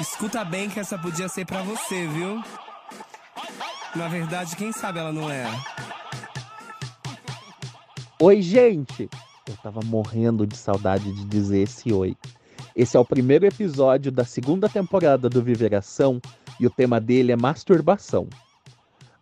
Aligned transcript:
Escuta 0.00 0.42
bem 0.42 0.70
que 0.70 0.80
essa 0.80 0.96
podia 0.96 1.28
ser 1.28 1.44
para 1.44 1.62
você, 1.62 2.06
viu? 2.06 2.42
Na 3.94 4.08
verdade, 4.08 4.56
quem 4.56 4.72
sabe 4.72 4.98
ela 4.98 5.12
não 5.12 5.30
é. 5.30 5.44
Oi, 8.18 8.40
gente! 8.40 9.10
Eu 9.46 9.56
tava 9.62 9.80
morrendo 9.84 10.46
de 10.46 10.56
saudade 10.56 11.12
de 11.12 11.24
dizer 11.26 11.64
esse 11.64 11.92
oi. 11.92 12.16
Esse 12.74 12.96
é 12.96 13.00
o 13.00 13.04
primeiro 13.04 13.44
episódio 13.44 14.10
da 14.10 14.24
segunda 14.24 14.70
temporada 14.70 15.28
do 15.28 15.42
Viveração 15.42 16.18
e 16.58 16.66
o 16.66 16.70
tema 16.70 16.98
dele 16.98 17.32
é 17.32 17.36
masturbação. 17.36 18.26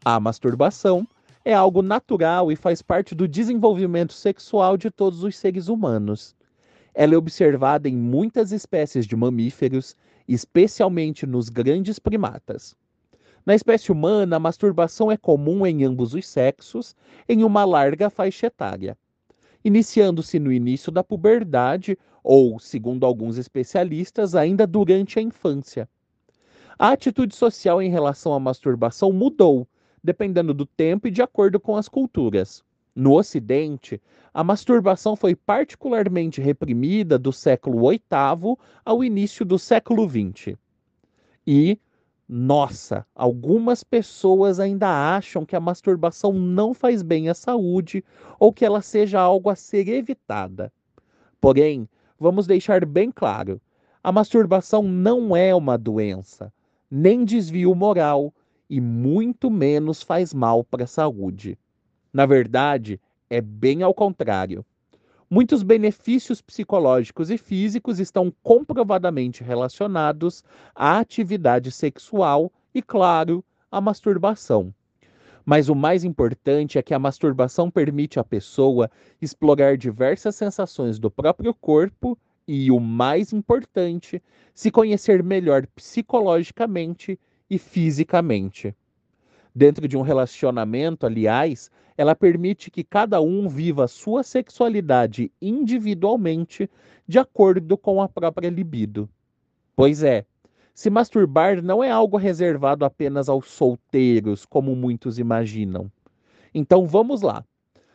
A 0.04 0.20
masturbação 0.20 1.08
é 1.44 1.54
algo 1.54 1.82
natural 1.82 2.52
e 2.52 2.56
faz 2.56 2.82
parte 2.82 3.16
do 3.16 3.26
desenvolvimento 3.26 4.12
sexual 4.12 4.76
de 4.76 4.92
todos 4.92 5.24
os 5.24 5.36
seres 5.36 5.66
humanos. 5.66 6.36
Ela 6.94 7.14
é 7.14 7.18
observada 7.18 7.88
em 7.88 7.96
muitas 7.96 8.52
espécies 8.52 9.06
de 9.06 9.16
mamíferos, 9.16 9.96
especialmente 10.28 11.26
nos 11.26 11.48
grandes 11.48 11.98
primatas. 11.98 12.76
Na 13.46 13.54
espécie 13.54 13.90
humana, 13.90 14.36
a 14.36 14.38
masturbação 14.38 15.10
é 15.10 15.16
comum 15.16 15.66
em 15.66 15.82
ambos 15.82 16.12
os 16.12 16.28
sexos, 16.28 16.94
em 17.26 17.42
uma 17.42 17.64
larga 17.64 18.10
faixa 18.10 18.46
etária, 18.46 18.96
iniciando-se 19.64 20.38
no 20.38 20.52
início 20.52 20.92
da 20.92 21.02
puberdade 21.02 21.96
ou, 22.22 22.60
segundo 22.60 23.06
alguns 23.06 23.38
especialistas, 23.38 24.34
ainda 24.34 24.66
durante 24.66 25.18
a 25.18 25.22
infância. 25.22 25.88
A 26.78 26.92
atitude 26.92 27.34
social 27.34 27.80
em 27.80 27.90
relação 27.90 28.34
à 28.34 28.38
masturbação 28.38 29.12
mudou, 29.12 29.66
dependendo 30.04 30.52
do 30.52 30.66
tempo 30.66 31.08
e 31.08 31.10
de 31.10 31.22
acordo 31.22 31.58
com 31.58 31.74
as 31.74 31.88
culturas. 31.88 32.62
No 33.00 33.16
Ocidente, 33.16 34.02
a 34.34 34.42
masturbação 34.42 35.14
foi 35.14 35.36
particularmente 35.36 36.40
reprimida 36.40 37.16
do 37.16 37.32
século 37.32 37.88
VIII 37.90 38.56
ao 38.84 39.04
início 39.04 39.44
do 39.44 39.56
século 39.56 40.04
XX. 40.10 40.58
E, 41.46 41.78
nossa, 42.28 43.06
algumas 43.14 43.84
pessoas 43.84 44.58
ainda 44.58 44.88
acham 44.88 45.46
que 45.46 45.54
a 45.54 45.60
masturbação 45.60 46.32
não 46.32 46.74
faz 46.74 47.00
bem 47.00 47.28
à 47.28 47.34
saúde 47.34 48.04
ou 48.36 48.52
que 48.52 48.64
ela 48.64 48.82
seja 48.82 49.20
algo 49.20 49.48
a 49.48 49.54
ser 49.54 49.88
evitada. 49.88 50.72
Porém, 51.40 51.88
vamos 52.18 52.48
deixar 52.48 52.84
bem 52.84 53.12
claro: 53.12 53.60
a 54.02 54.10
masturbação 54.10 54.82
não 54.82 55.36
é 55.36 55.54
uma 55.54 55.78
doença, 55.78 56.52
nem 56.90 57.24
desvio 57.24 57.72
moral 57.76 58.34
e 58.68 58.80
muito 58.80 59.48
menos 59.48 60.02
faz 60.02 60.34
mal 60.34 60.64
para 60.64 60.82
a 60.82 60.88
saúde. 60.88 61.56
Na 62.18 62.26
verdade, 62.26 63.00
é 63.30 63.40
bem 63.40 63.84
ao 63.84 63.94
contrário. 63.94 64.66
Muitos 65.30 65.62
benefícios 65.62 66.42
psicológicos 66.42 67.30
e 67.30 67.38
físicos 67.38 68.00
estão 68.00 68.34
comprovadamente 68.42 69.44
relacionados 69.44 70.42
à 70.74 70.98
atividade 70.98 71.70
sexual 71.70 72.52
e, 72.74 72.82
claro, 72.82 73.44
à 73.70 73.80
masturbação. 73.80 74.74
Mas 75.46 75.68
o 75.68 75.76
mais 75.76 76.02
importante 76.02 76.76
é 76.76 76.82
que 76.82 76.92
a 76.92 76.98
masturbação 76.98 77.70
permite 77.70 78.18
à 78.18 78.24
pessoa 78.24 78.90
explorar 79.22 79.76
diversas 79.76 80.34
sensações 80.34 80.98
do 80.98 81.12
próprio 81.12 81.54
corpo 81.54 82.18
e, 82.48 82.68
o 82.72 82.80
mais 82.80 83.32
importante, 83.32 84.20
se 84.52 84.72
conhecer 84.72 85.22
melhor 85.22 85.68
psicologicamente 85.68 87.16
e 87.48 87.58
fisicamente. 87.58 88.74
Dentro 89.54 89.88
de 89.88 89.96
um 89.96 90.02
relacionamento, 90.02 91.06
aliás, 91.06 91.70
ela 91.96 92.14
permite 92.14 92.70
que 92.70 92.84
cada 92.84 93.20
um 93.20 93.48
viva 93.48 93.84
a 93.84 93.88
sua 93.88 94.22
sexualidade 94.22 95.32
individualmente, 95.42 96.70
de 97.06 97.18
acordo 97.18 97.76
com 97.76 98.00
a 98.00 98.08
própria 98.08 98.48
libido. 98.48 99.08
Pois 99.74 100.02
é, 100.02 100.24
se 100.74 100.90
masturbar 100.90 101.60
não 101.60 101.82
é 101.82 101.90
algo 101.90 102.16
reservado 102.16 102.84
apenas 102.84 103.28
aos 103.28 103.50
solteiros, 103.50 104.46
como 104.46 104.76
muitos 104.76 105.18
imaginam. 105.18 105.90
Então 106.54 106.86
vamos 106.86 107.20
lá. 107.20 107.44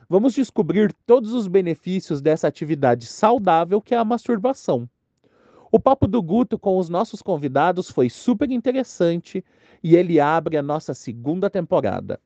Vamos 0.10 0.34
descobrir 0.34 0.94
todos 1.06 1.34
os 1.34 1.48
benefícios 1.48 2.22
dessa 2.22 2.48
atividade 2.48 3.06
saudável 3.06 3.82
que 3.82 3.96
é 3.96 3.98
a 3.98 4.04
masturbação. 4.04 4.88
O 5.72 5.80
papo 5.80 6.08
do 6.08 6.22
Guto 6.22 6.60
com 6.60 6.78
os 6.78 6.90
nossos 6.90 7.22
convidados 7.22 7.90
foi 7.90 8.10
super 8.10 8.52
interessante 8.52 9.44
e 9.84 9.96
ele 9.98 10.20
abre 10.20 10.56
a 10.56 10.64
nossa 10.64 10.94
segunda 10.94 11.50
temporada. 11.50 12.20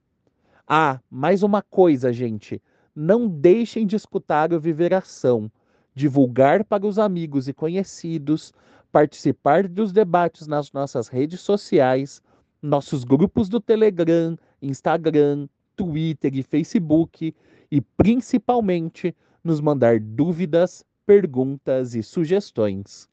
Ah, 0.68 1.00
mais 1.10 1.42
uma 1.42 1.62
coisa, 1.62 2.14
gente. 2.14 2.62
Não 2.96 3.28
deixem 3.28 3.86
de 3.86 3.96
escutar 3.96 4.54
o 4.54 4.60
Viveração, 4.60 5.52
divulgar 5.96 6.64
para 6.64 6.86
os 6.86 7.00
amigos 7.00 7.48
e 7.48 7.54
conhecidos, 7.54 8.54
participar 8.92 9.68
dos 9.68 9.92
debates 9.92 10.46
nas 10.46 10.72
nossas 10.72 11.08
redes 11.08 11.42
sociais, 11.42 12.22
nossos 12.62 13.04
grupos 13.04 13.50
do 13.50 13.60
Telegram, 13.60 14.38
Instagram, 14.62 15.48
Twitter 15.76 16.36
e 16.36 16.44
Facebook 16.44 17.36
e 17.72 17.82
principalmente 17.82 19.16
nos 19.44 19.62
mandar 19.62 20.00
dúvidas, 20.00 20.84
perguntas 21.06 21.96
e 21.96 22.04
sugestões. 22.04 23.08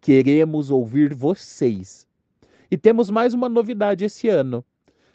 Queremos 0.00 0.70
ouvir 0.70 1.14
vocês. 1.14 2.06
E 2.72 2.78
temos 2.78 3.10
mais 3.10 3.34
uma 3.34 3.50
novidade 3.50 4.02
esse 4.02 4.30
ano. 4.30 4.64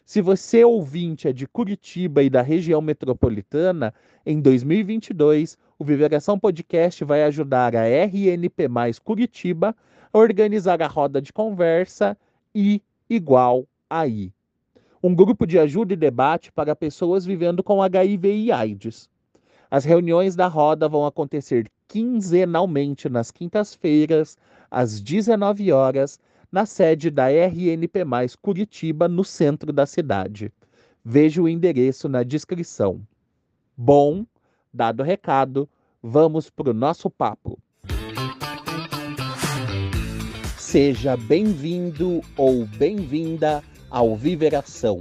Se 0.04 0.22
você 0.22 0.64
ouvinte 0.64 1.26
é 1.26 1.32
de 1.32 1.44
Curitiba 1.44 2.22
e 2.22 2.30
da 2.30 2.40
região 2.40 2.80
metropolitana, 2.80 3.92
em 4.24 4.40
2022, 4.40 5.58
o 5.76 5.84
Viveração 5.84 6.38
Podcast 6.38 7.02
vai 7.02 7.24
ajudar 7.24 7.74
a 7.74 7.82
RNP 7.82 8.68
Mais 8.68 9.00
Curitiba 9.00 9.74
a 10.12 10.18
organizar 10.18 10.80
a 10.80 10.86
roda 10.86 11.20
de 11.20 11.32
conversa 11.32 12.16
I 12.54 12.80
igual 13.10 13.66
a 13.90 14.06
I. 14.06 14.32
Um 15.02 15.12
grupo 15.12 15.44
de 15.44 15.58
ajuda 15.58 15.94
e 15.94 15.96
debate 15.96 16.52
para 16.52 16.76
pessoas 16.76 17.26
vivendo 17.26 17.60
com 17.60 17.82
HIV 17.82 18.36
e 18.36 18.52
AIDS. 18.52 19.10
As 19.68 19.84
reuniões 19.84 20.36
da 20.36 20.46
roda 20.46 20.88
vão 20.88 21.04
acontecer 21.04 21.68
quinzenalmente 21.88 23.08
nas 23.08 23.32
quintas-feiras, 23.32 24.38
às 24.70 25.00
19 25.00 25.72
horas, 25.72 26.20
na 26.50 26.64
sede 26.64 27.10
da 27.10 27.28
RNP 27.30 28.00
Curitiba, 28.40 29.06
no 29.06 29.24
centro 29.24 29.72
da 29.72 29.86
cidade. 29.86 30.52
Veja 31.04 31.42
o 31.42 31.48
endereço 31.48 32.08
na 32.08 32.22
descrição. 32.22 33.00
Bom, 33.76 34.24
dado 34.72 35.00
o 35.00 35.04
recado, 35.04 35.68
vamos 36.02 36.50
para 36.50 36.70
o 36.70 36.74
nosso 36.74 37.10
papo. 37.10 37.58
Seja 40.56 41.16
bem-vindo 41.16 42.20
ou 42.36 42.66
bem-vinda 42.66 43.62
ao 43.90 44.14
Viveração, 44.16 45.00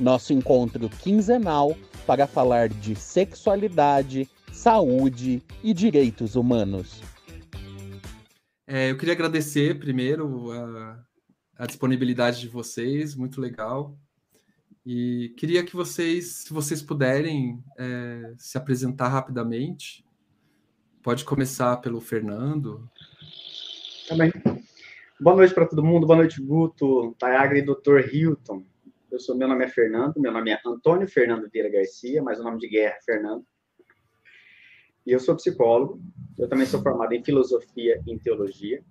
nosso 0.00 0.32
encontro 0.32 0.88
quinzenal 0.88 1.76
para 2.06 2.26
falar 2.26 2.68
de 2.68 2.96
sexualidade, 2.96 4.28
saúde 4.52 5.42
e 5.62 5.72
direitos 5.72 6.34
humanos. 6.34 7.02
É, 8.68 8.90
eu 8.90 8.98
queria 8.98 9.14
agradecer 9.14 9.78
primeiro 9.78 10.50
a, 10.50 11.04
a, 11.58 11.66
disponibilidade 11.66 12.40
de 12.40 12.48
vocês, 12.48 13.14
muito 13.14 13.40
legal. 13.40 13.96
E 14.84 15.32
queria 15.36 15.64
que 15.64 15.76
vocês, 15.76 16.44
se 16.44 16.52
vocês 16.52 16.82
puderem, 16.82 17.62
é, 17.78 18.34
se 18.36 18.58
apresentar 18.58 19.08
rapidamente. 19.08 20.04
Pode 21.00 21.24
começar 21.24 21.76
pelo 21.76 22.00
Fernando. 22.00 22.90
Tá 24.08 24.16
boa 25.20 25.36
noite 25.36 25.54
para 25.54 25.66
todo 25.66 25.84
mundo, 25.84 26.06
boa 26.06 26.18
noite, 26.18 26.42
Guto, 26.42 27.14
Tayagra 27.18 27.58
e 27.58 27.62
Dr. 27.62 28.12
Hilton. 28.12 28.64
Eu 29.10 29.20
sou, 29.20 29.36
meu 29.36 29.46
nome 29.46 29.64
é 29.64 29.68
Fernando, 29.68 30.20
meu 30.20 30.32
nome 30.32 30.50
é 30.50 30.60
Antônio 30.66 31.06
Fernando 31.06 31.48
Vieira 31.48 31.70
Garcia, 31.70 32.20
mas 32.20 32.40
o 32.40 32.42
nome 32.42 32.58
de 32.58 32.68
guerra 32.68 32.96
é 32.96 33.02
Fernando. 33.04 33.46
E 35.06 35.12
eu 35.12 35.20
sou 35.20 35.36
psicólogo, 35.36 36.02
eu 36.36 36.48
também 36.48 36.66
sou 36.66 36.82
formado 36.82 37.12
em 37.12 37.22
filosofia 37.22 38.02
e 38.04 38.12
em 38.12 38.18
teologia. 38.18 38.84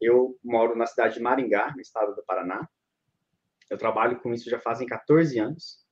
Eu 0.00 0.38
moro 0.44 0.76
na 0.76 0.86
cidade 0.86 1.14
de 1.14 1.20
Maringá, 1.20 1.72
no 1.74 1.80
estado 1.80 2.14
do 2.14 2.24
Paraná. 2.24 2.68
Eu 3.68 3.76
trabalho 3.76 4.20
com 4.20 4.32
isso 4.32 4.48
já 4.48 4.60
fazem 4.60 4.86
14 4.86 5.36
anos. 5.40 5.84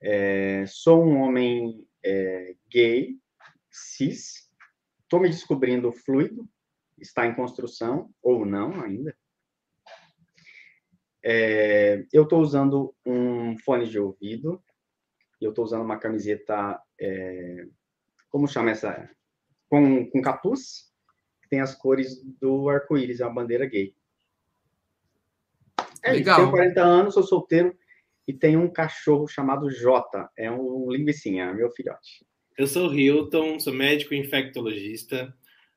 É, 0.00 0.64
sou 0.66 1.04
um 1.04 1.18
homem 1.18 1.86
é, 2.02 2.56
gay, 2.70 3.18
cis. 3.70 4.50
Estou 5.02 5.20
me 5.20 5.28
descobrindo 5.28 5.92
fluido, 5.92 6.48
está 6.98 7.26
em 7.26 7.34
construção, 7.34 8.10
ou 8.22 8.46
não 8.46 8.80
ainda. 8.80 9.14
É, 11.22 12.06
eu 12.12 12.22
estou 12.22 12.40
usando 12.40 12.94
um 13.04 13.58
fone 13.58 13.86
de 13.86 13.98
ouvido, 13.98 14.62
eu 15.40 15.50
estou 15.50 15.64
usando 15.64 15.82
uma 15.82 15.98
camiseta 15.98 16.80
é, 16.98 17.66
como 18.30 18.48
chama 18.48 18.70
essa? 18.70 19.08
Com, 19.68 20.08
com 20.10 20.22
capuz, 20.22 20.92
que 21.42 21.48
tem 21.48 21.60
as 21.60 21.74
cores 21.74 22.22
do 22.40 22.68
arco-íris, 22.68 23.20
é 23.20 23.26
uma 23.26 23.34
bandeira 23.34 23.66
gay. 23.66 23.94
É, 26.02 26.12
Legal. 26.12 26.36
Tenho 26.36 26.50
40 26.50 26.82
anos, 26.82 27.14
sou 27.14 27.22
solteiro 27.22 27.76
e 28.26 28.32
tenho 28.32 28.60
um 28.60 28.72
cachorro 28.72 29.26
chamado 29.26 29.70
Jota. 29.70 30.28
É 30.36 30.50
um 30.50 30.90
linguicinha, 30.90 31.52
meu 31.52 31.70
filhote. 31.70 32.26
Eu 32.56 32.66
sou 32.66 32.92
Hilton, 32.92 33.60
sou 33.60 33.72
médico 33.72 34.14
infectologista, 34.14 35.34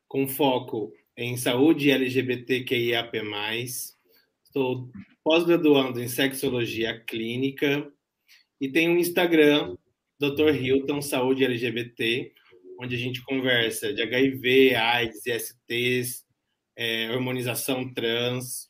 com 0.08 0.28
foco 0.28 0.94
em 1.18 1.36
saúde 1.36 1.92
LGBTQIAP+. 1.92 3.22
Estou 4.44 4.90
pós-graduando 5.24 6.02
em 6.02 6.08
sexologia 6.08 7.00
clínica 7.06 7.92
e 8.60 8.70
tenho 8.70 8.94
um 8.94 8.98
Instagram, 8.98 9.76
Dr. 10.20 10.54
Hilton 10.54 11.02
Saúde 11.02 11.46
LGBT, 11.46 12.34
onde 12.78 12.96
a 12.96 12.98
gente 12.98 13.24
conversa 13.24 13.94
de 13.94 14.02
HIV, 14.02 14.76
AIDS, 14.76 15.26
ISTs, 15.26 16.26
é, 16.76 17.08
trans 17.94 18.70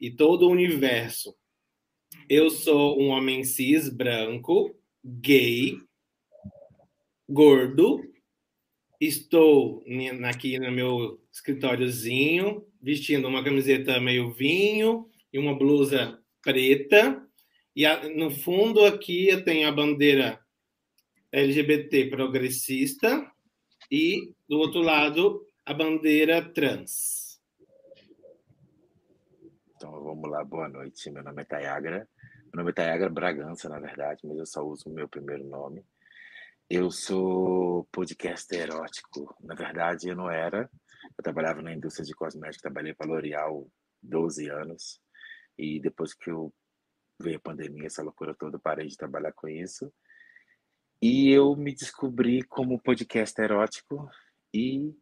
e 0.00 0.10
todo 0.10 0.48
o 0.48 0.50
universo. 0.50 1.36
Eu 2.28 2.50
sou 2.50 3.00
um 3.00 3.10
homem 3.10 3.44
cis, 3.44 3.88
branco, 3.88 4.76
gay, 5.04 5.78
gordo. 7.28 8.02
Estou 9.00 9.84
aqui 10.24 10.58
no 10.58 10.72
meu 10.72 11.20
escritóriozinho, 11.32 12.66
vestindo 12.82 13.28
uma 13.28 13.44
camiseta 13.44 14.00
meio 14.00 14.32
vinho 14.32 15.08
e 15.32 15.38
uma 15.38 15.56
blusa 15.56 16.18
preta. 16.42 17.22
E 17.74 17.86
no 18.16 18.32
fundo 18.32 18.84
aqui 18.84 19.28
eu 19.28 19.44
tenho 19.44 19.68
a 19.68 19.72
bandeira 19.72 20.44
LGBT 21.36 22.08
progressista 22.08 23.30
e 23.92 24.34
do 24.48 24.56
outro 24.56 24.80
lado 24.80 25.46
a 25.66 25.74
bandeira 25.74 26.40
trans. 26.50 27.38
Então 29.74 30.02
vamos 30.02 30.30
lá, 30.30 30.42
boa 30.42 30.66
noite. 30.66 31.10
Meu 31.10 31.22
nome 31.22 31.42
é 31.42 31.44
Tayagra. 31.44 32.08
Meu 32.46 32.54
nome 32.54 32.70
é 32.70 32.72
Tayagra 32.72 33.10
Bragança, 33.10 33.68
na 33.68 33.78
verdade, 33.78 34.22
mas 34.24 34.38
eu 34.38 34.46
só 34.46 34.62
uso 34.62 34.88
o 34.88 34.94
meu 34.94 35.06
primeiro 35.10 35.44
nome. 35.44 35.84
Eu 36.70 36.90
sou 36.90 37.86
podcaster 37.92 38.62
erótico. 38.62 39.36
Na 39.42 39.54
verdade, 39.54 40.08
eu 40.08 40.16
não 40.16 40.30
era. 40.30 40.70
Eu 41.18 41.22
trabalhava 41.22 41.60
na 41.60 41.74
indústria 41.74 42.06
de 42.06 42.14
cosméticos, 42.14 42.62
trabalhei 42.62 42.94
para 42.94 43.08
L'Oréal 43.08 43.70
12 44.02 44.48
anos. 44.48 45.02
E 45.58 45.80
depois 45.80 46.14
que 46.14 46.30
eu 46.30 46.50
veio 47.20 47.36
a 47.36 47.40
pandemia, 47.40 47.88
essa 47.88 48.02
loucura 48.02 48.34
toda, 48.34 48.58
parei 48.58 48.86
de 48.86 48.96
trabalhar 48.96 49.32
com 49.32 49.46
isso. 49.46 49.92
E 51.00 51.30
eu 51.30 51.54
me 51.54 51.74
descobri 51.74 52.42
como 52.42 52.80
podcast 52.80 53.38
erótico 53.40 54.08
e 54.52 54.94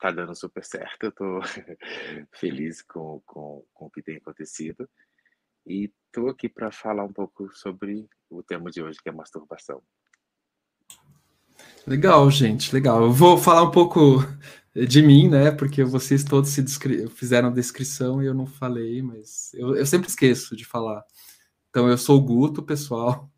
tá 0.00 0.10
dando 0.10 0.34
super 0.34 0.64
certo. 0.64 1.04
Eu 1.04 1.12
tô 1.12 1.40
feliz 2.34 2.82
com, 2.82 3.20
com, 3.26 3.64
com 3.72 3.86
o 3.86 3.90
que 3.90 4.02
tem 4.02 4.16
acontecido. 4.16 4.88
E 5.66 5.92
tô 6.12 6.28
aqui 6.28 6.48
para 6.48 6.70
falar 6.70 7.04
um 7.04 7.12
pouco 7.12 7.52
sobre 7.52 8.08
o 8.28 8.42
tema 8.42 8.70
de 8.70 8.82
hoje, 8.82 8.98
que 9.02 9.08
é 9.08 9.12
masturbação. 9.12 9.82
Legal, 11.86 12.30
gente, 12.30 12.72
legal. 12.72 13.02
Eu 13.02 13.12
vou 13.12 13.36
falar 13.36 13.62
um 13.62 13.70
pouco 13.70 14.18
de 14.74 15.02
mim, 15.02 15.28
né? 15.28 15.50
Porque 15.50 15.82
vocês 15.82 16.24
todos 16.24 16.50
se 16.50 16.62
descri... 16.62 17.08
fizeram 17.08 17.48
a 17.48 17.52
descrição 17.52 18.22
e 18.22 18.26
eu 18.26 18.34
não 18.34 18.46
falei, 18.46 19.02
mas 19.02 19.52
eu, 19.54 19.76
eu 19.76 19.84
sempre 19.84 20.08
esqueço 20.08 20.56
de 20.56 20.64
falar. 20.64 21.04
Então, 21.68 21.88
eu 21.88 21.98
sou 21.98 22.18
o 22.18 22.22
Guto, 22.22 22.62
pessoal, 22.62 23.30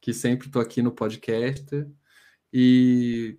que 0.00 0.12
sempre 0.12 0.46
estou 0.46 0.62
aqui 0.62 0.82
no 0.82 0.92
podcast 0.92 1.86
e 2.52 3.38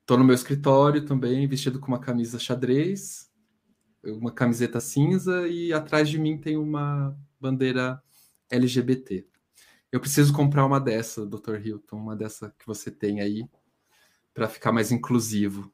estou 0.00 0.18
no 0.18 0.24
meu 0.24 0.34
escritório 0.34 1.04
também, 1.04 1.46
vestido 1.46 1.78
com 1.78 1.88
uma 1.88 2.00
camisa 2.00 2.38
xadrez, 2.38 3.30
uma 4.02 4.32
camiseta 4.32 4.80
cinza 4.80 5.46
e 5.46 5.72
atrás 5.72 6.08
de 6.08 6.18
mim 6.18 6.38
tem 6.38 6.56
uma 6.56 7.16
bandeira 7.38 8.02
LGBT. 8.50 9.26
Eu 9.92 10.00
preciso 10.00 10.32
comprar 10.32 10.64
uma 10.64 10.80
dessa, 10.80 11.26
Dr. 11.26 11.56
Hilton, 11.64 11.96
uma 11.96 12.16
dessa 12.16 12.54
que 12.58 12.66
você 12.66 12.90
tem 12.90 13.20
aí, 13.20 13.44
para 14.32 14.48
ficar 14.48 14.72
mais 14.72 14.92
inclusivo. 14.92 15.72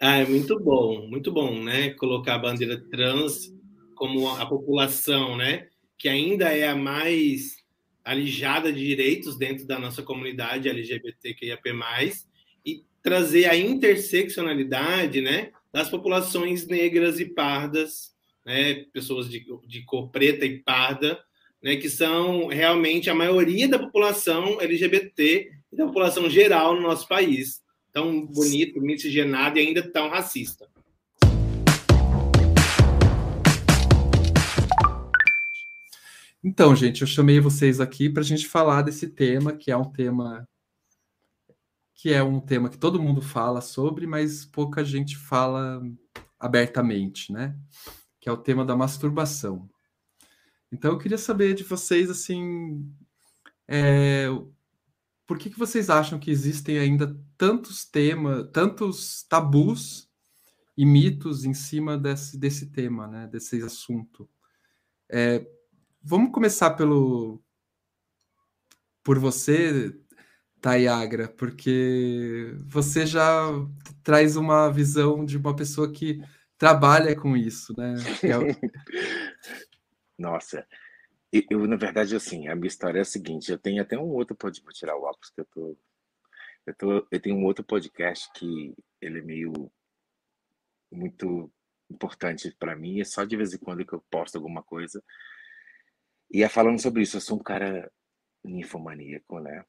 Ah, 0.00 0.16
é 0.16 0.26
muito 0.26 0.58
bom, 0.58 1.06
muito 1.06 1.30
bom, 1.30 1.62
né? 1.62 1.90
Colocar 1.90 2.34
a 2.34 2.38
bandeira 2.38 2.80
trans 2.90 3.52
como 3.94 4.28
a 4.28 4.46
população, 4.46 5.36
né? 5.36 5.68
Que 5.98 6.08
ainda 6.08 6.46
é 6.46 6.68
a 6.68 6.76
mais 6.76 7.57
alijada 8.08 8.72
de 8.72 8.82
direitos 8.86 9.36
dentro 9.36 9.66
da 9.66 9.78
nossa 9.78 10.02
comunidade 10.02 10.66
LGBTQIAP+, 10.66 11.62
e 12.64 12.82
trazer 13.02 13.44
a 13.44 13.54
interseccionalidade 13.54 15.20
né, 15.20 15.50
das 15.70 15.90
populações 15.90 16.66
negras 16.66 17.20
e 17.20 17.26
pardas, 17.26 18.14
né, 18.46 18.86
pessoas 18.94 19.28
de, 19.28 19.44
de 19.66 19.84
cor 19.84 20.08
preta 20.08 20.46
e 20.46 20.58
parda, 20.58 21.22
né, 21.62 21.76
que 21.76 21.90
são 21.90 22.46
realmente 22.46 23.10
a 23.10 23.14
maioria 23.14 23.68
da 23.68 23.78
população 23.78 24.58
LGBT 24.58 25.50
e 25.70 25.76
da 25.76 25.84
população 25.84 26.30
geral 26.30 26.74
no 26.74 26.80
nosso 26.80 27.06
país. 27.06 27.60
Tão 27.92 28.24
bonito, 28.24 28.80
miscigenado 28.80 29.58
e 29.58 29.60
ainda 29.60 29.82
tão 29.82 30.08
racista. 30.08 30.66
Então, 36.48 36.74
gente, 36.74 37.02
eu 37.02 37.06
chamei 37.06 37.38
vocês 37.40 37.78
aqui 37.78 38.08
para 38.08 38.22
a 38.22 38.24
gente 38.24 38.48
falar 38.48 38.80
desse 38.80 39.06
tema, 39.06 39.52
que 39.52 39.70
é 39.70 39.76
um 39.76 39.84
tema 39.84 40.48
que 41.92 42.10
é 42.10 42.22
um 42.22 42.40
tema 42.40 42.70
que 42.70 42.78
todo 42.78 43.02
mundo 43.02 43.20
fala 43.20 43.60
sobre, 43.60 44.06
mas 44.06 44.46
pouca 44.46 44.82
gente 44.82 45.14
fala 45.14 45.82
abertamente, 46.40 47.30
né? 47.30 47.54
Que 48.18 48.30
é 48.30 48.32
o 48.32 48.36
tema 48.38 48.64
da 48.64 48.74
masturbação. 48.74 49.68
Então, 50.72 50.92
eu 50.92 50.98
queria 50.98 51.18
saber 51.18 51.52
de 51.52 51.64
vocês, 51.64 52.08
assim, 52.08 52.90
é, 53.66 54.28
por 55.26 55.36
que, 55.36 55.50
que 55.50 55.58
vocês 55.58 55.90
acham 55.90 56.18
que 56.18 56.30
existem 56.30 56.78
ainda 56.78 57.14
tantos 57.36 57.84
temas, 57.84 58.48
tantos 58.54 59.22
tabus 59.24 60.08
e 60.74 60.86
mitos 60.86 61.44
em 61.44 61.52
cima 61.52 61.98
desse, 61.98 62.38
desse 62.38 62.70
tema, 62.70 63.06
né? 63.06 63.26
Desse 63.26 63.60
assunto? 63.60 64.26
É, 65.10 65.46
Vamos 66.10 66.32
começar 66.32 66.70
pelo 66.70 67.38
por 69.04 69.18
você, 69.18 69.94
Tayagra, 70.58 71.28
porque 71.28 72.54
você 72.64 73.04
já 73.04 73.42
traz 74.02 74.34
uma 74.34 74.70
visão 74.70 75.22
de 75.22 75.36
uma 75.36 75.54
pessoa 75.54 75.92
que 75.92 76.18
trabalha 76.56 77.14
com 77.14 77.36
isso, 77.36 77.74
né? 77.76 77.92
É 78.22 78.28
Nossa, 80.18 80.66
eu, 81.30 81.66
na 81.66 81.76
verdade, 81.76 82.16
assim, 82.16 82.48
a 82.48 82.56
minha 82.56 82.68
história 82.68 83.00
é 83.00 83.02
a 83.02 83.04
seguinte, 83.04 83.52
eu 83.52 83.58
tenho 83.58 83.82
até 83.82 83.98
um 83.98 84.08
outro 84.08 84.34
podcast, 84.34 84.80
tirar 84.80 84.96
o 84.96 85.02
óculos 85.02 85.28
que 85.28 85.42
eu 85.42 85.44
tô, 85.44 85.78
eu 86.64 86.74
tô, 86.74 87.06
eu 87.10 87.20
tenho 87.20 87.36
um 87.36 87.44
outro 87.44 87.62
podcast 87.62 88.32
que 88.32 88.74
ele 88.98 89.18
é 89.18 89.22
meio, 89.22 89.70
muito 90.90 91.52
importante 91.90 92.50
para 92.58 92.74
mim, 92.74 92.98
é 92.98 93.04
só 93.04 93.24
de 93.24 93.36
vez 93.36 93.52
em 93.52 93.58
quando 93.58 93.84
que 93.84 93.92
eu 93.92 94.02
posto 94.10 94.36
alguma 94.36 94.62
coisa, 94.62 95.04
e 96.30 96.42
é 96.42 96.48
falando 96.48 96.80
sobre 96.80 97.02
isso, 97.02 97.16
eu 97.16 97.20
sou 97.20 97.38
um 97.38 97.42
cara 97.42 97.90
ninfomaníaco, 98.44 99.40
né? 99.40 99.64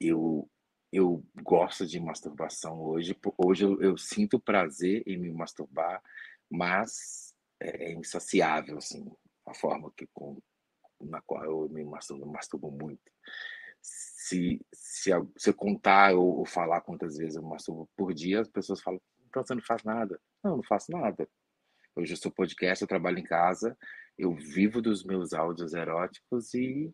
Eu, 0.00 0.48
eu 0.92 1.24
gosto 1.42 1.86
de 1.86 2.00
masturbação 2.00 2.80
hoje. 2.80 3.16
Hoje 3.38 3.64
eu, 3.64 3.80
eu 3.80 3.96
sinto 3.96 4.40
prazer 4.40 5.02
em 5.06 5.16
me 5.16 5.30
masturbar, 5.30 6.02
mas 6.50 7.34
é, 7.60 7.86
é 7.86 7.92
insaciável, 7.92 8.78
assim, 8.78 9.10
a 9.46 9.54
forma 9.54 9.92
que 9.96 10.06
com, 10.12 10.40
na 11.00 11.20
qual 11.22 11.44
eu 11.44 11.68
me 11.68 11.84
masturbo, 11.84 12.26
masturbo 12.26 12.70
muito. 12.70 13.12
Se, 13.80 14.60
se, 14.72 15.10
eu, 15.10 15.30
se 15.36 15.50
eu 15.50 15.54
contar 15.54 16.14
ou, 16.14 16.38
ou 16.38 16.46
falar 16.46 16.80
quantas 16.80 17.16
vezes 17.16 17.36
eu 17.36 17.42
masturbo 17.42 17.88
por 17.96 18.12
dia, 18.12 18.40
as 18.40 18.48
pessoas 18.48 18.80
falam, 18.80 19.00
então 19.28 19.44
você 19.44 19.54
não 19.54 19.62
faz 19.62 19.84
nada. 19.84 20.20
Não, 20.42 20.52
eu 20.52 20.56
não 20.56 20.64
faço 20.64 20.90
nada. 20.90 21.28
Hoje 21.94 22.12
eu 22.12 22.16
sou 22.16 22.32
podcast, 22.32 22.82
eu 22.82 22.88
trabalho 22.88 23.18
em 23.18 23.24
casa, 23.24 23.76
eu 24.18 24.34
vivo 24.34 24.80
dos 24.80 25.04
meus 25.04 25.32
áudios 25.32 25.74
eróticos 25.74 26.54
e 26.54 26.92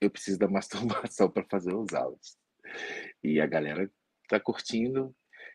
eu 0.00 0.10
preciso 0.10 0.38
da 0.38 0.48
masturbação 0.48 1.30
para 1.30 1.44
fazer 1.44 1.74
os 1.74 1.92
áudios. 1.92 2.36
E 3.22 3.40
a 3.40 3.46
galera 3.46 3.90
tá 4.28 4.40
curtindo. 4.40 5.14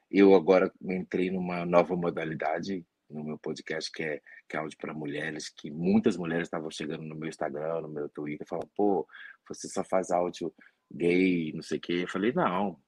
Eu 0.09 0.35
agora 0.35 0.71
entrei 0.81 1.31
numa 1.31 1.65
nova 1.65 1.95
modalidade 1.95 2.85
no 3.09 3.23
meu 3.23 3.37
podcast 3.37 3.91
que 3.91 4.03
é, 4.03 4.21
que 4.47 4.55
é 4.55 4.59
áudio 4.59 4.77
para 4.77 4.93
mulheres, 4.93 5.49
que 5.49 5.71
muitas 5.71 6.17
mulheres 6.17 6.47
estavam 6.47 6.69
chegando 6.69 7.03
no 7.03 7.15
meu 7.15 7.29
Instagram, 7.29 7.81
no 7.81 7.89
meu 7.89 8.09
Twitter, 8.09 8.45
falando, 8.45 8.69
pô, 8.75 9.07
você 9.47 9.67
só 9.67 9.83
faz 9.83 10.11
áudio 10.11 10.53
gay, 10.91 11.51
não 11.53 11.61
sei 11.61 11.77
o 11.77 11.81
quê. 11.81 11.93
Eu 12.03 12.07
falei, 12.07 12.33
não. 12.33 12.79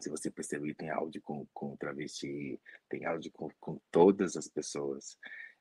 Se 0.00 0.10
você 0.10 0.30
perceber, 0.30 0.74
tem 0.74 0.90
áudio 0.90 1.22
com, 1.22 1.46
com 1.52 1.76
travesti, 1.76 2.60
tem 2.88 3.04
áudio 3.04 3.30
com, 3.32 3.48
com 3.60 3.80
todas 3.90 4.36
as 4.36 4.48
pessoas. 4.48 5.16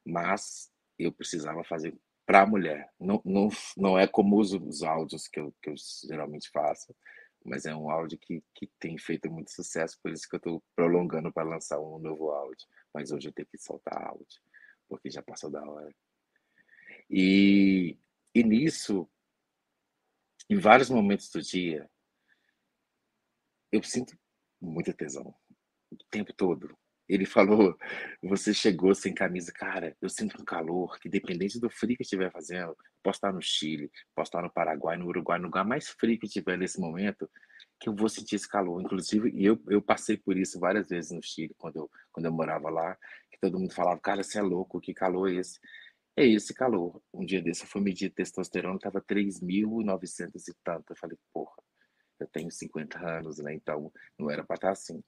Mas 0.05 0.72
eu 0.97 1.11
precisava 1.11 1.63
fazer 1.63 1.95
para 2.25 2.41
a 2.41 2.45
mulher. 2.47 2.89
Não, 2.99 3.21
não, 3.25 3.49
não 3.77 3.97
é 3.97 4.07
como 4.07 4.39
os, 4.39 4.53
os 4.53 4.83
áudios 4.83 5.27
que 5.27 5.39
eu, 5.39 5.53
que 5.61 5.69
eu 5.69 5.75
geralmente 6.07 6.49
faço, 6.49 6.95
mas 7.43 7.65
é 7.65 7.75
um 7.75 7.89
áudio 7.89 8.17
que, 8.17 8.43
que 8.55 8.67
tem 8.79 8.97
feito 8.97 9.29
muito 9.29 9.51
sucesso, 9.51 9.99
por 10.01 10.11
isso 10.11 10.27
que 10.27 10.35
eu 10.35 10.37
estou 10.37 10.63
prolongando 10.75 11.31
para 11.31 11.47
lançar 11.47 11.79
um 11.79 11.99
novo 11.99 12.31
áudio. 12.31 12.67
Mas 12.93 13.11
hoje 13.11 13.27
eu 13.27 13.33
tenho 13.33 13.47
que 13.47 13.57
soltar 13.57 14.01
áudio, 14.07 14.41
porque 14.87 15.09
já 15.09 15.21
passou 15.21 15.49
da 15.49 15.63
hora. 15.63 15.93
E, 17.09 17.97
e 18.33 18.43
nisso, 18.43 19.09
em 20.49 20.57
vários 20.57 20.89
momentos 20.89 21.29
do 21.29 21.41
dia, 21.41 21.89
eu 23.71 23.83
sinto 23.83 24.17
muita 24.61 24.93
tesão, 24.93 25.35
o 25.91 25.97
tempo 26.09 26.31
todo 26.33 26.77
ele 27.13 27.25
falou: 27.25 27.77
você 28.21 28.53
chegou 28.53 28.93
sem 28.95 29.13
camisa, 29.13 29.51
cara. 29.53 29.95
Eu 30.01 30.09
sinto 30.09 30.41
um 30.41 30.45
calor 30.45 30.99
que, 30.99 31.09
dependente 31.09 31.59
do 31.59 31.69
frio 31.69 31.95
que 31.97 32.03
estiver 32.03 32.31
fazendo, 32.31 32.75
posso 33.03 33.17
estar 33.17 33.33
no 33.33 33.41
Chile, 33.41 33.91
posso 34.15 34.29
estar 34.29 34.41
no 34.41 34.51
Paraguai, 34.51 34.97
no 34.97 35.07
Uruguai, 35.07 35.39
no 35.39 35.45
lugar 35.45 35.65
mais 35.65 35.89
frio 35.89 36.19
que 36.19 36.25
estiver 36.25 36.57
nesse 36.57 36.79
momento, 36.79 37.29
que 37.79 37.89
eu 37.89 37.95
vou 37.95 38.09
sentir 38.09 38.35
esse 38.35 38.47
calor. 38.47 38.81
Inclusive, 38.81 39.31
eu, 39.35 39.61
eu 39.67 39.81
passei 39.81 40.17
por 40.17 40.37
isso 40.37 40.59
várias 40.59 40.89
vezes 40.89 41.11
no 41.11 41.21
Chile, 41.21 41.53
quando 41.57 41.77
eu, 41.77 41.91
quando 42.11 42.25
eu 42.25 42.31
morava 42.31 42.69
lá, 42.69 42.97
que 43.31 43.39
todo 43.39 43.59
mundo 43.59 43.73
falava: 43.73 43.99
cara, 43.99 44.23
você 44.23 44.39
é 44.39 44.41
louco, 44.41 44.81
que 44.81 44.93
calor 44.93 45.29
é 45.29 45.35
esse? 45.35 45.59
É 46.15 46.25
esse 46.25 46.53
calor. 46.53 47.01
Um 47.13 47.25
dia 47.25 47.41
desse 47.41 47.63
eu 47.63 47.67
fui 47.67 47.81
medir 47.81 48.09
testosterona, 48.11 48.75
estava 48.75 49.01
3.900 49.01 50.47
e 50.47 50.53
tanto. 50.63 50.91
Eu 50.91 50.95
falei, 50.97 51.17
porra, 51.33 51.55
eu 52.19 52.27
tenho 52.27 52.51
50 52.51 52.99
anos, 52.99 53.39
né? 53.39 53.53
Então 53.53 53.91
não 54.17 54.29
era 54.29 54.43
para 54.43 54.55
estar 54.55 54.71
assim. 54.71 55.03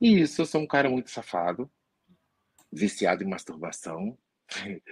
E 0.00 0.20
isso, 0.20 0.42
eu 0.42 0.46
sou 0.46 0.60
um 0.60 0.66
cara 0.66 0.88
muito 0.88 1.10
safado, 1.10 1.70
viciado 2.72 3.22
em 3.22 3.28
masturbação. 3.28 4.16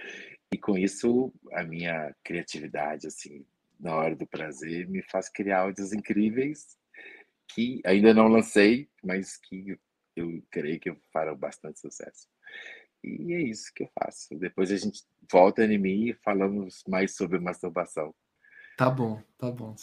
E 0.49 0.57
com 0.57 0.77
isso, 0.77 1.33
a 1.51 1.61
minha 1.61 2.15
criatividade, 2.23 3.05
assim, 3.05 3.45
na 3.77 3.93
hora 3.93 4.15
do 4.15 4.25
prazer, 4.25 4.87
me 4.87 5.01
faz 5.01 5.27
criar 5.27 5.63
áudios 5.63 5.91
incríveis 5.91 6.77
que 7.49 7.81
ainda 7.85 8.13
não 8.13 8.27
lancei, 8.27 8.89
mas 9.03 9.37
que 9.37 9.77
eu 10.15 10.41
creio 10.49 10.79
que 10.79 10.95
farão 11.11 11.35
bastante 11.35 11.79
sucesso. 11.79 12.27
E 13.03 13.33
é 13.33 13.41
isso 13.41 13.71
que 13.73 13.83
eu 13.83 13.89
faço. 13.99 14.35
Depois 14.37 14.71
a 14.71 14.77
gente 14.77 15.03
volta 15.31 15.63
em 15.63 15.77
mim 15.77 16.09
e 16.09 16.13
falamos 16.13 16.83
mais 16.87 17.15
sobre 17.15 17.39
masturbação. 17.39 18.13
Tá 18.77 18.89
bom, 18.89 19.21
tá 19.37 19.51
bom. 19.51 19.75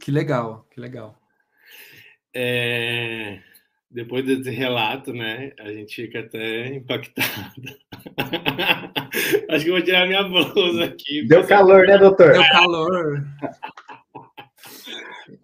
Que 0.00 0.10
legal, 0.10 0.66
que 0.70 0.80
legal. 0.80 1.20
É... 2.34 3.42
Depois 3.90 4.24
desse 4.24 4.50
relato, 4.50 5.14
né, 5.14 5.52
a 5.58 5.72
gente 5.72 5.94
fica 5.94 6.20
até 6.20 6.66
impactado. 6.74 7.62
Acho 9.48 9.64
que 9.64 9.70
vou 9.70 9.82
tirar 9.82 10.06
minha 10.06 10.24
blusa 10.24 10.84
aqui. 10.84 11.26
Deu 11.26 11.46
calor, 11.46 11.86
né, 11.86 11.96
doutor? 11.96 12.32
Deu 12.32 12.42
calor. 12.42 13.24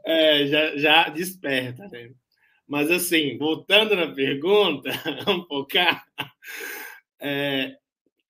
É, 0.06 0.46
já, 0.46 0.76
já 0.76 1.08
desperta, 1.08 1.88
né? 1.88 2.10
Mas 2.66 2.90
assim, 2.90 3.36
voltando 3.38 3.94
na 3.94 4.12
pergunta, 4.12 4.90
um 5.28 5.42
pouco, 5.44 5.72
é, 7.20 7.76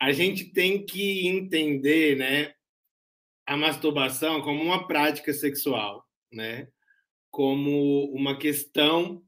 a 0.00 0.12
gente 0.12 0.52
tem 0.52 0.85
que 0.85 1.28
entender, 1.28 2.16
né, 2.16 2.54
a 3.47 3.56
masturbação 3.56 4.40
como 4.42 4.62
uma 4.62 4.87
prática 4.87 5.33
sexual, 5.33 6.04
né, 6.33 6.68
como 7.30 8.12
uma 8.12 8.37
questão 8.37 9.24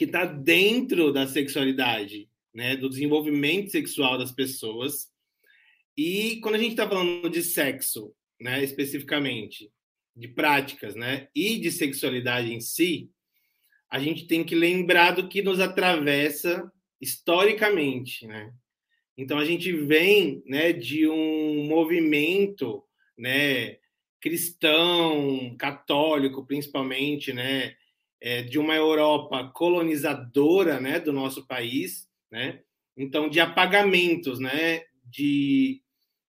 que 0.00 0.06
está 0.06 0.24
dentro 0.24 1.12
da 1.12 1.26
sexualidade, 1.26 2.26
né, 2.54 2.74
do 2.74 2.88
desenvolvimento 2.88 3.70
sexual 3.70 4.16
das 4.16 4.32
pessoas. 4.32 5.12
E 5.94 6.40
quando 6.40 6.54
a 6.54 6.58
gente 6.58 6.70
está 6.70 6.88
falando 6.88 7.28
de 7.28 7.42
sexo, 7.42 8.10
né, 8.40 8.64
especificamente, 8.64 9.70
de 10.16 10.26
práticas, 10.26 10.94
né, 10.94 11.28
e 11.34 11.58
de 11.58 11.70
sexualidade 11.70 12.50
em 12.50 12.60
si, 12.60 13.10
a 13.90 13.98
gente 13.98 14.26
tem 14.26 14.42
que 14.42 14.54
lembrar 14.54 15.10
do 15.10 15.28
que 15.28 15.42
nos 15.42 15.60
atravessa 15.60 16.72
historicamente, 16.98 18.26
né? 18.26 18.54
Então 19.18 19.38
a 19.38 19.44
gente 19.44 19.70
vem, 19.70 20.42
né, 20.46 20.72
de 20.72 21.06
um 21.06 21.66
movimento, 21.66 22.82
né, 23.18 23.76
cristão, 24.18 25.54
católico, 25.58 26.46
principalmente, 26.46 27.34
né, 27.34 27.76
é, 28.20 28.42
de 28.42 28.58
uma 28.58 28.74
Europa 28.74 29.50
colonizadora, 29.54 30.80
né, 30.80 31.00
do 31.00 31.12
nosso 31.12 31.46
país, 31.46 32.08
né? 32.30 32.60
Então 32.96 33.28
de 33.28 33.40
apagamentos, 33.40 34.38
né, 34.38 34.84
de 35.04 35.82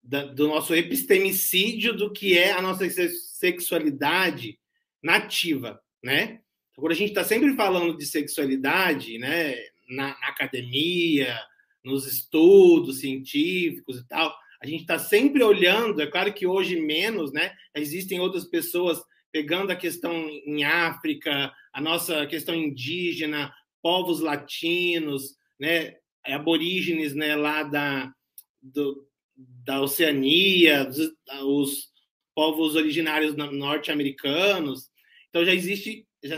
da, 0.03 0.25
do 0.25 0.47
nosso 0.47 0.73
epistemicídio 0.73 1.95
do 1.95 2.11
que 2.11 2.37
é 2.37 2.51
a 2.51 2.61
nossa 2.61 2.89
sexualidade 2.89 4.59
nativa, 5.01 5.79
né? 6.03 6.41
Agora 6.77 6.93
a 6.93 6.95
gente 6.95 7.09
está 7.09 7.23
sempre 7.23 7.53
falando 7.55 7.97
de 7.97 8.05
sexualidade, 8.05 9.17
né, 9.17 9.55
na, 9.89 10.17
na 10.19 10.27
academia, 10.27 11.37
nos 11.83 12.07
estudos 12.07 12.99
científicos 12.99 13.97
e 13.97 14.07
tal, 14.07 14.33
a 14.61 14.67
gente 14.67 14.81
está 14.81 14.99
sempre 14.99 15.41
olhando, 15.43 16.01
é 16.01 16.07
claro 16.07 16.33
que 16.33 16.45
hoje 16.45 16.79
menos, 16.79 17.31
né? 17.31 17.55
Existem 17.73 18.19
outras 18.19 18.43
pessoas 18.43 19.01
pegando 19.31 19.71
a 19.71 19.75
questão 19.75 20.13
em 20.29 20.63
África, 20.63 21.53
a 21.73 21.81
nossa 21.81 22.25
questão 22.27 22.55
indígena, 22.55 23.53
povos 23.81 24.19
latinos, 24.19 25.35
né? 25.59 25.95
Aborígenes, 26.25 27.13
né? 27.15 27.35
Lá 27.35 27.63
da, 27.63 28.13
do, 28.61 29.07
da 29.35 29.81
Oceania, 29.81 30.87
os, 30.87 30.99
os 31.43 31.87
povos 32.35 32.75
originários 32.75 33.35
norte-americanos. 33.35 34.89
Então 35.29 35.45
já 35.45 35.53
existe, 35.53 36.07
já 36.23 36.37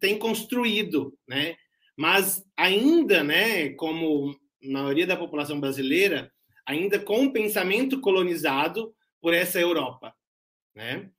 tem 0.00 0.18
construído, 0.18 1.16
né? 1.26 1.56
Mas 1.96 2.44
ainda, 2.56 3.24
né? 3.24 3.70
Como 3.70 4.36
maioria 4.62 5.06
da 5.06 5.16
população 5.16 5.60
brasileira 5.60 6.32
ainda 6.68 6.98
com 6.98 7.22
um 7.22 7.32
pensamento 7.32 7.98
colonizado 7.98 8.94
por 9.22 9.32
essa 9.32 9.58
Europa, 9.58 10.14
né? 10.74 11.10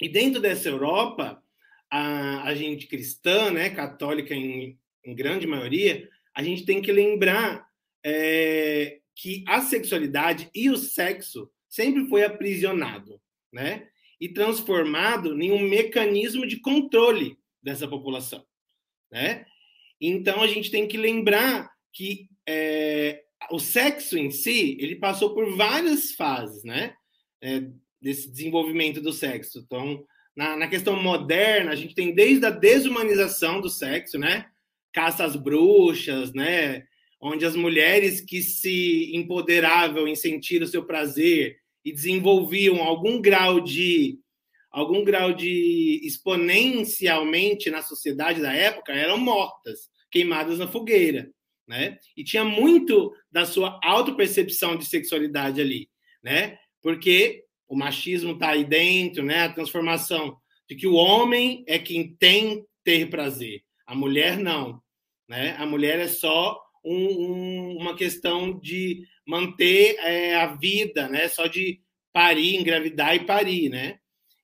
E 0.00 0.08
dentro 0.08 0.40
dessa 0.40 0.68
Europa, 0.68 1.42
a, 1.90 2.44
a 2.44 2.54
gente 2.54 2.86
cristã, 2.86 3.50
né, 3.50 3.70
católica 3.70 4.34
em, 4.34 4.78
em 5.04 5.14
grande 5.14 5.46
maioria, 5.46 6.08
a 6.34 6.42
gente 6.42 6.64
tem 6.64 6.80
que 6.80 6.92
lembrar 6.92 7.66
é, 8.04 9.00
que 9.14 9.44
a 9.46 9.60
sexualidade 9.60 10.48
e 10.54 10.70
o 10.70 10.76
sexo 10.76 11.50
sempre 11.68 12.08
foi 12.08 12.24
aprisionado, 12.24 13.20
né? 13.52 13.88
E 14.20 14.28
transformado 14.28 15.40
em 15.40 15.52
um 15.52 15.68
mecanismo 15.68 16.46
de 16.46 16.58
controle 16.60 17.38
dessa 17.62 17.86
população, 17.86 18.44
né? 19.10 19.44
Então 20.00 20.42
a 20.42 20.46
gente 20.46 20.70
tem 20.70 20.88
que 20.88 20.96
lembrar 20.96 21.70
que 21.92 22.28
é, 22.46 23.22
o 23.50 23.58
sexo 23.58 24.16
em 24.16 24.30
si, 24.30 24.76
ele 24.80 24.96
passou 24.96 25.34
por 25.34 25.56
várias 25.56 26.12
fases, 26.12 26.64
né? 26.64 26.94
É, 27.42 27.62
desse 28.00 28.30
desenvolvimento 28.30 29.00
do 29.00 29.12
sexo. 29.12 29.58
Então, 29.58 30.04
na, 30.34 30.56
na, 30.56 30.68
questão 30.68 31.00
moderna, 31.00 31.72
a 31.72 31.76
gente 31.76 31.94
tem 31.94 32.14
desde 32.14 32.46
a 32.46 32.50
desumanização 32.50 33.60
do 33.60 33.68
sexo, 33.68 34.18
né? 34.18 34.46
Caça 34.92 35.24
às 35.24 35.36
bruxas, 35.36 36.32
né? 36.32 36.84
Onde 37.20 37.44
as 37.44 37.54
mulheres 37.54 38.20
que 38.20 38.40
se 38.42 39.14
empoderavam 39.14 40.08
em 40.08 40.14
sentir 40.14 40.62
o 40.62 40.66
seu 40.66 40.84
prazer 40.84 41.58
e 41.84 41.92
desenvolviam 41.92 42.82
algum 42.82 43.20
grau 43.20 43.60
de 43.60 44.18
algum 44.70 45.02
grau 45.02 45.32
de 45.32 46.00
exponencialmente 46.04 47.70
na 47.70 47.82
sociedade 47.82 48.40
da 48.40 48.52
época 48.52 48.92
eram 48.92 49.18
mortas, 49.18 49.90
queimadas 50.10 50.58
na 50.58 50.68
fogueira 50.68 51.28
né? 51.70 51.98
E 52.16 52.24
tinha 52.24 52.44
muito 52.44 53.14
da 53.30 53.46
sua 53.46 53.78
autopercepção 53.84 54.76
de 54.76 54.84
sexualidade 54.86 55.60
ali, 55.60 55.88
né? 56.20 56.58
Porque 56.82 57.44
o 57.70 57.76
machismo 57.76 58.32
está 58.32 58.50
aí 58.50 58.64
dentro, 58.64 59.22
né? 59.22 59.44
A 59.44 59.52
transformação 59.52 60.36
de 60.68 60.76
que 60.76 60.86
o 60.86 60.94
homem 60.94 61.64
é 61.66 61.78
quem 61.78 62.14
tem 62.16 62.64
ter 62.84 63.08
prazer, 63.08 63.62
a 63.86 63.94
mulher 63.94 64.38
não, 64.38 64.82
né? 65.28 65.56
A 65.58 65.64
mulher 65.64 65.98
é 65.98 66.08
só 66.08 66.60
um, 66.84 66.94
um, 66.94 67.76
uma 67.78 67.96
questão 67.96 68.58
de 68.58 69.06
manter 69.26 69.96
é, 70.00 70.36
a 70.36 70.54
vida, 70.54 71.08
né? 71.08 71.28
Só 71.28 71.46
de 71.46 71.80
parir, 72.12 72.56
engravidar 72.56 73.14
e 73.14 73.24
parir, 73.24 73.70
né? 73.70 73.98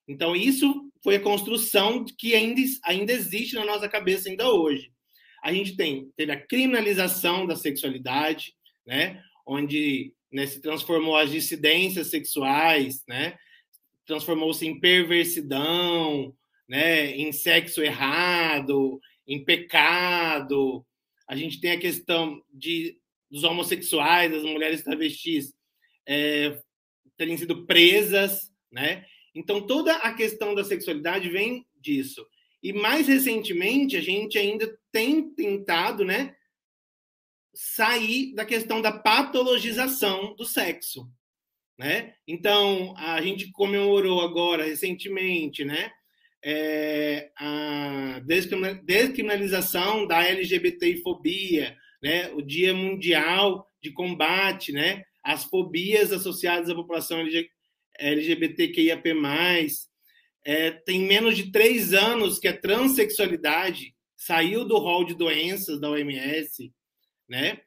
Então 0.07 0.35
isso 0.35 0.89
foi 1.03 1.17
a 1.17 1.21
construção 1.21 2.05
que 2.17 2.33
ainda, 2.33 2.61
ainda 2.83 3.11
existe 3.11 3.55
na 3.55 3.65
nossa 3.65 3.87
cabeça 3.87 4.29
ainda 4.29 4.49
hoje 4.49 4.91
a 5.47 5.53
gente 5.53 5.75
tem 5.75 6.11
teve 6.15 6.31
a 6.31 6.41
criminalização 6.41 7.45
da 7.45 7.55
sexualidade, 7.55 8.53
né, 8.85 9.21
onde 9.45 10.13
né, 10.31 10.45
se 10.45 10.61
transformou 10.61 11.15
as 11.15 11.31
dissidências 11.31 12.07
sexuais, 12.07 13.03
né, 13.07 13.37
transformou-se 14.05 14.65
em 14.65 14.79
perversidão, 14.79 16.33
né, 16.67 17.11
em 17.15 17.31
sexo 17.31 17.81
errado, 17.81 18.99
em 19.27 19.43
pecado. 19.43 20.85
A 21.27 21.35
gente 21.35 21.59
tem 21.59 21.71
a 21.71 21.79
questão 21.79 22.41
de 22.53 22.97
dos 23.29 23.43
homossexuais, 23.43 24.31
das 24.31 24.43
mulheres 24.43 24.83
travestis 24.83 25.53
é, 26.07 26.57
terem 27.17 27.35
sido 27.35 27.65
presas, 27.65 28.49
né? 28.71 29.05
Então 29.35 29.65
toda 29.67 29.93
a 29.97 30.13
questão 30.13 30.55
da 30.55 30.63
sexualidade 30.63 31.29
vem 31.29 31.67
disso. 31.75 32.25
E 32.63 32.73
mais 32.73 33.07
recentemente, 33.07 33.95
a 33.95 34.01
gente 34.01 34.37
ainda 34.37 34.77
tem 34.91 35.29
tentado 35.33 36.03
né, 36.03 36.35
sair 37.57 38.35
da 38.35 38.45
questão 38.45 38.81
da 38.81 38.91
patologização 38.91 40.35
do 40.35 40.45
sexo. 40.45 41.09
Né? 41.77 42.13
Então, 42.27 42.95
a 42.97 43.19
gente 43.21 43.51
comemorou 43.51 44.21
agora, 44.21 44.63
recentemente, 44.63 45.65
né, 45.65 45.91
é, 46.43 47.31
a 47.35 48.21
descriminalização 48.85 50.05
da 50.05 50.23
LGBTfobia, 50.23 51.75
né, 52.01 52.31
o 52.33 52.41
Dia 52.41 52.73
Mundial 52.73 53.67
de 53.81 53.91
Combate, 53.91 54.71
né, 54.71 55.03
às 55.23 55.43
fobias 55.43 56.11
associadas 56.11 56.69
à 56.69 56.75
população 56.75 57.23
LGBTQIAP+, 57.99 59.13
é, 60.45 60.71
tem 60.71 61.01
menos 61.01 61.35
de 61.35 61.51
três 61.51 61.93
anos 61.93 62.39
que 62.39 62.47
a 62.47 62.57
transexualidade 62.57 63.93
saiu 64.15 64.63
do 64.63 64.77
rol 64.77 65.03
de 65.03 65.15
doenças 65.15 65.79
da 65.79 65.89
OMS, 65.89 66.71
né? 67.27 67.61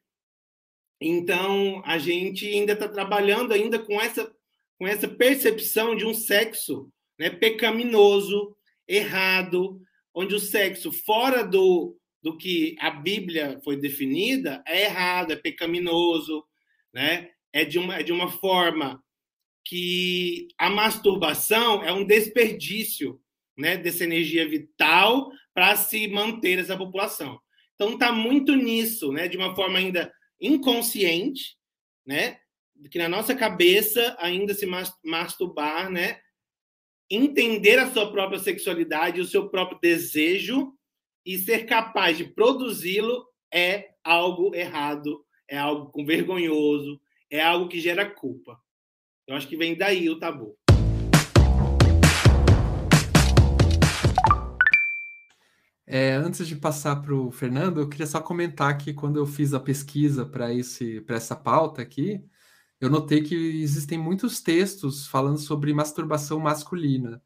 Então 1.00 1.82
a 1.84 1.98
gente 1.98 2.46
ainda 2.46 2.74
está 2.74 2.88
trabalhando 2.88 3.52
ainda 3.52 3.78
com 3.78 4.00
essa 4.00 4.30
com 4.78 4.86
essa 4.86 5.06
percepção 5.06 5.94
de 5.94 6.06
um 6.06 6.14
sexo, 6.14 6.90
né, 7.18 7.28
pecaminoso, 7.28 8.56
errado, 8.88 9.78
onde 10.14 10.34
o 10.34 10.40
sexo 10.40 10.90
fora 10.90 11.42
do 11.42 11.96
do 12.22 12.36
que 12.36 12.76
a 12.78 12.90
Bíblia 12.90 13.58
foi 13.64 13.76
definida 13.76 14.62
é 14.66 14.84
errado, 14.84 15.32
é 15.32 15.36
pecaminoso, 15.36 16.44
né? 16.92 17.30
É 17.52 17.64
de 17.64 17.78
uma 17.78 17.96
é 17.96 18.02
de 18.02 18.12
uma 18.12 18.28
forma 18.28 19.02
que 19.64 20.48
a 20.58 20.68
masturbação 20.68 21.82
é 21.82 21.92
um 21.92 22.04
desperdício 22.04 23.20
né, 23.56 23.76
dessa 23.76 24.04
energia 24.04 24.48
vital 24.48 25.30
para 25.54 25.76
se 25.76 26.08
manter 26.08 26.58
essa 26.58 26.76
população. 26.76 27.40
Então 27.80 27.94
está 27.94 28.12
muito 28.12 28.54
nisso, 28.54 29.10
né, 29.10 29.26
de 29.26 29.38
uma 29.38 29.56
forma 29.56 29.78
ainda 29.78 30.12
inconsciente, 30.38 31.56
né, 32.06 32.38
que 32.90 32.98
na 32.98 33.08
nossa 33.08 33.34
cabeça 33.34 34.14
ainda 34.20 34.52
se 34.52 34.66
masturbar, 35.02 35.90
né, 35.90 36.20
entender 37.10 37.78
a 37.78 37.90
sua 37.90 38.12
própria 38.12 38.38
sexualidade, 38.38 39.22
o 39.22 39.24
seu 39.24 39.48
próprio 39.48 39.78
desejo 39.80 40.74
e 41.24 41.38
ser 41.38 41.64
capaz 41.64 42.18
de 42.18 42.24
produzi-lo 42.24 43.26
é 43.50 43.92
algo 44.04 44.54
errado, 44.54 45.24
é 45.48 45.56
algo 45.56 46.04
vergonhoso, 46.04 47.00
é 47.30 47.40
algo 47.40 47.66
que 47.66 47.80
gera 47.80 48.04
culpa. 48.04 48.60
Eu 49.26 49.34
acho 49.34 49.48
que 49.48 49.56
vem 49.56 49.74
daí 49.74 50.10
o 50.10 50.18
tabu. 50.18 50.54
É, 55.92 56.12
antes 56.14 56.46
de 56.46 56.54
passar 56.54 57.02
para 57.02 57.12
o 57.12 57.32
Fernando, 57.32 57.80
eu 57.80 57.88
queria 57.88 58.06
só 58.06 58.20
comentar 58.20 58.78
que 58.78 58.94
quando 58.94 59.16
eu 59.18 59.26
fiz 59.26 59.52
a 59.52 59.58
pesquisa 59.58 60.24
para 60.24 60.48
essa 61.16 61.34
pauta 61.34 61.82
aqui, 61.82 62.24
eu 62.80 62.88
notei 62.88 63.22
que 63.22 63.34
existem 63.60 63.98
muitos 63.98 64.40
textos 64.40 65.08
falando 65.08 65.38
sobre 65.38 65.74
masturbação 65.74 66.38
masculina. 66.38 67.20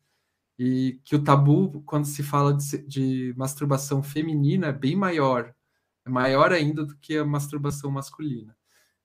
E 0.59 0.99
que 1.05 1.15
o 1.15 1.23
tabu 1.23 1.83
quando 1.83 2.07
se 2.07 2.23
fala 2.23 2.55
de, 2.55 2.79
de 2.87 3.35
masturbação 3.37 4.03
feminina 4.03 4.69
é 4.69 4.73
bem 4.73 4.97
maior, 4.97 5.55
é 6.07 6.11
maior 6.11 6.51
ainda 6.53 6.87
do 6.87 6.97
que 6.97 7.19
a 7.19 7.25
masturbação 7.25 7.91
masculina. 7.91 8.57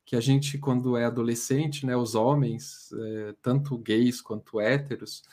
Que 0.06 0.16
a 0.16 0.22
gente, 0.22 0.58
quando 0.58 0.96
é 0.96 1.06
adolescente, 1.06 1.86
né, 1.86 1.98
os 1.98 2.16
homens, 2.16 2.92
é, 2.94 3.36
tanto 3.42 3.78
gays 3.78 4.22
quanto 4.22 4.62
héteros, 4.62 5.24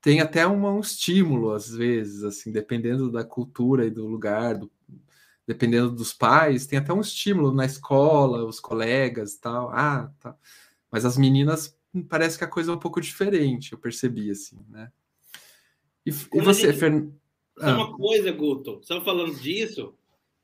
tem 0.00 0.20
até 0.20 0.46
uma, 0.46 0.72
um 0.72 0.80
estímulo, 0.80 1.52
às 1.52 1.70
vezes, 1.70 2.24
assim, 2.24 2.50
dependendo 2.50 3.10
da 3.10 3.22
cultura 3.22 3.84
e 3.86 3.90
do 3.90 4.06
lugar, 4.06 4.56
do, 4.56 4.70
dependendo 5.46 5.90
dos 5.90 6.12
pais, 6.12 6.66
tem 6.66 6.78
até 6.78 6.92
um 6.92 7.00
estímulo 7.00 7.52
na 7.52 7.66
escola, 7.66 8.44
os 8.44 8.60
colegas 8.60 9.36
tal. 9.36 9.70
Ah, 9.70 10.10
tá. 10.20 10.36
Mas 10.90 11.04
as 11.04 11.18
meninas 11.18 11.76
parece 12.08 12.38
que 12.38 12.44
a 12.44 12.48
coisa 12.48 12.70
é 12.70 12.74
um 12.74 12.78
pouco 12.78 13.00
diferente, 13.00 13.72
eu 13.72 13.78
percebi, 13.78 14.30
assim, 14.30 14.58
né? 14.68 14.90
E, 16.06 16.10
e 16.10 16.40
você, 16.40 16.72
Fernando? 16.72 17.14
Ah. 17.58 17.74
Uma 17.74 17.96
coisa, 17.96 18.32
Guto, 18.32 18.80
só 18.82 19.02
falando 19.02 19.34
disso, 19.34 19.94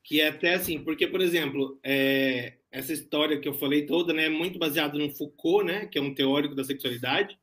que 0.03 0.21
é 0.21 0.29
até 0.29 0.55
assim, 0.55 0.81
porque, 0.81 1.07
por 1.07 1.21
exemplo, 1.21 1.79
é, 1.83 2.55
essa 2.71 2.93
história 2.93 3.41
que 3.41 3.49
eu 3.49 3.55
falei 3.55 3.87
toda, 3.87 4.13
né, 4.13 4.27
é 4.27 4.31
muito 4.31 4.59
baseada 4.59 4.99
no 4.99 5.11
Foucault, 5.15 5.65
né, 5.65 5.87
que 5.87 5.99
é 5.99 6.03
um 6.03 6.15
teórico 6.15 6.55
da 6.55 6.63
sexualidade, 6.63 7.39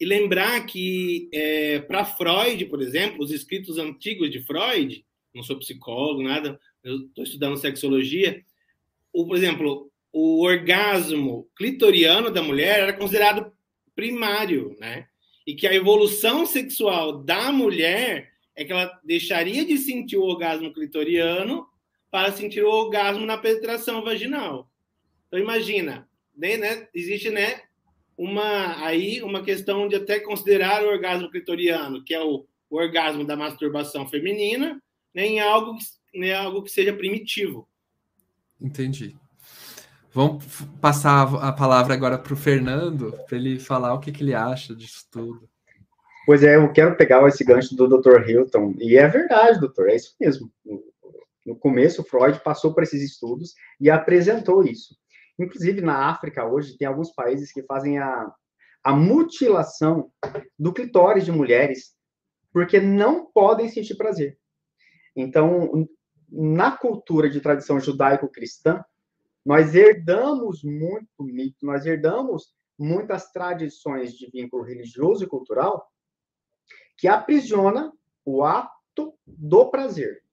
e 0.00 0.04
lembrar 0.04 0.66
que 0.66 1.28
é, 1.32 1.78
para 1.80 2.04
Freud, 2.04 2.64
por 2.66 2.82
exemplo, 2.82 3.22
os 3.22 3.30
escritos 3.30 3.78
antigos 3.78 4.30
de 4.30 4.40
Freud, 4.40 5.04
não 5.34 5.42
sou 5.42 5.58
psicólogo, 5.58 6.22
nada, 6.22 6.58
eu 6.82 7.06
estou 7.06 7.24
estudando 7.24 7.56
sexologia, 7.56 8.44
o, 9.12 9.26
por 9.26 9.36
exemplo, 9.36 9.90
o 10.12 10.42
orgasmo 10.42 11.48
clitoriano 11.56 12.30
da 12.30 12.42
mulher 12.42 12.80
era 12.80 12.92
considerado 12.92 13.52
primário, 13.94 14.76
né? 14.78 15.06
E 15.46 15.54
que 15.54 15.66
a 15.66 15.74
evolução 15.74 16.46
sexual 16.46 17.22
da 17.22 17.52
mulher 17.52 18.32
é 18.56 18.64
que 18.64 18.72
ela 18.72 18.90
deixaria 19.04 19.64
de 19.64 19.76
sentir 19.76 20.16
o 20.16 20.22
orgasmo 20.22 20.72
clitoriano 20.72 21.66
para 22.10 22.32
sentir 22.32 22.62
o 22.62 22.70
orgasmo 22.70 23.26
na 23.26 23.36
penetração 23.36 24.02
vaginal. 24.02 24.70
Então 25.26 25.38
imagina, 25.38 26.08
né, 26.36 26.56
né, 26.56 26.88
existe 26.94 27.30
né, 27.30 27.62
uma 28.16 28.84
aí 28.84 29.22
uma 29.22 29.42
questão 29.42 29.88
de 29.88 29.96
até 29.96 30.20
considerar 30.20 30.82
o 30.84 30.88
orgasmo 30.88 31.30
clitoriano, 31.30 32.02
que 32.04 32.14
é 32.14 32.22
o, 32.22 32.46
o 32.70 32.76
orgasmo 32.76 33.24
da 33.24 33.36
masturbação 33.36 34.08
feminina, 34.08 34.80
né, 35.14 35.26
em 35.26 35.40
algo 35.40 35.76
que, 35.76 36.18
né, 36.18 36.34
algo 36.34 36.62
que 36.62 36.70
seja 36.70 36.92
primitivo. 36.92 37.68
Entendi. 38.60 39.16
Vamos 40.12 40.44
passar 40.80 41.22
a 41.42 41.52
palavra 41.52 41.92
agora 41.92 42.16
para 42.16 42.32
o 42.32 42.36
Fernando, 42.36 43.12
para 43.26 43.36
ele 43.36 43.58
falar 43.58 43.94
o 43.94 44.00
que, 44.00 44.12
que 44.12 44.22
ele 44.22 44.32
acha 44.32 44.74
disso 44.74 45.06
tudo. 45.10 45.48
Pois 46.24 46.42
é, 46.42 46.56
eu 46.56 46.72
quero 46.72 46.96
pegar 46.96 47.26
esse 47.26 47.44
gancho 47.44 47.74
do 47.74 47.88
Dr. 47.88 48.28
Hilton, 48.28 48.74
e 48.78 48.96
é 48.96 49.06
verdade, 49.08 49.60
doutor, 49.60 49.90
é 49.90 49.96
isso 49.96 50.14
mesmo. 50.20 50.50
No 51.44 51.56
começo, 51.56 52.04
Freud 52.04 52.40
passou 52.42 52.72
por 52.72 52.82
esses 52.82 53.02
estudos 53.02 53.54
e 53.78 53.90
apresentou 53.90 54.64
isso. 54.64 54.96
Inclusive, 55.38 55.80
na 55.80 56.08
África, 56.10 56.46
hoje, 56.46 56.76
tem 56.76 56.86
alguns 56.86 57.12
países 57.12 57.52
que 57.52 57.62
fazem 57.64 57.98
a, 57.98 58.32
a 58.82 58.92
mutilação 58.92 60.10
do 60.58 60.72
clitóris 60.72 61.24
de 61.24 61.32
mulheres 61.32 61.94
porque 62.52 62.80
não 62.80 63.26
podem 63.32 63.68
sentir 63.68 63.96
prazer. 63.96 64.38
Então, 65.16 65.88
na 66.30 66.76
cultura 66.76 67.28
de 67.28 67.40
tradição 67.40 67.80
judaico-cristã, 67.80 68.84
nós 69.44 69.74
herdamos 69.74 70.62
muito 70.62 71.22
mito, 71.22 71.66
nós 71.66 71.84
herdamos 71.84 72.54
muitas 72.78 73.30
tradições 73.30 74.14
de 74.14 74.30
vínculo 74.30 74.62
religioso 74.62 75.24
e 75.24 75.28
cultural 75.28 75.86
que 76.96 77.08
aprisiona 77.08 77.92
o 78.24 78.42
ato 78.44 79.14
do 79.26 79.70
prazer 79.70 80.24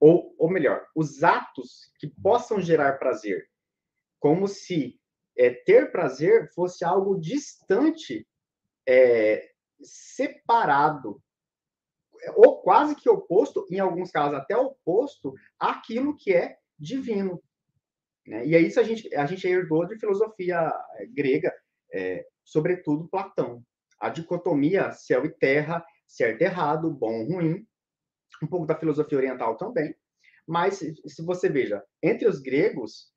ou, 0.00 0.34
ou 0.38 0.50
melhor, 0.50 0.86
os 0.96 1.22
atos 1.22 1.92
que 1.98 2.08
possam 2.08 2.58
gerar 2.58 2.98
prazer, 2.98 3.49
como 4.20 4.46
se 4.46 5.00
é, 5.36 5.50
ter 5.50 5.90
prazer 5.90 6.52
fosse 6.52 6.84
algo 6.84 7.18
distante, 7.18 8.26
é, 8.86 9.50
separado, 9.82 11.20
ou 12.36 12.60
quase 12.60 12.94
que 12.94 13.08
oposto, 13.08 13.66
em 13.70 13.80
alguns 13.80 14.10
casos 14.10 14.38
até 14.38 14.56
oposto, 14.56 15.34
àquilo 15.58 16.14
que 16.14 16.32
é 16.34 16.58
divino. 16.78 17.42
Né? 18.26 18.46
E 18.46 18.54
é 18.54 18.60
isso 18.60 18.78
a 18.78 18.82
gente, 18.82 19.12
a 19.14 19.24
gente 19.24 19.46
herdou 19.48 19.86
de 19.86 19.98
filosofia 19.98 20.70
é, 20.96 21.06
grega, 21.06 21.52
é, 21.92 22.26
sobretudo 22.44 23.08
Platão. 23.08 23.64
A 23.98 24.08
dicotomia 24.10 24.92
céu 24.92 25.24
e 25.24 25.30
terra, 25.30 25.84
certo 26.06 26.42
e 26.42 26.44
errado, 26.44 26.90
bom 26.90 27.22
e 27.22 27.32
ruim, 27.32 27.66
um 28.42 28.46
pouco 28.46 28.66
da 28.66 28.78
filosofia 28.78 29.18
oriental 29.18 29.56
também. 29.56 29.94
Mas, 30.46 30.78
se 30.78 31.24
você 31.24 31.48
veja, 31.48 31.82
entre 32.02 32.26
os 32.26 32.40
gregos, 32.40 33.09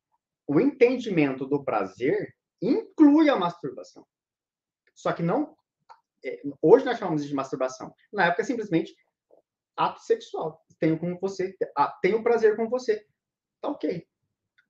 o 0.47 0.59
entendimento 0.59 1.45
do 1.45 1.63
prazer 1.63 2.33
inclui 2.61 3.29
a 3.29 3.35
masturbação. 3.35 4.05
Só 4.93 5.11
que 5.13 5.23
não. 5.23 5.55
É, 6.23 6.41
hoje 6.61 6.85
nós 6.85 6.97
chamamos 6.97 7.25
de 7.25 7.33
masturbação. 7.33 7.93
Na 8.11 8.27
época, 8.27 8.43
simplesmente 8.43 8.95
ato 9.75 10.01
sexual. 10.01 10.63
Tenho 10.79 10.99
com 10.99 11.17
você, 11.17 11.55
tenho 12.01 12.23
prazer 12.23 12.55
com 12.55 12.69
você. 12.69 13.05
Tá 13.61 13.69
ok. 13.69 14.05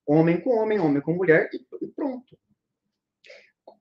Homem 0.05 0.41
com 0.41 0.51
homem, 0.57 0.79
homem 0.79 1.01
com 1.01 1.13
mulher 1.13 1.49
e, 1.53 1.87
pronto. 1.87 2.37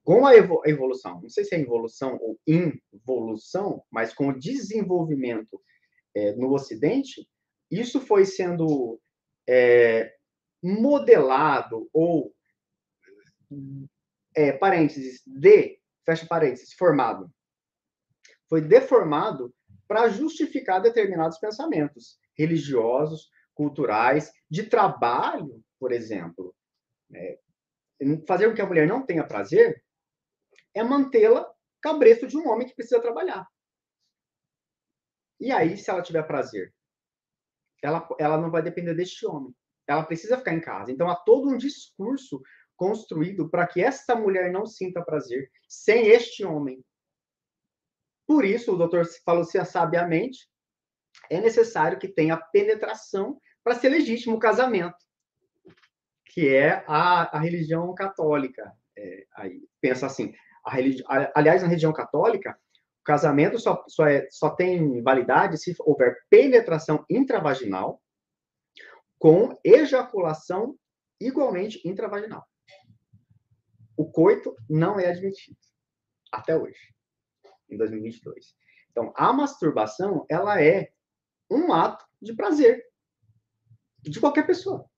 Com 0.03 0.25
a 0.25 0.35
evolução, 0.35 1.21
não 1.21 1.29
sei 1.29 1.45
se 1.45 1.55
é 1.55 1.59
evolução 1.59 2.17
ou 2.21 2.37
involução, 2.45 3.83
mas 3.89 4.13
com 4.13 4.29
o 4.29 4.37
desenvolvimento 4.37 5.61
é, 6.13 6.33
no 6.33 6.53
Ocidente, 6.53 7.27
isso 7.71 8.01
foi 8.01 8.25
sendo 8.25 8.99
é, 9.47 10.12
modelado 10.63 11.89
ou, 11.91 12.33
é, 14.35 14.53
parênteses, 14.53 15.21
de, 15.25 15.79
fecha 16.05 16.25
parênteses, 16.25 16.73
formado. 16.73 17.29
Foi 18.47 18.61
deformado 18.61 19.53
para 19.87 20.09
justificar 20.09 20.81
determinados 20.81 21.37
pensamentos 21.37 22.17
religiosos, 22.37 23.29
culturais, 23.53 24.31
de 24.49 24.63
trabalho, 24.63 25.63
por 25.79 25.91
exemplo. 25.91 26.55
É, 27.13 27.39
fazer 28.27 28.47
com 28.47 28.55
que 28.55 28.61
a 28.61 28.65
mulher 28.65 28.87
não 28.87 29.05
tenha 29.05 29.27
prazer 29.27 29.83
é 30.73 30.83
mantê-la 30.83 31.51
cabresto 31.81 32.25
de 32.25 32.37
um 32.37 32.47
homem 32.47 32.67
que 32.67 32.75
precisa 32.75 33.01
trabalhar. 33.01 33.45
E 35.39 35.51
aí, 35.51 35.77
se 35.77 35.89
ela 35.89 36.01
tiver 36.01 36.23
prazer, 36.23 36.73
ela, 37.81 38.07
ela 38.17 38.37
não 38.37 38.49
vai 38.49 38.63
depender 38.63 38.95
deste 38.95 39.25
homem. 39.25 39.53
Ela 39.87 40.03
precisa 40.03 40.37
ficar 40.37 40.53
em 40.53 40.61
casa. 40.61 40.91
Então 40.91 41.09
há 41.09 41.15
todo 41.15 41.49
um 41.49 41.57
discurso 41.57 42.41
construído 42.75 43.49
para 43.49 43.67
que 43.67 43.81
esta 43.81 44.15
mulher 44.15 44.51
não 44.51 44.65
sinta 44.65 45.03
prazer 45.03 45.49
sem 45.67 46.07
este 46.07 46.43
homem. 46.43 46.83
Por 48.27 48.45
isso, 48.45 48.73
o 48.73 48.77
doutor 48.77 49.05
falou 49.25 49.43
se 49.43 49.63
sabiamente, 49.65 50.47
é 51.29 51.39
necessário 51.39 51.99
que 51.99 52.07
tenha 52.07 52.37
penetração 52.37 53.39
para 53.63 53.75
ser 53.75 53.89
legítimo 53.89 54.35
o 54.35 54.39
casamento, 54.39 54.97
que 56.25 56.53
é 56.53 56.83
a, 56.87 57.37
a 57.37 57.39
religião 57.39 57.93
católica. 57.93 58.71
É, 58.97 59.25
aí, 59.35 59.61
pensa 59.81 60.05
assim, 60.05 60.33
a 60.65 60.71
religi... 60.71 61.03
aliás, 61.33 61.61
na 61.61 61.67
religião 61.67 61.93
católica, 61.93 62.57
o 63.01 63.03
casamento 63.03 63.59
só, 63.59 63.83
só, 63.87 64.07
é, 64.07 64.27
só 64.29 64.49
tem 64.49 65.01
validade 65.01 65.57
se 65.57 65.73
houver 65.79 66.17
penetração 66.29 67.05
intravaginal 67.09 68.01
com 69.23 69.57
ejaculação 69.63 70.77
igualmente 71.17 71.79
intravaginal. 71.87 72.45
O 73.95 74.11
coito 74.11 74.53
não 74.69 74.99
é 74.99 75.07
admitido 75.07 75.57
até 76.29 76.57
hoje, 76.57 76.93
em 77.69 77.77
2022. 77.77 78.53
Então, 78.91 79.13
a 79.15 79.31
masturbação, 79.31 80.25
ela 80.29 80.61
é 80.61 80.91
um 81.49 81.71
ato 81.71 82.05
de 82.21 82.35
prazer 82.35 82.85
de 84.01 84.19
qualquer 84.19 84.45
pessoa. 84.45 84.89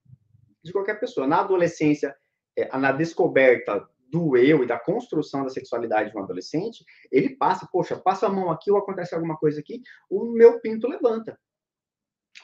De 0.63 0.71
qualquer 0.71 0.99
pessoa. 0.99 1.27
Na 1.27 1.41
adolescência, 1.41 2.17
é, 2.55 2.75
na 2.79 2.91
descoberta 2.91 3.87
do 4.09 4.35
eu 4.35 4.63
e 4.63 4.67
da 4.67 4.79
construção 4.79 5.43
da 5.43 5.51
sexualidade 5.51 6.09
de 6.09 6.17
um 6.17 6.23
adolescente, 6.23 6.83
ele 7.11 7.35
passa, 7.35 7.69
poxa, 7.71 7.95
passa 7.95 8.25
a 8.25 8.31
mão 8.31 8.49
aqui 8.49 8.71
ou 8.71 8.77
acontece 8.79 9.13
alguma 9.13 9.37
coisa 9.37 9.59
aqui, 9.59 9.83
o 10.09 10.25
meu 10.25 10.59
pinto 10.61 10.87
levanta. 10.87 11.39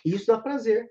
Isso 0.05 0.27
dá 0.27 0.37
prazer. 0.39 0.87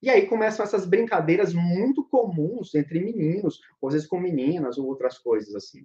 E 0.00 0.08
aí 0.08 0.26
começam 0.26 0.64
essas 0.64 0.86
brincadeiras 0.86 1.52
muito 1.52 2.04
comuns 2.08 2.74
entre 2.74 3.00
meninos, 3.00 3.60
ou 3.80 3.88
às 3.88 3.94
vezes 3.94 4.08
com 4.08 4.20
meninas, 4.20 4.78
ou 4.78 4.86
outras 4.86 5.18
coisas 5.18 5.54
assim. 5.54 5.84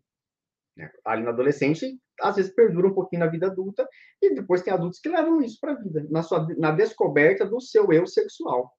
Né? 0.77 0.91
Ali 1.03 1.23
no 1.23 1.29
adolescente, 1.29 1.99
às 2.21 2.35
vezes 2.35 2.53
perdura 2.53 2.87
um 2.87 2.93
pouquinho 2.93 3.21
na 3.21 3.31
vida 3.31 3.47
adulta, 3.47 3.87
e 4.21 4.33
depois 4.35 4.61
tem 4.61 4.73
adultos 4.73 4.99
que 4.99 5.09
levam 5.09 5.41
isso 5.41 5.59
para 5.59 5.73
a 5.73 5.81
vida, 5.81 6.05
na, 6.09 6.21
sua, 6.21 6.47
na 6.57 6.71
descoberta 6.71 7.45
do 7.45 7.59
seu 7.59 7.91
eu 7.91 8.05
sexual. 8.05 8.71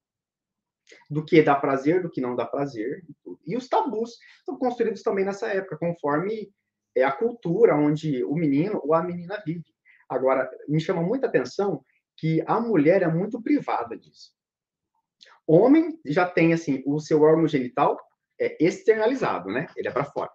Do 1.11 1.25
que 1.25 1.43
dá 1.43 1.55
prazer, 1.55 2.03
do 2.03 2.11
que 2.11 2.21
não 2.21 2.37
dá 2.37 2.45
prazer. 2.45 3.03
E 3.47 3.57
os 3.57 3.69
tabus 3.69 4.19
são 4.45 4.57
construídos 4.59 5.03
também 5.03 5.25
nessa 5.25 5.49
época, 5.49 5.79
conforme 5.79 6.53
é 6.95 7.03
a 7.03 7.13
cultura 7.13 7.75
onde 7.75 8.23
o 8.25 8.35
menino 8.35 8.81
ou 8.85 8.95
a 8.95 9.03
menina 9.03 9.43
vive. 9.45 9.65
Agora, 10.09 10.49
me 10.69 10.81
chama 10.81 11.03
muita 11.03 11.27
atenção 11.27 11.85
que 12.17 12.45
a 12.47 12.61
mulher 12.61 13.03
é 13.03 13.09
muito 13.09 13.43
privada 13.43 13.97
disso. 13.97 14.33
Homem 15.47 15.99
já 16.07 16.27
tem 16.27 16.53
assim 16.53 16.83
o 16.87 17.01
seu 17.01 17.23
órgão 17.23 17.47
genital 17.47 17.99
é 18.41 18.57
externalizado, 18.65 19.51
né? 19.51 19.67
Ele 19.77 19.89
é 19.89 19.91
para 19.91 20.05
fora. 20.05 20.31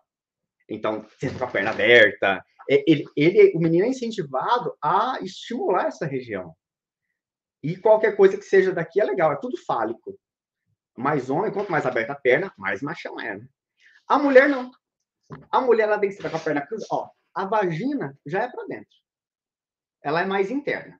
Então, 0.68 1.06
senta 1.20 1.40
com 1.40 1.46
a 1.46 1.48
perna 1.48 1.72
aberta. 1.72 2.44
É, 2.70 2.84
ele, 2.88 3.06
ele, 3.16 3.52
o 3.56 3.60
menino 3.60 3.86
é 3.86 3.90
incentivado 3.90 4.76
a 4.82 5.20
estimular 5.22 5.88
essa 5.88 6.06
região. 6.06 6.56
E 7.64 7.76
qualquer 7.76 8.16
coisa 8.16 8.38
que 8.38 8.44
seja 8.44 8.72
daqui 8.72 9.02
é 9.02 9.04
legal, 9.04 9.32
é 9.32 9.36
tudo 9.36 9.58
fálico. 9.66 10.18
Mais 10.96 11.30
homem, 11.30 11.52
quanto 11.52 11.72
mais 11.72 11.86
aberta 11.86 12.14
a 12.14 12.20
perna, 12.20 12.54
mais 12.58 12.82
machão 12.82 13.20
é. 13.20 13.38
Né? 13.38 13.48
A 14.08 14.20
mulher 14.20 14.48
não. 14.48 14.72
A 15.52 15.60
mulher 15.60 15.84
ela 15.84 16.00
tem 16.00 16.10
que 16.10 16.16
estar 16.16 16.30
com 16.30 16.38
a 16.38 16.40
perna 16.40 16.66
cruzada. 16.66 16.88
Ó, 16.92 17.10
a 17.34 17.46
vagina 17.46 18.18
já 18.26 18.44
é 18.44 18.50
para 18.50 18.66
dentro. 18.66 18.98
Ela 20.04 20.22
é 20.22 20.26
mais 20.26 20.52
interna. 20.52 21.00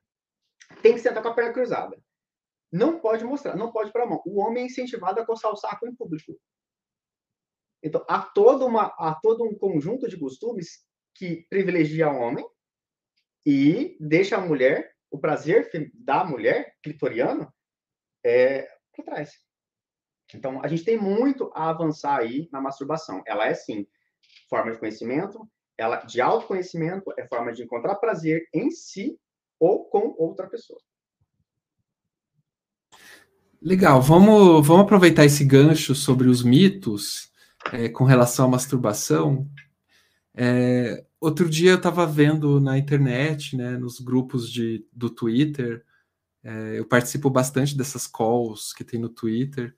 Tem 0.82 0.94
que 0.94 1.00
sentar 1.00 1.22
com 1.22 1.28
a 1.28 1.34
perna 1.34 1.52
cruzada. 1.52 1.96
Não 2.72 3.00
pode 3.00 3.24
mostrar, 3.24 3.56
não 3.56 3.72
pode 3.72 3.92
para 3.92 4.04
a 4.04 4.06
mão. 4.06 4.22
O 4.24 4.40
homem 4.40 4.62
é 4.62 4.66
incentivado 4.66 5.20
a 5.20 5.26
coçar 5.26 5.50
o 5.52 5.56
saco 5.56 5.86
em 5.86 5.94
público. 5.94 6.38
Então, 7.82 8.04
há, 8.08 8.22
toda 8.22 8.64
uma, 8.64 8.94
há 8.98 9.18
todo 9.20 9.44
um 9.44 9.56
conjunto 9.56 10.08
de 10.08 10.18
costumes 10.18 10.84
que 11.14 11.46
privilegia 11.48 12.10
o 12.10 12.16
homem 12.16 12.46
e 13.44 13.96
deixa 13.98 14.36
a 14.36 14.40
mulher, 14.40 14.94
o 15.10 15.18
prazer 15.18 15.70
da 15.94 16.24
mulher, 16.24 16.76
clitoriano, 16.82 17.52
é, 18.24 18.68
para 18.94 19.04
trás. 19.04 19.32
Então, 20.34 20.62
a 20.62 20.68
gente 20.68 20.84
tem 20.84 20.96
muito 20.96 21.50
a 21.54 21.70
avançar 21.70 22.18
aí 22.18 22.48
na 22.52 22.60
masturbação. 22.60 23.22
Ela 23.26 23.46
é, 23.46 23.54
sim, 23.54 23.86
forma 24.48 24.70
de 24.70 24.78
conhecimento, 24.78 25.50
ela 25.76 25.96
de 25.96 26.20
autoconhecimento, 26.20 27.12
é 27.18 27.26
forma 27.26 27.52
de 27.52 27.62
encontrar 27.62 27.96
prazer 27.96 28.46
em 28.52 28.70
si 28.70 29.18
ou 29.58 29.86
com 29.86 30.14
outra 30.18 30.48
pessoa. 30.48 30.80
Legal, 33.62 34.00
vamos, 34.00 34.66
vamos 34.66 34.84
aproveitar 34.84 35.26
esse 35.26 35.44
gancho 35.44 35.94
sobre 35.94 36.28
os 36.28 36.42
mitos 36.42 37.30
é, 37.70 37.90
com 37.90 38.04
relação 38.04 38.46
à 38.46 38.48
masturbação. 38.48 39.46
É, 40.34 41.04
outro 41.20 41.48
dia 41.48 41.72
eu 41.72 41.76
estava 41.76 42.06
vendo 42.06 42.58
na 42.58 42.78
internet, 42.78 43.54
né, 43.54 43.76
nos 43.76 44.00
grupos 44.00 44.50
de, 44.50 44.86
do 44.90 45.10
Twitter, 45.10 45.84
é, 46.42 46.78
eu 46.78 46.86
participo 46.86 47.28
bastante 47.28 47.76
dessas 47.76 48.06
calls 48.06 48.72
que 48.72 48.82
tem 48.82 48.98
no 48.98 49.10
Twitter, 49.10 49.76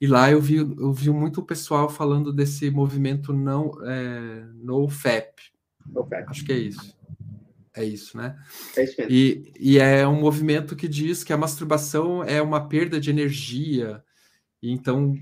e 0.00 0.06
lá 0.06 0.30
eu 0.30 0.40
vi, 0.40 0.56
eu 0.56 0.92
vi 0.92 1.10
muito 1.10 1.40
o 1.40 1.44
pessoal 1.44 1.88
falando 1.88 2.32
desse 2.32 2.70
movimento 2.70 3.32
não, 3.32 3.72
é, 3.84 4.44
no 4.54 4.88
FAP. 4.88 5.40
Acho 6.28 6.44
que 6.44 6.52
é 6.52 6.58
isso. 6.58 6.96
É 7.74 7.84
isso, 7.84 8.16
né? 8.16 8.38
É 8.76 8.84
isso 8.84 8.94
mesmo. 8.98 9.12
E, 9.12 9.52
e 9.58 9.78
é 9.78 10.06
um 10.06 10.20
movimento 10.20 10.76
que 10.76 10.86
diz 10.86 11.24
que 11.24 11.32
a 11.32 11.36
masturbação 11.36 12.22
é 12.22 12.40
uma 12.40 12.68
perda 12.68 13.00
de 13.00 13.10
energia. 13.10 14.02
E 14.62 14.70
então, 14.70 15.14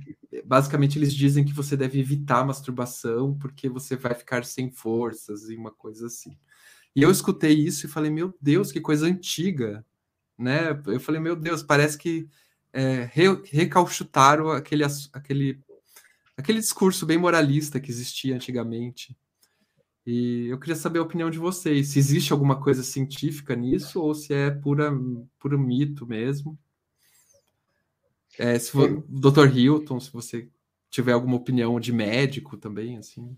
basicamente, 0.44 0.98
eles 0.98 1.14
dizem 1.14 1.44
que 1.44 1.52
você 1.54 1.76
deve 1.76 1.98
evitar 1.98 2.40
a 2.40 2.44
masturbação 2.44 3.36
porque 3.38 3.68
você 3.70 3.96
vai 3.96 4.14
ficar 4.14 4.44
sem 4.44 4.70
forças 4.70 5.48
e 5.48 5.56
uma 5.56 5.70
coisa 5.70 6.06
assim. 6.06 6.36
E 6.94 7.02
eu 7.02 7.10
escutei 7.10 7.54
isso 7.54 7.86
e 7.86 7.88
falei, 7.88 8.10
meu 8.10 8.34
Deus, 8.38 8.70
que 8.70 8.80
coisa 8.80 9.06
antiga, 9.06 9.84
né? 10.38 10.78
Eu 10.86 11.00
falei, 11.00 11.20
meu 11.20 11.34
Deus, 11.34 11.62
parece 11.62 11.96
que 11.96 12.28
é, 12.70 13.08
re, 13.10 13.28
recauchutaram 13.50 14.50
aquele, 14.50 14.84
aquele, 15.12 15.58
aquele 16.36 16.60
discurso 16.60 17.06
bem 17.06 17.16
moralista 17.16 17.80
que 17.80 17.90
existia 17.90 18.34
antigamente. 18.34 19.16
E 20.04 20.48
eu 20.48 20.58
queria 20.58 20.74
saber 20.74 20.98
a 20.98 21.02
opinião 21.02 21.30
de 21.30 21.38
vocês, 21.38 21.88
se 21.88 21.98
existe 21.98 22.32
alguma 22.32 22.60
coisa 22.60 22.82
científica 22.82 23.54
nisso 23.54 24.00
ou 24.02 24.14
se 24.14 24.34
é 24.34 24.50
pura, 24.50 24.92
puro 25.38 25.58
mito 25.58 26.06
mesmo. 26.06 26.58
É, 28.38 28.58
se 28.58 28.72
for, 28.72 29.04
Dr. 29.08 29.56
Hilton, 29.56 30.00
se 30.00 30.12
você 30.12 30.48
tiver 30.90 31.12
alguma 31.12 31.36
opinião 31.36 31.78
de 31.78 31.92
médico 31.92 32.56
também, 32.56 32.96
assim. 32.96 33.36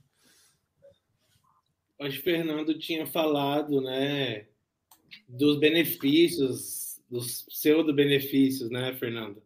Acho 2.00 2.16
que 2.16 2.20
o 2.20 2.24
Fernando 2.24 2.78
tinha 2.78 3.06
falado, 3.06 3.80
né, 3.80 4.46
dos 5.28 5.58
benefícios, 5.58 7.00
dos 7.10 7.42
pseudo-benefícios, 7.42 8.70
né, 8.70 8.94
Fernando? 8.94 9.42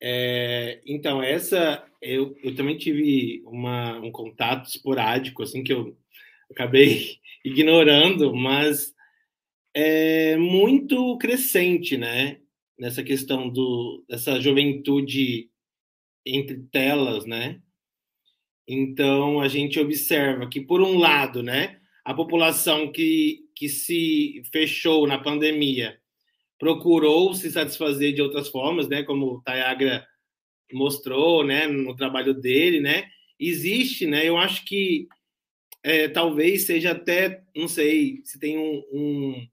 É, 0.00 0.80
então, 0.86 1.22
essa, 1.22 1.84
eu, 2.00 2.36
eu 2.42 2.54
também 2.54 2.78
tive 2.78 3.42
uma, 3.44 3.98
um 3.98 4.10
contato 4.10 4.68
esporádico, 4.68 5.42
assim, 5.42 5.62
que 5.62 5.72
eu 5.72 5.96
acabei 6.50 7.18
ignorando, 7.44 8.34
mas 8.34 8.94
é 9.74 10.36
muito 10.36 11.16
crescente, 11.18 11.96
né? 11.96 12.40
Nessa 12.78 13.02
questão 13.02 13.48
do, 13.48 14.04
dessa 14.08 14.40
juventude 14.40 15.50
entre 16.24 16.58
telas, 16.70 17.24
né? 17.26 17.60
Então 18.66 19.40
a 19.40 19.48
gente 19.48 19.78
observa 19.80 20.48
que 20.48 20.60
por 20.60 20.80
um 20.80 20.98
lado, 20.98 21.42
né, 21.42 21.80
a 22.04 22.14
população 22.14 22.90
que, 22.92 23.40
que 23.54 23.68
se 23.68 24.42
fechou 24.52 25.06
na 25.06 25.18
pandemia 25.18 25.98
procurou 26.58 27.34
se 27.34 27.50
satisfazer 27.50 28.14
de 28.14 28.22
outras 28.22 28.48
formas, 28.48 28.88
né, 28.88 29.02
como 29.02 29.26
o 29.26 29.42
Tayagra 29.42 30.06
mostrou, 30.72 31.44
né, 31.44 31.66
no 31.66 31.96
trabalho 31.96 32.34
dele, 32.34 32.80
né? 32.80 33.08
Existe, 33.38 34.06
né? 34.06 34.28
Eu 34.28 34.36
acho 34.36 34.64
que 34.64 35.08
é, 35.82 36.08
talvez 36.08 36.66
seja 36.66 36.92
até, 36.92 37.42
não 37.56 37.68
sei, 37.68 38.20
se 38.24 38.38
tem 38.38 38.58
um, 38.58 38.82
um, 38.92 39.48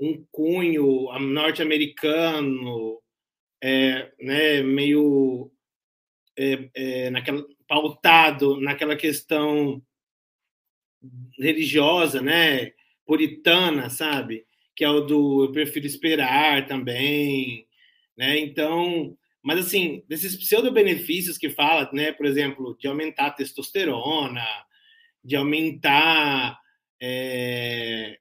um 0.00 0.26
cunho 0.32 1.08
norte-americano, 1.20 3.00
é, 3.62 4.12
né, 4.20 4.62
meio 4.62 5.50
é, 6.36 6.70
é, 6.74 7.10
naquela, 7.10 7.44
pautado 7.66 8.60
naquela 8.60 8.96
questão 8.96 9.82
religiosa, 11.38 12.20
né, 12.20 12.72
puritana, 13.06 13.90
sabe? 13.90 14.46
Que 14.74 14.84
é 14.84 14.90
o 14.90 15.00
do 15.00 15.44
eu 15.44 15.52
prefiro 15.52 15.86
esperar 15.86 16.66
também, 16.66 17.66
né? 18.16 18.38
Então, 18.38 19.16
mas 19.42 19.58
assim, 19.60 20.02
desses 20.08 20.36
pseudo-benefícios 20.36 21.38
que 21.38 21.50
fala, 21.50 21.88
né, 21.92 22.12
por 22.12 22.26
exemplo, 22.26 22.76
de 22.78 22.88
aumentar 22.88 23.26
a 23.26 23.30
testosterona, 23.30 24.42
de 25.24 25.36
aumentar 25.36 26.58
é, 27.00 28.18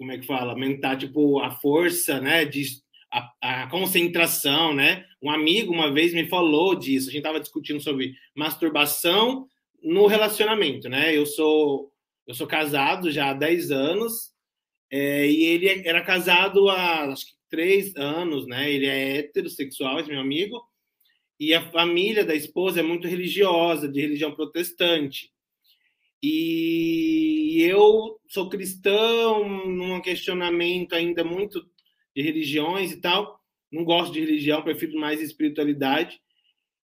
como 0.00 0.12
é 0.12 0.18
que 0.18 0.26
fala? 0.26 0.52
Aumentar 0.52 0.96
tipo 0.96 1.40
a 1.40 1.50
força, 1.50 2.20
né? 2.20 2.46
De, 2.46 2.64
a, 3.12 3.32
a, 3.42 3.66
concentração, 3.68 4.74
né? 4.74 5.04
Um 5.22 5.30
amigo 5.30 5.72
uma 5.72 5.92
vez 5.92 6.14
me 6.14 6.26
falou 6.26 6.74
disso. 6.74 7.08
A 7.08 7.12
gente 7.12 7.20
estava 7.20 7.38
discutindo 7.38 7.80
sobre 7.80 8.14
masturbação 8.34 9.46
no 9.82 10.06
relacionamento, 10.06 10.88
né? 10.88 11.14
Eu 11.14 11.26
sou 11.26 11.92
eu 12.26 12.34
sou 12.34 12.46
casado 12.46 13.10
já 13.10 13.30
há 13.30 13.34
10 13.34 13.70
anos 13.72 14.30
é, 14.90 15.28
e 15.28 15.44
ele 15.44 15.68
era 15.86 16.02
casado 16.02 16.68
há 16.70 17.12
acho 17.12 17.26
que 17.26 17.32
três 17.50 17.94
anos, 17.96 18.46
né? 18.46 18.72
Ele 18.72 18.86
é 18.86 19.18
heterossexual, 19.18 20.00
esse 20.00 20.08
meu 20.08 20.20
amigo, 20.20 20.62
e 21.38 21.52
a 21.52 21.70
família 21.70 22.24
da 22.24 22.34
esposa 22.34 22.80
é 22.80 22.82
muito 22.82 23.06
religiosa, 23.06 23.86
de 23.86 24.00
religião 24.00 24.34
protestante. 24.34 25.30
E 26.22 27.62
eu 27.62 28.20
sou 28.28 28.48
cristão, 28.48 29.48
num 29.66 30.00
questionamento 30.00 30.94
ainda 30.94 31.24
muito 31.24 31.66
de 32.14 32.22
religiões 32.22 32.92
e 32.92 33.00
tal. 33.00 33.40
Não 33.70 33.84
gosto 33.84 34.12
de 34.12 34.20
religião, 34.20 34.62
prefiro 34.62 34.98
mais 34.98 35.20
espiritualidade 35.20 36.20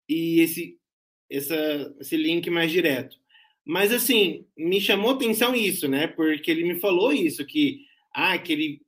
e 0.08 0.40
esse 0.40 0.78
essa, 1.30 1.94
esse 2.00 2.16
link 2.16 2.48
mais 2.48 2.70
direto. 2.70 3.18
Mas 3.64 3.92
assim, 3.92 4.46
me 4.56 4.80
chamou 4.80 5.10
atenção 5.10 5.54
isso, 5.54 5.86
né? 5.88 6.06
Porque 6.06 6.50
ele 6.50 6.64
me 6.64 6.80
falou 6.80 7.12
isso 7.12 7.44
que 7.44 7.82
ah, 8.14 8.38
que 8.38 8.52
ele 8.52 8.80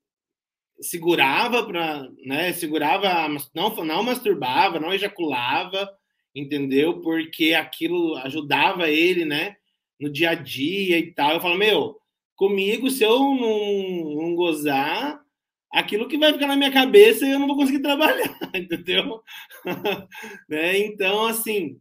segurava 0.81 1.67
para, 1.67 2.09
né, 2.25 2.53
segurava, 2.55 3.29
não 3.55 3.75
não 3.85 4.03
masturbava, 4.03 4.81
não 4.81 4.93
ejaculava, 4.93 5.89
entendeu? 6.35 7.01
Porque 7.03 7.53
aquilo 7.53 8.17
ajudava 8.17 8.89
ele, 8.91 9.25
né, 9.27 9.57
no 10.01 10.11
dia 10.11 10.31
a 10.31 10.35
dia 10.35 10.99
e 10.99 11.13
tal. 11.13 11.35
Eu 11.35 11.41
falo, 11.41 11.57
meu, 11.57 12.01
comigo 12.35 12.91
se 12.91 13.05
eu 13.05 13.19
não, 13.19 14.15
não 14.17 14.35
gozar, 14.35 15.21
aquilo 15.71 16.09
que 16.09 16.19
vai 16.19 16.33
ficar 16.33 16.47
na 16.47 16.57
minha 16.57 16.73
cabeça 16.73 17.27
eu 17.27 17.39
não 17.39 17.47
vou 17.47 17.57
conseguir 17.57 17.81
trabalhar, 17.81 18.37
entendeu? 18.55 19.23
né? 20.49 20.79
Então, 20.79 21.27
assim, 21.27 21.79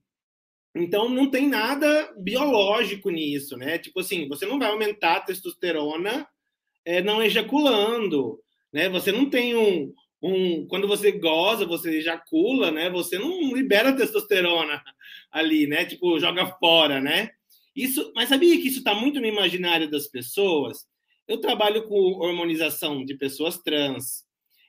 então 0.76 1.10
não 1.10 1.30
tem 1.30 1.48
nada 1.48 2.14
biológico 2.18 3.10
nisso, 3.10 3.58
né? 3.58 3.78
Tipo 3.78 4.02
assim, 4.02 4.28
você 4.28 4.46
não 4.46 4.60
vai 4.60 4.70
aumentar 4.70 5.18
a 5.18 5.22
testosterona 5.22 6.28
é, 6.86 7.02
não 7.02 7.22
ejaculando, 7.22 8.40
né? 8.72 8.90
Você 8.90 9.12
não 9.12 9.30
tem 9.30 9.56
um, 9.56 9.94
um 10.22 10.68
quando 10.68 10.88
você 10.88 11.12
goza, 11.12 11.66
você 11.66 11.98
ejacula, 11.98 12.72
né? 12.72 12.90
Você 12.90 13.18
não 13.18 13.54
libera 13.54 13.96
testosterona 13.96 14.82
ali, 15.32 15.68
né? 15.68 15.86
Tipo 15.86 16.20
joga 16.20 16.46
fora, 16.60 17.02
né? 17.02 17.32
Isso, 17.76 18.12
mas 18.16 18.30
sabia 18.30 18.60
que 18.60 18.68
isso 18.68 18.80
está 18.80 18.94
muito 18.94 19.20
no 19.20 19.28
imaginário 19.28 19.90
das 19.90 20.08
pessoas? 20.08 20.88
Eu 21.28 21.40
trabalho 21.40 21.88
com 21.88 21.96
hormonização 22.20 23.06
de 23.06 23.16
pessoas 23.16 23.58
trans. 23.60 24.26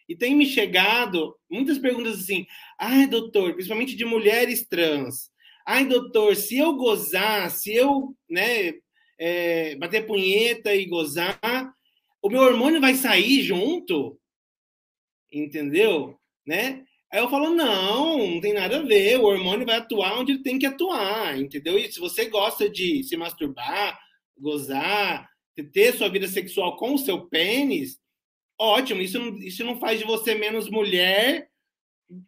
E 0.08 0.16
tem 0.16 0.34
me 0.34 0.44
chegado 0.44 1.36
muitas 1.48 1.78
perguntas 1.78 2.20
assim: 2.20 2.46
ai, 2.78 3.06
doutor, 3.06 3.54
principalmente 3.54 3.96
de 3.96 4.04
mulheres 4.04 4.66
trans. 4.68 5.30
Ai, 5.66 5.86
doutor, 5.86 6.34
se 6.34 6.58
eu 6.58 6.74
gozar, 6.74 7.50
se 7.50 7.72
eu 7.72 8.14
né, 8.28 8.74
é, 9.18 9.76
bater 9.76 10.06
punheta 10.06 10.74
e 10.74 10.86
gozar, 10.86 11.72
o 12.20 12.28
meu 12.28 12.42
hormônio 12.42 12.80
vai 12.80 12.94
sair 12.94 13.42
junto? 13.42 14.18
Entendeu? 15.32 16.18
Né? 16.44 16.84
Aí 17.12 17.18
eu 17.18 17.28
falo, 17.28 17.50
não, 17.50 18.18
não 18.18 18.40
tem 18.40 18.52
nada 18.52 18.78
a 18.78 18.82
ver, 18.82 19.18
o 19.18 19.24
hormônio 19.24 19.66
vai 19.66 19.78
atuar 19.78 20.18
onde 20.18 20.32
ele 20.32 20.42
tem 20.42 20.58
que 20.58 20.66
atuar, 20.66 21.36
entendeu? 21.38 21.76
E 21.76 21.90
se 21.90 21.98
você 21.98 22.26
gosta 22.26 22.70
de 22.70 23.02
se 23.02 23.16
masturbar, 23.16 23.98
gozar, 24.38 25.28
ter 25.72 25.92
sua 25.94 26.08
vida 26.08 26.28
sexual 26.28 26.76
com 26.76 26.94
o 26.94 26.98
seu 26.98 27.26
pênis, 27.26 27.98
ótimo. 28.58 29.02
Isso 29.02 29.18
não, 29.18 29.36
isso 29.38 29.64
não 29.64 29.78
faz 29.78 29.98
de 29.98 30.06
você 30.06 30.34
menos 30.34 30.70
mulher 30.70 31.48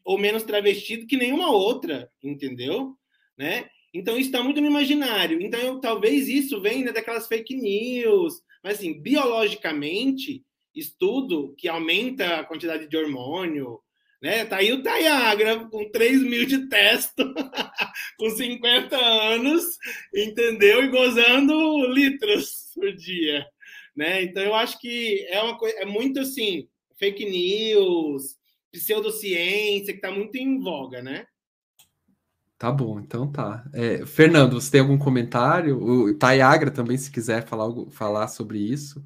ou 0.05 0.19
menos 0.19 0.43
travestido 0.43 1.07
que 1.07 1.17
nenhuma 1.17 1.51
outra, 1.51 2.11
entendeu? 2.23 2.97
Né? 3.37 3.69
Então 3.93 4.17
isso 4.17 4.29
está 4.29 4.43
muito 4.43 4.61
no 4.61 4.67
imaginário. 4.67 5.41
Então 5.41 5.61
eu, 5.61 5.81
talvez 5.81 6.29
isso 6.29 6.61
venha 6.61 6.93
daquelas 6.93 7.27
fake 7.27 7.55
news, 7.55 8.43
mas 8.63 8.79
assim, 8.79 9.01
biologicamente, 9.01 10.45
estudo 10.75 11.55
que 11.59 11.69
aumenta 11.69 12.41
a 12.41 12.45
quantidade 12.45 12.89
de 12.89 12.97
hormônio, 12.97 13.81
né? 14.23 14.45
Tá 14.45 14.59
aí 14.59 14.73
o 14.73 14.83
Tayagra 14.83 15.69
com 15.69 15.91
3 15.91 16.23
mil 16.23 16.47
de 16.47 16.69
testo, 16.69 17.35
com 18.17 18.31
50 18.31 18.97
anos, 18.97 19.65
entendeu? 20.15 20.85
E 20.85 20.89
gozando 20.89 21.87
litros 21.93 22.71
por 22.73 22.95
dia, 22.95 23.45
né? 23.97 24.23
Então 24.23 24.43
eu 24.43 24.55
acho 24.55 24.79
que 24.79 25.27
é 25.29 25.43
uma 25.43 25.59
coisa, 25.59 25.77
é 25.79 25.85
muito 25.85 26.21
assim, 26.21 26.69
fake 26.97 27.25
news, 27.29 28.37
pseudociência 28.71 29.93
que 29.93 29.99
está 29.99 30.13
muito 30.13 30.37
em 30.37 30.61
voga, 30.61 31.03
né? 31.03 31.27
Tá 32.57 32.71
bom, 32.71 33.01
então 33.01 33.31
tá. 33.31 33.69
É, 33.75 34.07
Fernando, 34.07 34.61
você 34.61 34.71
tem 34.71 34.81
algum 34.81 34.97
comentário? 34.97 35.83
O 35.83 36.17
Tayagra 36.17 36.71
também, 36.71 36.97
se 36.97 37.11
quiser 37.11 37.45
falar, 37.45 37.69
falar 37.91 38.29
sobre 38.29 38.61
isso. 38.61 39.05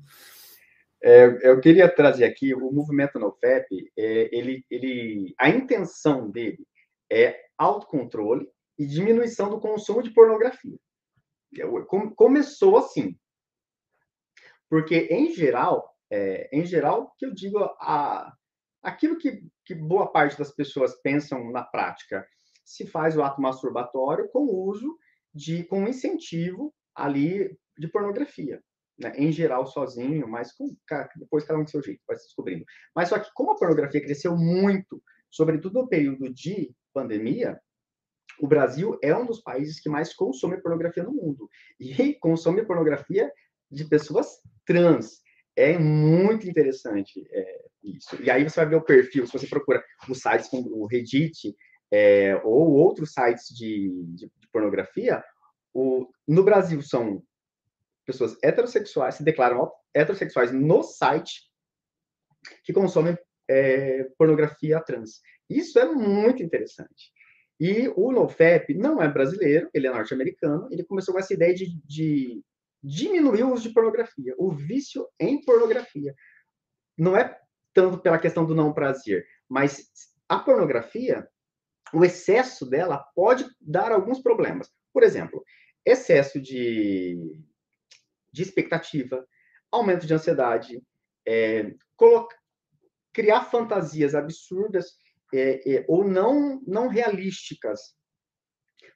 É, 1.03 1.49
eu 1.49 1.61
queria 1.61 1.89
trazer 1.89 2.25
aqui 2.25 2.55
o 2.55 2.73
movimento 2.73 3.19
NoFap, 3.19 3.67
é, 3.97 4.37
ele, 4.37 4.65
ele, 4.71 5.35
a 5.39 5.49
intenção 5.49 6.31
dele 6.31 6.67
é 7.11 7.39
autocontrole 7.59 8.49
e 8.79 8.87
diminuição 8.87 9.51
do 9.51 9.61
consumo 9.61 10.03
de 10.03 10.11
pornografia. 10.11 10.79
Começou 12.17 12.79
assim, 12.79 13.17
porque 14.69 15.09
em 15.11 15.33
geral, 15.33 15.95
é, 16.11 16.49
em 16.53 16.65
geral, 16.65 17.15
que 17.17 17.27
eu 17.27 17.33
digo 17.33 17.59
a, 17.59 18.35
aquilo 18.83 19.17
que, 19.19 19.43
que 19.65 19.75
boa 19.75 20.11
parte 20.11 20.37
das 20.39 20.53
pessoas 20.53 21.01
pensam 21.03 21.51
na 21.51 21.63
prática, 21.63 22.27
se 22.65 22.87
faz 22.87 23.17
o 23.17 23.23
ato 23.23 23.41
masturbatório 23.41 24.29
com 24.31 24.45
uso 24.45 24.99
de, 25.33 25.63
com 25.65 25.87
incentivo 25.87 26.75
ali 26.95 27.57
de 27.79 27.89
pornografia 27.89 28.61
né, 28.99 29.13
em 29.17 29.31
geral 29.31 29.67
sozinho, 29.67 30.27
mas 30.29 30.53
com, 30.53 30.75
depois 31.17 31.45
cada 31.45 31.59
um 31.59 31.65
do 31.65 31.71
seu 31.71 31.83
jeito, 31.83 32.01
vai 32.07 32.17
se 32.17 32.25
descobrindo. 32.25 32.65
Mas 32.95 33.09
só 33.09 33.19
que 33.19 33.31
como 33.35 33.53
a 33.53 33.57
pornografia 33.57 34.03
cresceu 34.03 34.37
muito, 34.37 35.03
sobretudo 35.31 35.83
no 35.83 35.89
período 35.89 36.33
de 36.33 36.75
pandemia, 36.93 37.61
o 38.39 38.47
Brasil 38.47 38.99
é 39.03 39.15
um 39.17 39.27
dos 39.27 39.41
países 39.41 39.81
que 39.81 39.89
mais 39.89 40.15
consome 40.15 40.61
pornografia 40.61 41.03
no 41.03 41.13
mundo. 41.13 41.49
E 41.81 42.15
consome 42.21 42.65
pornografia 42.65 43.31
de 43.71 43.85
pessoas 43.85 44.27
trans. 44.65 45.21
É 45.55 45.79
muito 45.79 46.49
interessante 46.49 47.27
é, 47.33 47.65
isso. 47.83 48.23
E 48.23 48.31
aí 48.31 48.45
você 48.45 48.61
vai 48.61 48.69
ver 48.69 48.77
o 48.77 48.85
perfil, 48.85 49.27
se 49.27 49.33
você 49.33 49.47
procura 49.47 49.83
os 50.09 50.21
sites 50.21 50.49
como 50.49 50.69
o 50.71 50.87
Reddit 50.87 51.55
é, 51.91 52.37
ou 52.45 52.73
outros 52.73 53.13
sites 53.13 53.47
de, 53.55 53.91
de, 54.15 54.27
de 54.27 54.49
pornografia, 54.53 55.23
o, 55.73 56.07
no 56.27 56.43
Brasil 56.43 56.83
são 56.83 57.23
pessoas 58.07 58.37
heterossexuais 58.43 59.17
se 59.17 59.25
declaram 59.25 59.71
heterossexuais 59.95 60.53
no 60.53 60.83
site 60.83 61.43
que 62.65 62.73
consomem 62.73 63.19
é, 63.49 64.05
pornografia 64.17 64.81
trans. 64.81 65.21
Isso 65.51 65.79
é 65.79 65.85
muito 65.85 66.43
interessante. 66.43 67.11
E 67.59 67.89
o 67.97 68.13
NoFap 68.13 68.73
não 68.75 69.03
é 69.03 69.09
brasileiro, 69.09 69.69
ele 69.73 69.87
é 69.87 69.91
norte-americano, 69.91 70.69
ele 70.71 70.85
começou 70.85 71.15
com 71.15 71.21
essa 71.21 71.33
ideia 71.33 71.55
de, 71.55 71.75
de 71.85 72.43
diminuir 72.83 73.43
o 73.43 73.53
uso 73.53 73.69
de 73.69 73.75
pornografia, 73.75 74.35
o 74.39 74.51
vício 74.51 75.07
em 75.19 75.43
pornografia. 75.43 76.15
Não 76.99 77.17
é 77.17 77.39
tanto 77.73 77.99
pela 77.99 78.19
questão 78.19 78.45
do 78.45 78.55
não 78.55 78.73
prazer, 78.73 79.27
mas 79.49 79.91
a 80.29 80.39
pornografia, 80.39 81.27
o 81.93 82.05
excesso 82.05 82.69
dela 82.69 83.05
pode 83.15 83.47
dar 83.61 83.91
alguns 83.91 84.21
problemas. 84.21 84.71
Por 84.93 85.03
exemplo, 85.03 85.43
excesso 85.85 86.41
de 86.41 87.41
de 88.37 88.43
expectativa, 88.43 89.27
aumento 89.73 90.07
de 90.07 90.13
ansiedade, 90.13 90.83
é, 91.27 91.75
criar 93.13 93.47
fantasias 93.47 94.15
absurdas 94.15 94.93
é, 95.33 95.77
é, 95.77 95.85
ou 95.89 96.07
não, 96.07 96.61
não 96.67 96.87
realísticas. 96.87 97.97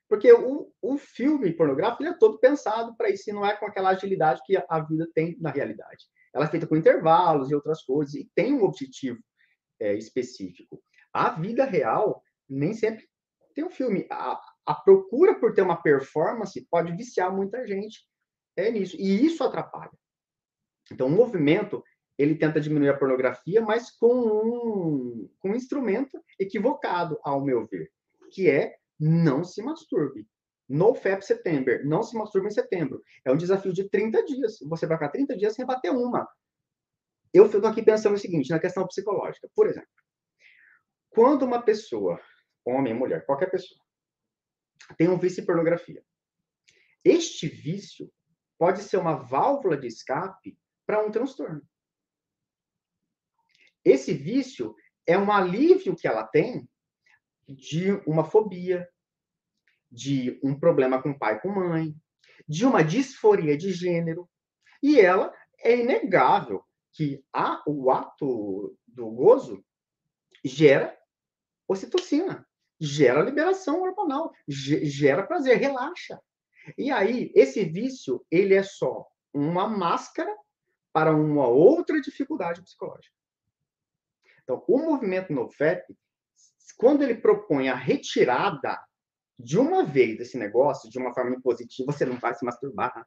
Porque 0.07 0.31
o, 0.31 0.71
o 0.83 0.99
filme 0.99 1.55
pornográfico 1.55 2.05
é 2.05 2.13
todo 2.19 2.39
pensado 2.39 2.95
para 2.97 3.09
isso, 3.09 3.31
e 3.31 3.33
não 3.33 3.47
é 3.47 3.57
com 3.57 3.65
aquela 3.65 3.91
agilidade 3.91 4.43
que 4.45 4.63
a 4.69 4.81
vida 4.81 5.09
tem 5.15 5.39
na 5.41 5.51
realidade. 5.51 6.05
Ela 6.35 6.45
é 6.45 6.49
feita 6.49 6.67
com 6.67 6.77
intervalos 6.77 7.51
e 7.51 7.55
outras 7.55 7.83
coisas, 7.83 8.15
e 8.15 8.31
tem 8.35 8.53
um 8.53 8.63
objetivo 8.63 9.19
é, 9.81 9.95
específico. 9.95 10.83
A 11.15 11.31
vida 11.31 11.65
real 11.65 12.23
nem 12.47 12.75
sempre 12.75 13.09
tem 13.55 13.65
um 13.65 13.71
filme. 13.71 14.07
A, 14.11 14.39
a 14.67 14.75
procura 14.75 15.41
por 15.41 15.55
ter 15.55 15.63
uma 15.63 15.81
performance 15.83 16.69
pode 16.71 16.95
viciar 16.95 17.35
muita 17.35 17.67
gente 17.67 18.10
é 18.57 18.71
nisso. 18.71 18.97
E 18.99 19.25
isso 19.25 19.43
atrapalha. 19.45 19.93
Então, 20.93 21.07
o 21.07 21.11
movimento, 21.11 21.83
ele 22.19 22.35
tenta 22.35 22.61
diminuir 22.61 22.89
a 22.89 22.97
pornografia, 22.97 23.61
mas 23.61 23.91
com 23.91 24.15
um, 24.15 25.31
com 25.39 25.51
um 25.51 25.55
instrumento 25.55 26.21
equivocado, 26.39 27.19
ao 27.23 27.41
meu 27.41 27.67
ver, 27.67 27.91
que 28.33 28.49
é 28.49 28.77
não 28.99 29.45
se 29.45 29.63
masturbe. 29.63 30.27
No 30.69 30.95
FAP 30.95 31.23
September, 31.23 31.85
não 31.85 32.03
se 32.03 32.17
masturbe 32.17 32.47
em 32.47 32.53
setembro. 32.53 33.03
É 33.25 33.33
um 33.33 33.37
desafio 33.37 33.73
de 33.73 33.89
30 33.89 34.25
dias. 34.25 34.59
Você 34.69 34.87
vai 34.87 34.97
ficar 34.97 35.09
30 35.09 35.37
dias 35.37 35.55
sem 35.55 35.67
bater 35.67 35.91
uma. 35.91 36.29
Eu 37.33 37.47
estou 37.47 37.65
aqui 37.67 37.83
pensando 37.83 38.15
o 38.15 38.19
seguinte, 38.19 38.51
na 38.51 38.59
questão 38.59 38.87
psicológica. 38.87 39.49
Por 39.55 39.67
exemplo, 39.67 39.89
quando 41.11 41.43
uma 41.43 41.61
pessoa 41.63 42.21
homem, 42.65 42.95
mulher, 42.95 43.25
qualquer 43.25 43.51
pessoa, 43.51 43.81
tem 44.97 45.09
um 45.09 45.19
vício 45.19 45.43
em 45.43 45.47
pornografia. 45.47 46.03
Este 47.05 47.49
vício 47.49 48.13
pode 48.61 48.83
ser 48.83 48.99
uma 48.99 49.15
válvula 49.15 49.75
de 49.75 49.87
escape 49.87 50.55
para 50.87 51.03
um 51.03 51.11
transtorno. 51.11 51.67
Esse 53.83 54.13
vício 54.13 54.77
é 55.07 55.17
um 55.17 55.33
alívio 55.33 55.97
que 55.97 56.07
ela 56.07 56.27
tem 56.27 56.69
de 57.49 57.93
uma 58.07 58.23
fobia, 58.23 58.87
de 59.91 60.39
um 60.45 60.61
problema 60.61 61.03
com 61.03 61.19
pai 61.19 61.41
com 61.41 61.49
mãe, 61.49 61.97
de 62.47 62.67
uma 62.67 62.85
disforia 62.85 63.57
de 63.57 63.73
gênero. 63.73 64.29
E 64.83 65.01
ela 65.01 65.35
é 65.61 65.79
inegável 65.79 66.63
que 66.93 67.25
a, 67.33 67.63
o 67.67 67.91
ato 67.91 68.77
do 68.87 69.11
gozo 69.11 69.65
gera 70.45 70.95
ocitocina, 71.67 72.47
gera 72.79 73.23
liberação 73.23 73.81
hormonal, 73.81 74.31
gera 74.47 75.27
prazer, 75.27 75.57
relaxa. 75.57 76.21
E 76.77 76.91
aí, 76.91 77.33
esse 77.35 77.65
vício, 77.65 78.25
ele 78.31 78.55
é 78.55 78.63
só 78.63 79.07
uma 79.33 79.67
máscara 79.67 80.35
para 80.93 81.15
uma 81.15 81.47
outra 81.47 82.01
dificuldade 82.01 82.63
psicológica. 82.63 83.15
Então, 84.43 84.65
o 84.67 84.79
movimento 84.79 85.33
NoFap, 85.33 85.85
quando 86.77 87.03
ele 87.03 87.15
propõe 87.15 87.69
a 87.69 87.75
retirada 87.75 88.79
de 89.39 89.59
uma 89.59 89.85
vez 89.85 90.19
desse 90.19 90.37
negócio, 90.37 90.91
de 90.91 90.99
uma 90.99 91.15
forma 91.15 91.37
impositiva, 91.37 91.93
você 91.93 92.05
não 92.05 92.17
vai 92.17 92.35
se 92.35 92.45
masturbar, 92.45 93.07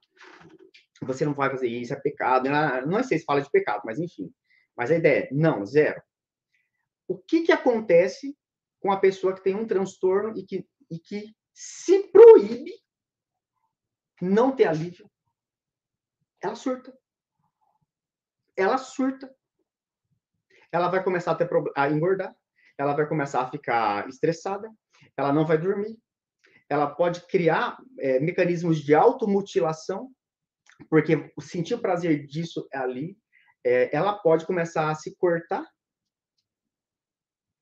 você 1.02 1.26
não 1.26 1.34
vai 1.34 1.50
fazer 1.50 1.68
isso, 1.68 1.94
é 1.94 2.00
pecado. 2.00 2.50
Não 2.88 3.04
sei 3.04 3.20
se 3.20 3.26
fala 3.26 3.42
de 3.42 3.52
pecado, 3.52 3.82
mas 3.86 4.00
enfim. 4.00 4.34
Mas 4.76 4.90
a 4.90 4.96
ideia 4.96 5.26
é, 5.26 5.34
não, 5.34 5.66
zero. 5.66 6.02
O 7.08 7.18
que, 7.18 7.42
que 7.42 7.52
acontece 7.52 8.36
com 8.80 8.92
a 8.92 9.00
pessoa 9.00 9.34
que 9.34 9.44
tem 9.44 9.56
um 9.56 9.68
transtorno 9.68 10.38
e 10.38 10.44
que, 10.44 10.66
e 10.90 11.00
que 11.00 11.36
se 11.54 12.08
proíbe 12.08 12.72
não 14.24 14.56
ter 14.56 14.66
alívio? 14.66 15.10
Ela 16.42 16.56
surta. 16.56 16.98
Ela 18.56 18.78
surta. 18.78 19.34
Ela 20.72 20.90
vai 20.90 21.04
começar 21.04 21.32
a, 21.32 21.36
ter, 21.36 21.50
a 21.76 21.90
engordar, 21.90 22.36
ela 22.78 22.94
vai 22.96 23.08
começar 23.08 23.42
a 23.42 23.50
ficar 23.52 24.10
estressada, 24.10 24.68
ela 25.16 25.32
não 25.32 25.46
vai 25.46 25.56
dormir, 25.56 25.96
ela 26.68 26.88
pode 26.88 27.28
criar 27.28 27.78
é, 28.00 28.20
mecanismos 28.20 28.80
de 28.80 28.96
automutilação, 28.96 30.12
porque 30.90 31.32
sentir 31.40 31.76
o 31.76 31.82
prazer 31.82 32.26
disso 32.26 32.68
é 32.74 32.80
ali, 32.80 33.16
é, 33.64 33.96
ela 33.96 34.18
pode 34.18 34.48
começar 34.48 34.90
a 34.90 34.96
se 34.96 35.16
cortar, 35.16 35.64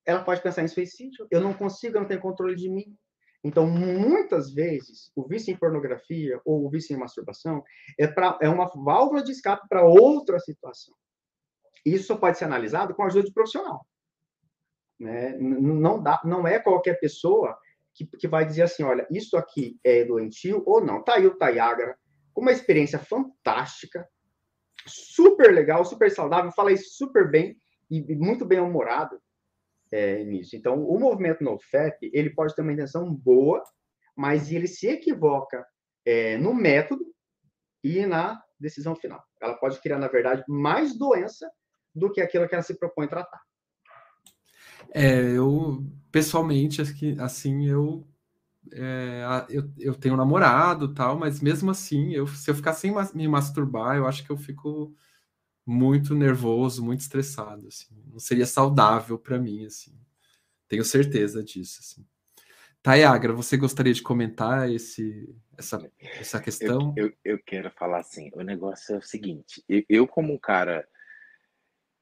ela 0.05 0.23
pode 0.23 0.41
pensar 0.41 0.63
em 0.63 0.67
suicídio, 0.69 1.27
eu 1.29 1.41
não 1.41 1.53
consigo, 1.53 1.97
eu 1.97 2.01
não 2.01 2.07
tenho 2.07 2.21
controle 2.21 2.55
de 2.55 2.69
mim. 2.69 2.97
Então, 3.43 3.65
muitas 3.65 4.53
vezes, 4.53 5.11
o 5.15 5.27
vício 5.27 5.51
em 5.51 5.57
pornografia 5.57 6.39
ou 6.45 6.65
o 6.65 6.69
vício 6.69 6.95
em 6.95 6.99
masturbação 6.99 7.63
é, 7.99 8.05
pra, 8.05 8.37
é 8.39 8.47
uma 8.47 8.69
válvula 8.69 9.23
de 9.23 9.31
escape 9.31 9.67
para 9.67 9.83
outra 9.83 10.39
situação. 10.39 10.93
Isso 11.83 12.07
só 12.07 12.17
pode 12.17 12.37
ser 12.37 12.45
analisado 12.45 12.93
com 12.93 13.01
a 13.01 13.07
ajuda 13.07 13.25
de 13.25 13.33
profissional. 13.33 13.85
Né? 14.99 15.35
Não, 15.39 16.01
dá, 16.01 16.21
não 16.23 16.47
é 16.47 16.59
qualquer 16.59 16.99
pessoa 16.99 17.57
que, 17.95 18.05
que 18.05 18.27
vai 18.27 18.45
dizer 18.45 18.63
assim, 18.63 18.83
olha, 18.83 19.07
isso 19.09 19.35
aqui 19.35 19.79
é 19.83 20.05
doentio 20.05 20.61
ou 20.67 20.83
não. 20.83 21.03
Tá 21.03 21.15
aí 21.15 21.25
o 21.25 21.35
Tayagra, 21.35 21.97
com 22.33 22.41
uma 22.41 22.51
experiência 22.51 22.99
fantástica, 22.99 24.07
super 24.85 25.51
legal, 25.51 25.83
super 25.83 26.11
saudável, 26.11 26.51
fala 26.51 26.71
isso 26.71 26.95
super 26.95 27.29
bem 27.29 27.57
e 27.89 28.15
muito 28.15 28.45
bem 28.45 28.59
humorado 28.59 29.19
é, 29.91 30.23
nisso. 30.23 30.55
Então, 30.55 30.83
o 30.83 30.99
movimento 30.99 31.43
NoFap, 31.43 32.09
ele 32.13 32.29
pode 32.29 32.55
ter 32.55 32.61
uma 32.61 32.73
intenção 32.73 33.13
boa, 33.13 33.61
mas 34.15 34.51
ele 34.51 34.67
se 34.67 34.87
equivoca 34.87 35.65
é, 36.05 36.37
no 36.37 36.53
método 36.53 37.05
e 37.83 38.05
na 38.05 38.41
decisão 38.59 38.95
final. 38.95 39.21
Ela 39.41 39.55
pode 39.55 39.81
criar, 39.81 39.97
na 39.97 40.07
verdade, 40.07 40.43
mais 40.47 40.97
doença 40.97 41.49
do 41.93 42.11
que 42.11 42.21
aquilo 42.21 42.47
que 42.47 42.55
ela 42.55 42.63
se 42.63 42.77
propõe 42.77 43.07
tratar. 43.07 43.41
É, 44.93 45.19
eu 45.37 45.83
pessoalmente, 46.11 46.81
assim, 47.19 47.65
eu, 47.65 48.05
é, 48.73 49.23
eu, 49.49 49.71
eu 49.77 49.95
tenho 49.95 50.13
um 50.13 50.17
namorado 50.17 50.93
tal, 50.93 51.17
mas 51.17 51.41
mesmo 51.41 51.71
assim, 51.71 52.13
eu, 52.13 52.27
se 52.27 52.49
eu 52.49 52.55
ficar 52.55 52.73
sem 52.73 52.93
me 53.13 53.27
masturbar, 53.27 53.95
eu 53.95 54.07
acho 54.07 54.23
que 54.25 54.29
eu 54.29 54.37
fico 54.37 54.93
muito 55.71 56.13
nervoso, 56.13 56.83
muito 56.83 56.99
estressado, 56.99 57.67
assim. 57.67 57.87
Não 58.11 58.19
seria 58.19 58.45
saudável 58.45 59.17
para 59.17 59.39
mim, 59.39 59.65
assim. 59.65 59.97
Tenho 60.67 60.83
certeza 60.83 61.43
disso, 61.43 61.79
assim. 61.79 62.05
Tayagra, 62.83 63.31
você 63.31 63.55
gostaria 63.55 63.93
de 63.93 64.01
comentar 64.01 64.69
esse, 64.69 65.33
essa, 65.57 65.79
essa 65.99 66.41
questão? 66.41 66.93
Eu, 66.97 67.07
eu, 67.07 67.13
eu, 67.23 67.39
quero 67.45 67.71
falar 67.71 67.99
assim, 67.99 68.29
o 68.33 68.41
negócio 68.41 68.95
é 68.95 68.97
o 68.97 69.01
seguinte, 69.01 69.63
eu, 69.69 69.83
eu 69.87 70.07
como 70.07 70.33
um 70.33 70.37
cara 70.37 70.87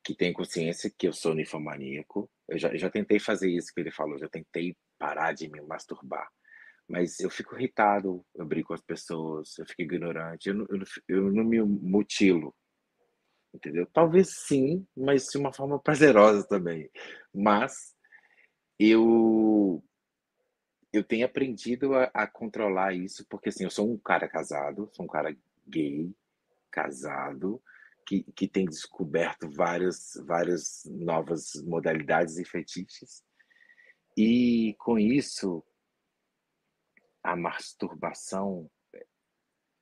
que 0.04 0.16
tem 0.16 0.34
consciência 0.34 0.92
que 0.98 1.08
eu 1.08 1.14
sou 1.14 1.36
ninfomaníaco. 1.36 2.30
Eu 2.48 2.58
já, 2.58 2.70
eu 2.70 2.78
já 2.80 2.90
tentei 2.90 3.20
fazer 3.20 3.50
isso 3.50 3.72
que 3.74 3.80
ele 3.82 3.92
falou, 3.92 4.18
já 4.18 4.30
tentei 4.30 4.76
parar 4.98 5.34
de 5.34 5.48
me 5.48 5.62
masturbar. 5.62 6.28
Mas 6.88 7.20
eu 7.20 7.30
fico 7.30 7.56
irritado, 7.56 8.26
eu 8.34 8.46
brigo 8.46 8.70
com 8.70 8.74
as 8.74 8.82
pessoas, 8.82 9.56
eu 9.60 9.66
fico 9.68 9.84
ignorante, 9.84 10.50
eu 10.50 10.56
não, 10.56 10.66
eu, 10.70 10.84
eu 11.08 11.32
não 11.32 11.44
me 11.44 11.62
mutilo, 11.62 12.56
entendeu? 13.54 13.86
Talvez 13.88 14.30
sim, 14.30 14.86
mas 14.96 15.28
de 15.28 15.38
uma 15.38 15.54
forma 15.54 15.80
prazerosa 15.80 16.48
também. 16.48 16.90
Mas 17.34 17.96
eu 18.78 19.84
eu 20.92 21.04
tenho 21.04 21.26
aprendido 21.26 21.94
a, 21.94 22.06
a, 22.14 22.28
controlar 22.28 22.96
isso, 22.96 23.26
porque 23.30 23.50
assim, 23.50 23.64
eu 23.64 23.70
sou 23.70 23.92
um 23.92 23.98
cara 23.98 24.28
casado, 24.28 24.90
sou 24.94 25.06
um 25.06 25.08
cara 25.08 25.36
gay, 25.68 26.12
casado, 26.72 27.62
que, 28.08 28.24
que 28.34 28.48
tem 28.48 28.66
descoberto 28.66 29.48
várias, 29.52 30.14
várias 30.26 30.84
novas 30.86 31.54
modalidades 31.64 32.40
e 32.40 32.46
fetiches. 32.46 33.24
E 34.18 34.76
com 34.80 34.98
isso, 34.98 35.64
a 37.24 37.36
masturbação 37.36 38.70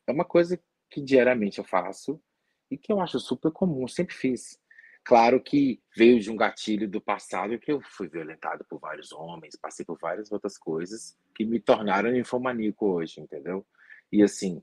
é 0.05 0.11
uma 0.11 0.25
coisa 0.25 0.61
que 0.89 1.01
diariamente 1.01 1.59
eu 1.59 1.63
faço 1.63 2.21
e 2.69 2.77
que 2.77 2.91
eu 2.91 2.99
acho 2.99 3.19
super 3.19 3.51
comum, 3.51 3.87
sempre 3.87 4.13
fiz. 4.15 4.59
Claro 5.03 5.41
que 5.41 5.81
veio 5.95 6.19
de 6.19 6.29
um 6.29 6.35
gatilho 6.35 6.89
do 6.89 6.99
passado 6.99 7.57
que 7.57 7.71
eu 7.71 7.81
fui 7.81 8.09
violentado 8.09 8.65
por 8.69 8.79
vários 8.79 9.13
homens, 9.13 9.55
passei 9.55 9.85
por 9.85 9.97
várias 9.97 10.31
outras 10.31 10.57
coisas 10.57 11.17
que 11.33 11.45
me 11.45 11.61
tornaram 11.61 12.13
infomaníaco 12.13 12.85
hoje, 12.85 13.21
entendeu? 13.21 13.65
E 14.11 14.21
assim, 14.21 14.61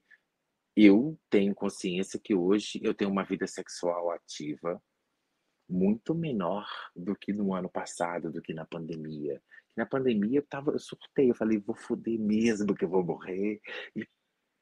eu 0.77 1.19
tenho 1.31 1.55
consciência 1.55 2.21
que 2.23 2.35
hoje 2.35 2.81
eu 2.83 2.93
tenho 2.93 3.11
uma 3.11 3.25
vida 3.25 3.47
sexual 3.47 4.11
ativa 4.11 4.83
muito 5.69 6.15
menor 6.15 6.69
do 6.95 7.17
que 7.17 7.33
no 7.33 7.55
ano 7.55 7.71
passado, 7.71 8.31
do 8.31 8.43
que 8.43 8.53
na 8.53 8.67
pandemia. 8.67 9.43
Na 9.77 9.87
pandemia 9.87 10.39
eu 10.39 10.47
tava, 10.47 10.73
eu 10.73 10.79
surtei, 10.79 11.31
eu 11.31 11.35
falei, 11.35 11.59
vou 11.59 11.75
foder 11.75 12.19
mesmo 12.19 12.75
que 12.75 12.85
eu 12.85 12.89
vou 12.89 13.03
morrer. 13.03 13.61
E 13.97 14.07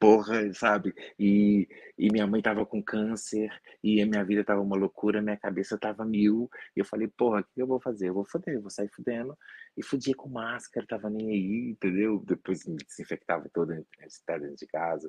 porra, 0.03 0.53
sabe? 0.53 0.93
E, 1.17 1.69
e 1.97 2.11
minha 2.11 2.27
mãe 2.27 2.43
tava 2.43 2.67
com 2.67 2.83
câncer, 2.83 3.49
e 3.85 4.03
a 4.03 4.07
minha 4.07 4.25
vida 4.25 4.43
tava 4.43 4.61
uma 4.61 4.77
loucura, 4.77 5.23
minha 5.23 5.37
cabeça 5.37 5.79
tava 5.79 6.05
mil. 6.05 6.51
E 6.77 6.81
eu 6.81 6.85
falei, 6.85 7.07
porra, 7.07 7.41
o 7.41 7.45
que 7.45 7.62
eu 7.62 7.69
vou 7.69 7.81
fazer? 7.81 8.09
Eu 8.09 8.15
vou 8.15 8.25
foder, 8.25 8.57
eu 8.57 8.61
vou 8.62 8.71
sair 8.71 8.88
fudendo. 8.88 9.38
E 9.77 9.83
fudia 9.85 10.12
com 10.17 10.29
máscara, 10.29 10.85
tava 10.88 11.09
nem 11.09 11.31
aí, 11.31 11.71
entendeu? 11.71 12.21
Depois 12.27 12.67
me 12.67 12.77
desinfectava 12.79 13.49
todo 13.55 13.69
dentro 13.69 14.57
de 14.57 14.67
casa 14.67 15.09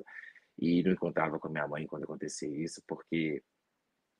e 0.56 0.80
não 0.84 0.92
encontrava 0.92 1.40
com 1.40 1.48
a 1.48 1.50
minha 1.50 1.66
mãe 1.66 1.86
quando 1.88 2.04
acontecia 2.04 2.48
isso, 2.48 2.80
porque 2.86 3.42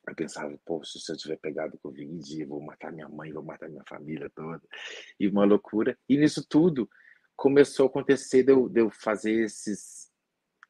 eu 0.08 0.14
pensava, 0.16 0.58
poxa, 0.64 0.98
se 0.98 1.12
eu 1.12 1.16
tiver 1.16 1.36
pegado 1.36 1.78
Covid, 1.78 2.42
eu 2.42 2.48
vou 2.48 2.60
matar 2.60 2.92
minha 2.92 3.08
mãe, 3.08 3.32
vou 3.32 3.44
matar 3.44 3.68
minha 3.68 3.84
família 3.88 4.28
toda. 4.34 4.62
E 5.20 5.28
uma 5.28 5.44
loucura. 5.44 5.96
E 6.08 6.16
nisso 6.18 6.44
tudo 6.48 6.90
começou 7.36 7.86
a 7.86 7.88
acontecer 7.88 8.42
de 8.42 8.52
eu, 8.52 8.68
de 8.68 8.80
eu 8.80 8.90
fazer 8.90 9.44
esses, 9.44 10.03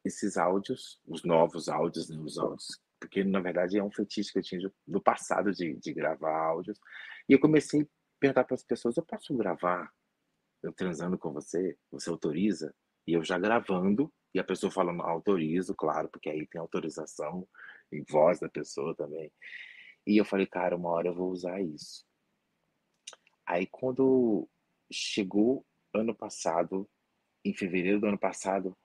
esses 0.05 0.37
áudios, 0.37 1.01
os 1.05 1.23
novos 1.23 1.67
áudios, 1.67 2.09
né, 2.09 2.17
os 2.17 2.37
áudios, 2.37 2.79
porque 2.99 3.23
na 3.23 3.41
verdade 3.41 3.77
é 3.77 3.83
um 3.83 3.91
fetiche 3.91 4.31
que 4.31 4.39
eu 4.39 4.43
tinha 4.43 4.71
do 4.87 5.01
passado 5.01 5.51
de, 5.51 5.75
de 5.75 5.93
gravar 5.93 6.37
áudios. 6.47 6.79
E 7.27 7.33
eu 7.33 7.39
comecei 7.39 7.81
a 7.81 7.87
perguntar 8.19 8.43
para 8.43 8.55
as 8.55 8.63
pessoas: 8.63 8.95
eu 8.95 9.03
posso 9.03 9.35
gravar 9.35 9.91
eu 10.63 10.73
transando 10.73 11.17
com 11.17 11.31
você? 11.31 11.77
Você 11.91 12.09
autoriza? 12.09 12.73
E 13.07 13.13
eu 13.13 13.23
já 13.23 13.37
gravando 13.37 14.11
e 14.33 14.39
a 14.39 14.43
pessoa 14.43 14.71
falando, 14.71 15.01
autorizo, 15.01 15.75
claro, 15.75 16.09
porque 16.09 16.29
aí 16.29 16.45
tem 16.47 16.59
autorização 16.59 17.47
em 17.91 18.03
voz 18.03 18.39
da 18.39 18.49
pessoa 18.49 18.95
também. 18.95 19.31
E 20.05 20.17
eu 20.17 20.25
falei, 20.25 20.45
cara, 20.45 20.75
uma 20.75 20.89
hora 20.89 21.07
eu 21.07 21.15
vou 21.15 21.31
usar 21.31 21.61
isso. 21.61 22.05
Aí 23.45 23.67
quando 23.67 24.49
chegou 24.91 25.65
ano 25.93 26.15
passado, 26.15 26.89
em 27.45 27.53
fevereiro 27.53 28.01
do 28.01 28.07
ano 28.07 28.17
passado, 28.17 28.75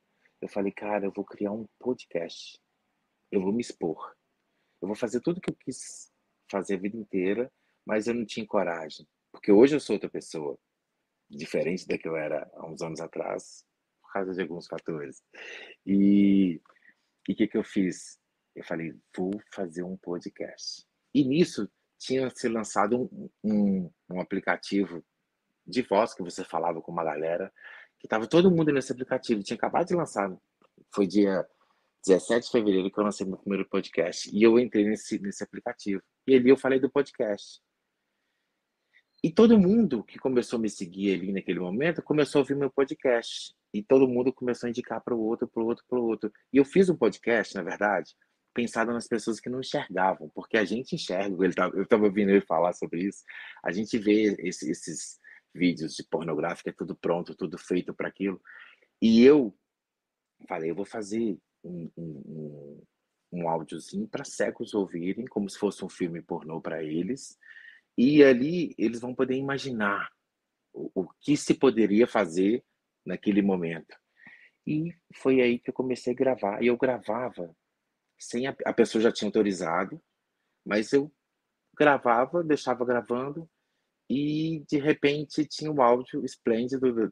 eu 0.41 0.49
falei, 0.49 0.72
cara, 0.72 1.05
eu 1.05 1.12
vou 1.12 1.24
criar 1.24 1.53
um 1.53 1.66
podcast. 1.78 2.59
Eu 3.30 3.41
vou 3.43 3.53
me 3.53 3.61
expor. 3.61 4.14
Eu 4.80 4.88
vou 4.88 4.97
fazer 4.97 5.20
tudo 5.20 5.41
que 5.41 5.51
eu 5.51 5.57
quis 5.57 6.11
fazer 6.51 6.76
a 6.76 6.78
vida 6.78 6.97
inteira, 6.97 7.53
mas 7.86 8.07
eu 8.07 8.14
não 8.14 8.24
tinha 8.24 8.47
coragem. 8.47 9.07
Porque 9.30 9.53
hoje 9.53 9.76
eu 9.76 9.80
sou 9.80 9.95
outra 9.97 10.09
pessoa. 10.09 10.59
diferente 11.30 11.86
da 11.86 11.97
que 11.97 12.09
eu 12.09 12.16
era 12.16 12.51
há 12.55 12.66
uns 12.66 12.82
anos 12.82 13.01
atrás, 13.01 13.64
por 14.03 14.12
causa 14.12 14.34
de 14.34 14.43
alguns 14.43 14.66
fatores. 14.66 15.22
E 15.86 16.57
o 16.57 17.34
que, 17.34 17.47
que 17.47 17.57
eu 17.57 17.62
fiz? 17.62 18.18
Eu 18.57 18.64
falei, 18.64 18.93
vou 19.16 19.30
fazer 19.53 19.84
um 19.84 19.97
podcast. 19.97 20.84
E 21.14 21.24
nisso 21.24 21.70
tinha 21.99 22.30
se 22.30 22.49
lançado 22.49 23.03
um, 23.12 23.30
um, 23.45 23.93
um 24.11 24.20
aplicativo 24.20 25.05
de 25.64 25.82
voz 25.82 26.14
que 26.14 26.22
você 26.22 26.45
falava 26.45 26.82
com 26.82 26.91
uma 26.91 27.05
galera, 27.05 27.53
que 28.01 28.07
estava 28.07 28.27
todo 28.27 28.51
mundo 28.51 28.73
nesse 28.73 28.91
aplicativo, 28.91 29.43
tinha 29.43 29.57
acabado 29.57 29.87
de 29.87 29.95
lançar. 29.95 30.35
Foi 30.93 31.07
dia 31.07 31.47
17 32.07 32.47
de 32.47 32.51
fevereiro 32.51 32.91
que 32.91 32.99
eu 32.99 33.05
lancei 33.05 33.27
meu 33.27 33.37
primeiro 33.37 33.69
podcast. 33.69 34.31
E 34.35 34.43
eu 34.43 34.59
entrei 34.59 34.85
nesse, 34.89 35.19
nesse 35.19 35.45
aplicativo. 35.45 36.03
E 36.27 36.35
ali 36.35 36.49
eu 36.49 36.57
falei 36.57 36.81
do 36.81 36.91
podcast. 36.91 37.61
E 39.23 39.31
todo 39.31 39.59
mundo 39.59 40.03
que 40.03 40.19
começou 40.19 40.59
a 40.59 40.63
me 40.63 40.71
seguir 40.71 41.13
ali 41.13 41.31
naquele 41.31 41.61
momento 41.61 42.03
começou 42.03 42.39
a 42.39 42.43
ouvir 42.43 42.57
meu 42.57 42.71
podcast. 42.71 43.55
E 43.73 43.83
todo 43.83 44.09
mundo 44.09 44.33
começou 44.33 44.67
a 44.67 44.71
indicar 44.71 45.03
para 45.03 45.15
o 45.15 45.21
outro, 45.21 45.47
para 45.47 45.63
o 45.63 45.67
outro, 45.67 45.85
para 45.87 45.99
o 45.99 46.05
outro. 46.05 46.33
E 46.51 46.57
eu 46.57 46.65
fiz 46.65 46.89
um 46.89 46.97
podcast, 46.97 47.55
na 47.55 47.63
verdade, 47.63 48.17
pensado 48.55 48.93
nas 48.95 49.07
pessoas 49.07 49.39
que 49.39 49.51
não 49.51 49.61
enxergavam, 49.61 50.31
porque 50.35 50.57
a 50.57 50.65
gente 50.65 50.95
enxerga. 50.95 51.45
Ele 51.45 51.53
tava, 51.53 51.77
eu 51.77 51.83
estava 51.83 52.05
ouvindo 52.05 52.31
ele 52.31 52.41
falar 52.41 52.73
sobre 52.73 53.03
isso. 53.03 53.23
A 53.63 53.71
gente 53.71 53.99
vê 53.99 54.35
esse, 54.39 54.71
esses 54.71 55.20
vídeos 55.55 55.95
de 55.95 56.05
pornográfica, 56.05 56.71
é 56.71 56.73
tudo 56.73 56.95
pronto, 56.95 57.35
tudo 57.35 57.59
feito 57.59 57.95
para 57.95 58.09
aquilo. 58.09 58.41
E 59.01 59.23
eu 59.25 59.55
falei, 60.49 60.71
eu 60.71 60.75
vou 60.75 60.85
fazer 60.85 61.39
um, 61.63 61.91
um, 61.97 62.83
um 63.33 63.49
áudiozinho 63.49 64.09
para 64.09 64.25
cegos 64.25 64.75
ouvirem, 64.75 65.27
como 65.27 65.49
se 65.49 65.59
fosse 65.59 65.85
um 65.85 65.89
filme 65.89 66.23
pornô 66.23 66.61
para 66.61 66.83
eles. 66.83 67.39
E 67.97 68.23
ali 68.25 68.75
eles 68.79 69.01
vão 69.01 69.15
poder 69.15 69.37
imaginar 69.37 70.11
o, 70.73 70.91
o 70.95 71.09
que 71.21 71.37
se 71.37 71.55
poderia 71.55 72.07
fazer 72.07 72.65
naquele 73.05 73.43
momento. 73.43 73.97
E 74.67 74.95
foi 75.15 75.41
aí 75.41 75.59
que 75.59 75.71
eu 75.71 75.75
comecei 75.75 76.13
a 76.13 76.17
gravar. 76.17 76.63
E 76.63 76.67
eu 76.67 76.77
gravava 76.77 77.55
sem 78.19 78.47
a, 78.47 78.55
a 78.65 78.73
pessoa 78.73 79.03
já 79.03 79.11
tinha 79.11 79.29
autorizado, 79.29 80.01
mas 80.65 80.93
eu 80.93 81.11
gravava, 81.77 82.45
deixava 82.45 82.85
gravando 82.85 83.49
e 84.11 84.65
de 84.69 84.77
repente 84.77 85.47
tinha 85.47 85.71
o 85.71 85.81
áudio 85.81 86.25
esplêndido 86.25 87.09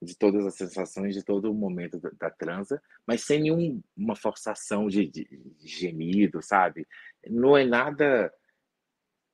de 0.00 0.16
todas 0.16 0.46
as 0.46 0.54
sensações 0.54 1.14
de 1.14 1.22
todo 1.22 1.50
o 1.50 1.54
momento 1.54 2.00
da, 2.00 2.10
da 2.18 2.30
transa, 2.30 2.82
mas 3.06 3.22
sem 3.22 3.42
nenhuma 3.42 4.16
forçação 4.16 4.88
de, 4.88 5.06
de, 5.06 5.24
de, 5.26 5.68
gemido, 5.68 6.40
sabe? 6.40 6.88
Não 7.28 7.54
é 7.54 7.66
nada 7.66 8.32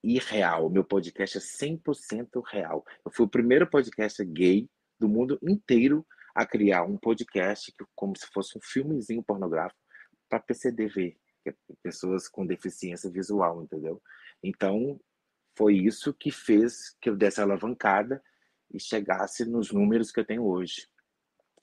irreal. 0.03 0.69
Meu 0.69 0.83
podcast 0.83 1.39
é 1.39 1.41
100% 1.41 2.43
real. 2.45 2.85
Eu 3.05 3.13
fui 3.13 3.25
o 3.25 3.31
primeiro 3.31 3.71
podcast 3.71 4.25
gay 4.25 4.69
do 4.99 5.09
mundo 5.09 5.39
inteiro 5.41 6.05
a 6.35 6.45
criar 6.45 6.83
um 6.83 6.97
podcast 6.97 7.71
que, 7.71 7.85
como 7.95 8.19
se 8.19 8.27
fosse 8.35 8.59
um 8.59 8.61
filmezinho 8.61 9.23
pornográfico 9.23 9.81
para 10.29 10.41
PCD 10.41 10.89
ver, 10.89 11.17
é 11.47 11.55
pessoas 11.85 12.29
com 12.29 12.45
deficiência 12.45 13.09
visual, 13.09 13.63
entendeu? 13.63 14.03
Então, 14.43 15.01
foi 15.57 15.77
isso 15.79 16.13
que 16.13 16.31
fez 16.31 16.97
que 17.01 17.09
eu 17.09 17.17
desse 17.17 17.41
a 17.41 17.45
alavancada 17.45 18.23
e 18.73 18.79
chegasse 18.79 19.45
nos 19.45 19.73
números 19.73 20.13
que 20.13 20.21
eu 20.21 20.25
tenho 20.25 20.45
hoje. 20.45 20.87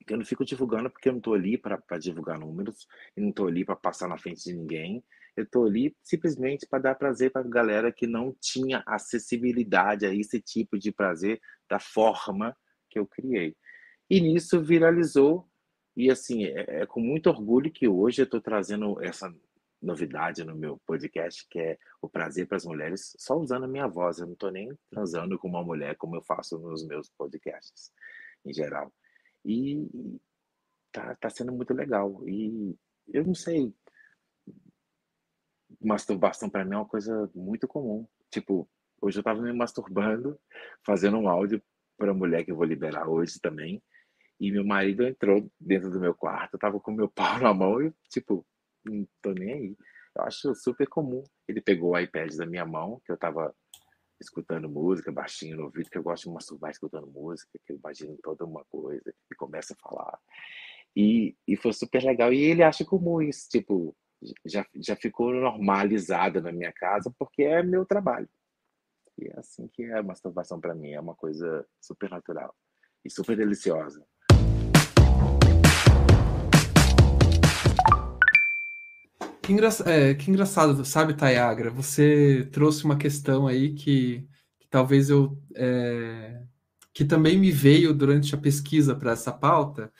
Eu 0.10 0.18
não 0.18 0.26
fico 0.26 0.44
divulgando 0.44 0.89
porque 0.89 1.08
eu 1.08 1.14
não 1.14 1.20
estou 1.20 1.34
ali 1.34 1.58
para 1.58 1.98
divulgar 1.98 2.39
números, 2.39 2.88
e 3.16 3.22
não 3.22 3.30
estou 3.30 3.48
ali 3.48 3.64
para 3.64 3.76
passar 3.76 4.08
na 4.08 4.18
frente 4.18 4.44
de 4.44 4.54
ninguém. 4.54 5.04
Eu 5.36 5.46
estou 5.46 5.66
ali 5.66 5.96
simplesmente 6.04 6.68
para 6.68 6.80
dar 6.80 6.96
prazer 6.96 7.32
para 7.32 7.41
a 7.41 7.48
galera 7.48 7.91
que 7.91 8.06
não 8.06 8.36
tinha 8.41 8.84
acessibilidade 8.86 10.06
a 10.06 10.14
esse 10.14 10.41
tipo 10.41 10.78
de 10.78 10.91
prazer 10.91 11.39
da 11.70 11.80
forma 11.80 12.56
que 12.89 13.00
eu 13.00 13.08
criei. 13.08 13.56
E 14.10 14.20
nisso 14.20 14.62
viralizou, 14.62 15.48
e 15.96 16.12
assim, 16.12 16.46
é, 16.46 16.82
é 16.82 16.86
com 16.86 17.00
muito 17.00 17.30
orgulho 17.30 17.72
que 17.72 17.88
hoje 17.88 18.22
eu 18.22 18.26
estou 18.26 18.41
trazendo 18.41 19.02
essa 19.02 19.34
novidade 19.84 20.44
no 20.44 20.56
meu 20.56 20.80
podcast, 20.86 21.46
que 21.50 21.60
é 21.60 21.78
o 22.02 22.10
prazer 22.10 22.48
para 22.48 22.58
as 22.58 22.66
mulheres, 22.66 23.14
só 23.20 23.38
usando 23.38 23.66
a 23.66 23.68
minha 23.68 23.88
voz. 23.88 24.18
Eu 24.18 24.26
não 24.26 24.34
estou 24.34 24.52
nem 24.52 24.72
transando 24.90 25.38
com 25.38 25.48
uma 25.48 25.64
mulher 25.64 25.96
como 25.98 26.16
eu 26.16 26.24
faço 26.24 26.58
nos 26.58 26.88
meus 26.88 27.10
podcasts, 27.10 27.92
em 28.46 28.54
geral. 28.54 28.92
E 29.46 29.86
tá, 30.92 31.16
tá 31.16 31.30
sendo 31.30 31.52
muito 31.52 31.74
legal. 31.74 32.28
E 32.28 32.76
eu 33.08 33.26
não 33.26 33.36
sei, 33.36 33.74
masturbação 35.82 36.50
para 36.50 36.64
mim 36.64 36.76
é 36.76 36.78
uma 36.78 36.88
coisa 36.88 37.30
muito 37.36 37.68
comum. 37.68 38.08
Tipo, 38.32 38.70
hoje 39.02 39.18
eu 39.18 39.22
estava 39.22 39.42
me 39.42 39.52
masturbando, 39.52 40.40
fazendo 40.86 41.18
um 41.18 41.28
áudio 41.28 41.62
para 41.98 42.12
a 42.12 42.16
mulher 42.16 42.44
que 42.46 42.52
eu 42.52 42.56
vou 42.56 42.66
liberar 42.66 43.08
hoje 43.10 43.40
também. 43.40 43.84
E 44.40 44.52
meu 44.52 44.66
marido 44.66 45.04
entrou 45.04 45.50
dentro 45.60 45.92
do 45.92 46.00
meu 46.00 46.14
quarto, 46.14 46.58
tava 46.58 46.80
com 46.80 46.92
meu 46.92 47.10
pau 47.14 47.40
na 47.40 47.54
mão 47.54 47.82
e, 47.82 47.94
tipo, 48.10 48.46
não 48.86 49.08
tô 49.22 49.32
nem 49.32 49.54
aí. 49.54 49.78
Eu 50.16 50.24
acho 50.24 50.56
super 50.56 50.88
comum. 50.88 51.24
Ele 51.48 51.62
pegou 51.62 51.92
o 51.92 52.00
iPad 52.00 52.36
da 52.36 52.46
minha 52.46 52.66
mão, 52.66 53.02
que 53.06 53.12
eu 53.12 53.18
tava 53.18 53.54
escutando 54.22 54.70
música, 54.70 55.12
baixinho 55.12 55.58
no 55.58 55.64
ouvido, 55.66 55.90
que 55.90 55.98
eu 55.98 56.04
gosto 56.04 56.26
de 56.26 56.34
masturbar 56.34 56.72
escutando 56.72 57.08
música, 57.08 57.60
que 57.66 57.74
eu 57.74 57.78
imagino 57.78 58.18
toda 58.22 58.46
uma 58.46 58.64
coisa, 58.66 59.14
e 59.32 59.36
começa 59.36 59.74
a 59.74 59.90
falar. 59.90 60.20
E, 60.96 61.36
e 61.48 61.58
foi 61.58 61.74
super 61.74 62.04
legal. 62.04 62.32
E 62.32 62.42
ele 62.44 62.64
acha 62.64 62.86
comum 62.86 63.22
isso, 63.22 63.50
tipo, 63.50 63.96
já, 64.46 64.66
já 64.76 64.96
ficou 64.96 65.34
normalizado 65.34 66.42
na 66.42 66.52
minha 66.52 66.72
casa, 66.72 67.14
porque 67.18 67.44
é 67.44 67.64
meu 67.64 67.86
trabalho. 67.86 68.30
E 69.18 69.28
é 69.28 69.40
assim 69.40 69.68
que 69.68 69.84
é 69.84 69.98
a 69.98 70.04
masturbação 70.04 70.60
para 70.60 70.76
mim, 70.76 70.92
é 70.92 71.00
uma 71.00 71.16
coisa 71.16 71.66
super 71.82 72.10
natural 72.10 72.56
e 73.04 73.10
super 73.10 73.36
deliciosa. 73.36 74.06
Que, 79.44 79.52
engra... 79.52 79.68
é, 79.86 80.14
que 80.16 80.32
engraçado, 80.32 80.86
sabe, 80.86 81.14
Tayagra? 81.14 81.70
Você 81.70 82.48
trouxe 82.54 82.86
uma 82.86 82.98
questão 82.98 83.46
aí 83.46 83.74
que, 83.74 84.26
que 84.58 84.68
talvez 84.70 85.10
eu. 85.10 85.38
É, 85.54 86.41
que 86.94 87.04
também 87.04 87.38
me 87.38 87.52
veio 87.52 87.94
durante 87.94 88.34
a 88.36 88.38
pesquisa 88.38 88.96
para 88.96 89.12
essa 89.12 89.34
pauta, 89.34 89.91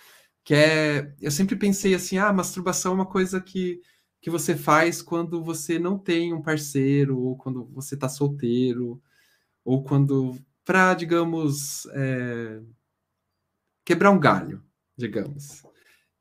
que 0.46 0.54
é. 0.54 1.14
Eu 1.22 1.32
sempre 1.32 1.58
pensei 1.58 1.94
assim: 1.94 2.18
ah, 2.18 2.32
masturbação 2.32 2.94
é 2.94 2.96
uma 2.96 3.06
coisa 3.06 3.42
que, 3.42 3.82
que 4.22 4.30
você 4.30 4.56
faz 4.56 5.02
quando 5.02 5.44
você 5.44 5.78
não 5.78 6.00
tem 6.00 6.34
um 6.34 6.42
parceiro, 6.42 7.20
ou 7.20 7.38
quando 7.38 7.66
você 7.74 7.96
está 7.96 8.08
solteiro, 8.08 9.02
ou 9.66 9.84
quando. 9.84 10.38
para, 10.66 10.94
digamos. 10.94 11.86
É, 11.94 12.62
quebrar 13.86 14.12
um 14.12 14.20
galho, 14.20 14.64
digamos. 14.98 15.64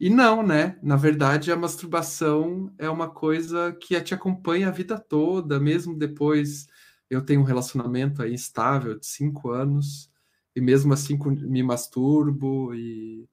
E 0.02 0.10
não, 0.10 0.42
né? 0.42 0.76
Na 0.82 0.96
verdade, 0.96 1.52
a 1.52 1.56
masturbação 1.56 2.74
é 2.76 2.90
uma 2.90 3.08
coisa 3.08 3.72
que 3.80 4.00
te 4.00 4.12
acompanha 4.12 4.66
a 4.66 4.72
vida 4.72 4.98
toda, 4.98 5.60
mesmo 5.60 5.96
depois. 5.96 6.66
Eu 7.08 7.24
tenho 7.24 7.40
um 7.40 7.44
relacionamento 7.44 8.20
aí 8.20 8.34
estável 8.34 8.98
de 8.98 9.06
cinco 9.06 9.50
anos, 9.50 10.10
e 10.56 10.60
mesmo 10.60 10.92
assim 10.92 11.16
me 11.46 11.62
masturbo, 11.62 12.74
e, 12.74 13.28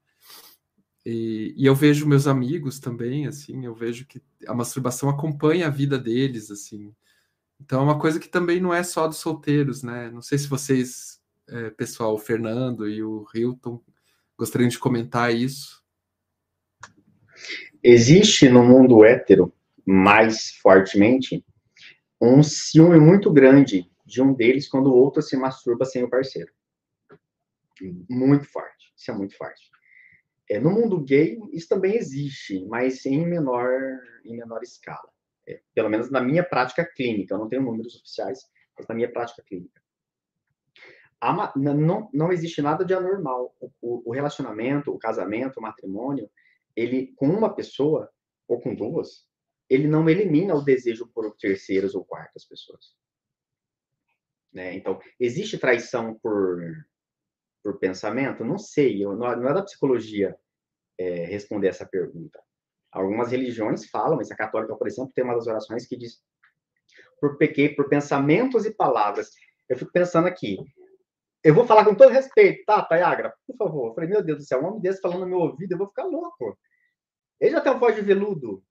e, 1.03 1.55
e 1.57 1.65
eu 1.65 1.73
vejo 1.73 2.07
meus 2.07 2.27
amigos 2.27 2.79
também, 2.79 3.25
assim, 3.25 3.65
eu 3.65 3.73
vejo 3.73 4.05
que 4.05 4.21
a 4.45 4.53
masturbação 4.53 5.09
acompanha 5.09 5.65
a 5.65 5.71
vida 5.71 5.97
deles, 5.97 6.51
assim. 6.51 6.93
Então 7.59 7.79
é 7.81 7.83
uma 7.83 7.97
coisa 7.97 8.19
que 8.19 8.29
também 8.29 8.59
não 8.59 8.71
é 8.71 8.83
só 8.83 9.07
dos 9.07 9.17
solteiros, 9.17 9.81
né? 9.81 10.11
Não 10.11 10.21
sei 10.21 10.37
se 10.37 10.47
vocês, 10.47 11.19
é, 11.47 11.71
pessoal, 11.71 12.13
o 12.13 12.19
Fernando 12.19 12.87
e 12.87 13.01
o 13.01 13.25
Hilton, 13.33 13.81
gostariam 14.37 14.69
de 14.69 14.77
comentar 14.77 15.33
isso. 15.33 15.78
Existe 17.83 18.49
no 18.49 18.63
mundo 18.63 19.05
hétero, 19.05 19.53
mais 19.85 20.51
fortemente, 20.61 21.43
um 22.21 22.43
ciúme 22.43 22.99
muito 22.99 23.31
grande 23.31 23.89
de 24.05 24.21
um 24.21 24.33
deles 24.33 24.67
quando 24.67 24.87
o 24.87 24.95
outro 24.95 25.21
se 25.21 25.37
masturba 25.37 25.85
sem 25.85 26.03
o 26.03 26.09
parceiro. 26.09 26.51
Muito 28.09 28.45
forte. 28.45 28.93
Isso 28.97 29.11
é 29.11 29.13
muito 29.13 29.37
forte. 29.37 29.69
É, 30.49 30.59
no 30.59 30.71
mundo 30.71 30.99
gay, 30.99 31.39
isso 31.53 31.69
também 31.69 31.95
existe, 31.95 32.65
mas 32.65 33.05
em 33.05 33.25
menor, 33.25 33.71
em 34.25 34.35
menor 34.35 34.61
escala. 34.63 35.09
É, 35.47 35.61
pelo 35.73 35.89
menos 35.89 36.11
na 36.11 36.19
minha 36.19 36.43
prática 36.43 36.83
clínica. 36.83 37.33
Eu 37.33 37.39
não 37.39 37.47
tenho 37.47 37.61
números 37.61 37.95
oficiais, 37.95 38.39
mas 38.77 38.87
na 38.87 38.95
minha 38.95 39.11
prática 39.11 39.41
clínica. 39.43 39.79
Há, 41.21 41.53
não, 41.55 42.09
não 42.13 42.31
existe 42.31 42.61
nada 42.61 42.83
de 42.83 42.93
anormal. 42.93 43.55
O, 43.81 44.09
o 44.09 44.11
relacionamento, 44.11 44.91
o 44.91 44.99
casamento, 44.99 45.57
o 45.57 45.61
matrimônio, 45.61 46.29
ele 46.75 47.13
com 47.15 47.27
uma 47.27 47.53
pessoa 47.53 48.09
ou 48.47 48.59
com 48.59 48.73
duas, 48.73 49.27
ele 49.69 49.87
não 49.87 50.09
elimina 50.09 50.55
o 50.55 50.63
desejo 50.63 51.07
por 51.13 51.35
terceiras 51.37 51.93
ou 51.93 52.03
quartas 52.03 52.45
pessoas. 52.45 52.95
Né? 54.51 54.75
Então, 54.75 54.99
existe 55.19 55.57
traição 55.57 56.17
por, 56.19 56.59
por 57.63 57.77
pensamento? 57.77 58.43
Não 58.43 58.57
sei, 58.57 59.03
eu, 59.03 59.15
não, 59.15 59.27
é 59.27 59.53
da 59.53 59.63
psicologia 59.63 60.35
é, 60.97 61.25
responder 61.25 61.67
essa 61.67 61.85
pergunta. 61.85 62.41
Algumas 62.91 63.31
religiões 63.31 63.87
falam, 63.89 64.17
mas 64.17 64.31
a 64.31 64.35
católica, 64.35 64.75
por 64.75 64.87
exemplo, 64.87 65.11
tem 65.13 65.23
uma 65.23 65.35
das 65.35 65.45
orações 65.45 65.87
que 65.87 65.95
diz 65.95 66.23
por 67.21 67.37
pequei 67.37 67.69
por 67.75 67.87
pensamentos 67.87 68.65
e 68.65 68.73
palavras. 68.73 69.29
Eu 69.67 69.77
fico 69.77 69.91
pensando 69.91 70.27
aqui, 70.27 70.57
eu 71.43 71.53
vou 71.53 71.65
falar 71.65 71.85
com 71.85 71.95
todo 71.95 72.11
respeito, 72.11 72.65
tá, 72.65 72.83
Tayagra? 72.83 73.33
Por 73.47 73.55
favor. 73.55 73.89
Eu 73.89 73.93
falei, 73.93 74.09
meu 74.09 74.23
Deus 74.23 74.39
do 74.39 74.43
céu, 74.43 74.61
um 74.61 74.67
homem 74.67 74.81
desse 74.81 75.01
falando 75.01 75.21
no 75.21 75.27
meu 75.27 75.39
ouvido, 75.39 75.71
eu 75.71 75.77
vou 75.77 75.87
ficar 75.87 76.03
louco. 76.03 76.57
Ele 77.39 77.51
já 77.51 77.61
tem 77.61 77.71
um 77.71 77.79
voz 77.79 77.95
de 77.95 78.01
veludo. 78.01 78.63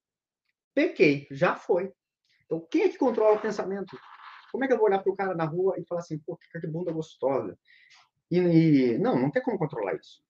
Pequei, 0.75 1.27
já 1.31 1.57
foi. 1.57 1.93
Então, 2.45 2.66
quem 2.71 2.83
é 2.83 2.89
que 2.89 2.99
controla 2.99 3.37
o 3.37 3.41
pensamento? 3.41 3.99
Como 4.53 4.64
é 4.64 4.66
que 4.66 4.73
eu 4.73 4.79
vou 4.79 4.87
olhar 4.87 5.03
para 5.03 5.12
o 5.12 5.16
cara 5.16 5.35
na 5.35 5.45
rua 5.45 5.77
e 5.79 5.85
falar 5.87 6.01
assim, 6.01 6.19
pô, 6.19 6.37
que 6.37 6.66
bunda 6.66 6.93
gostosa? 6.93 7.59
E, 8.31 8.39
e, 8.39 8.99
não, 8.99 9.19
não 9.19 9.31
tem 9.31 9.43
como 9.43 9.59
controlar 9.59 9.95
isso. 9.95 10.23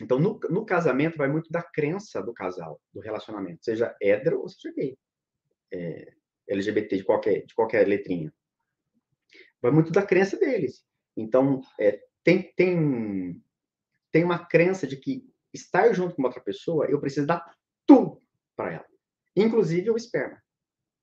Então, 0.00 0.18
no, 0.18 0.38
no, 0.50 0.64
casamento, 0.64 1.18
vai 1.18 1.28
muito 1.28 1.50
da 1.50 1.62
crença 1.62 2.22
do 2.22 2.32
casal, 2.32 2.80
do 2.92 3.00
relacionamento, 3.00 3.64
seja 3.64 3.94
hétero 4.00 4.40
ou 4.40 4.48
seja 4.48 4.74
gay. 4.74 4.98
É, 5.72 6.12
LGBT 6.48 6.96
de 6.96 7.04
qualquer, 7.04 7.46
de 7.46 7.54
qualquer 7.54 7.86
letrinha. 7.86 8.32
Vai 9.60 9.70
muito 9.70 9.92
da 9.92 10.04
crença 10.04 10.36
deles. 10.36 10.84
Então, 11.16 11.60
é, 11.78 12.00
tem, 12.24 12.52
tem, 12.54 13.42
tem 14.10 14.24
uma 14.24 14.44
crença 14.44 14.86
de 14.86 14.96
que 14.96 15.24
estar 15.52 15.92
junto 15.92 16.14
com 16.14 16.22
outra 16.22 16.40
pessoa, 16.40 16.86
eu 16.86 17.00
preciso 17.00 17.26
dar 17.26 17.44
tudo 17.86 18.22
para 18.56 18.72
ela. 18.72 18.86
Inclusive 19.36 19.90
o 19.90 19.96
esperma. 19.96 20.42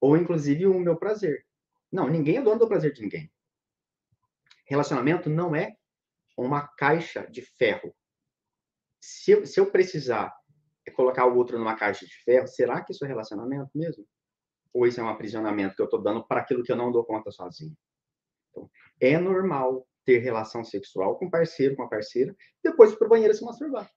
Ou 0.01 0.17
inclusive 0.17 0.65
o 0.65 0.79
meu 0.79 0.97
prazer. 0.97 1.45
Não, 1.91 2.07
ninguém 2.07 2.37
é 2.37 2.41
dono 2.41 2.59
do 2.59 2.67
prazer 2.67 2.93
de 2.93 3.01
ninguém. 3.01 3.31
Relacionamento 4.65 5.29
não 5.29 5.55
é 5.55 5.75
uma 6.37 6.67
caixa 6.67 7.27
de 7.29 7.41
ferro. 7.41 7.93
Se 9.01 9.31
eu, 9.31 9.45
se 9.45 9.59
eu 9.59 9.71
precisar 9.71 10.33
colocar 10.95 11.25
o 11.25 11.35
outro 11.35 11.57
numa 11.57 11.75
caixa 11.75 12.05
de 12.05 12.13
ferro, 12.23 12.47
será 12.47 12.83
que 12.83 12.91
isso 12.91 13.03
é 13.05 13.07
relacionamento 13.07 13.69
mesmo? 13.75 14.05
Ou 14.73 14.87
isso 14.87 14.99
é 14.99 15.03
um 15.03 15.09
aprisionamento 15.09 15.75
que 15.75 15.81
eu 15.81 15.85
estou 15.85 16.01
dando 16.01 16.25
para 16.25 16.41
aquilo 16.41 16.63
que 16.63 16.71
eu 16.71 16.75
não 16.75 16.91
dou 16.91 17.03
conta 17.03 17.31
sozinho? 17.31 17.75
Então, 18.49 18.69
é 18.99 19.17
normal 19.17 19.87
ter 20.09 20.17
relação 20.17 20.63
sexual 20.63 21.19
com 21.19 21.29
parceiro, 21.29 21.75
com 21.75 21.83
a 21.83 21.87
parceira, 21.87 22.35
depois 22.63 22.95
para 22.95 23.05
o 23.05 23.09
banheiro 23.09 23.31
se 23.31 23.45
masturbar. 23.45 23.87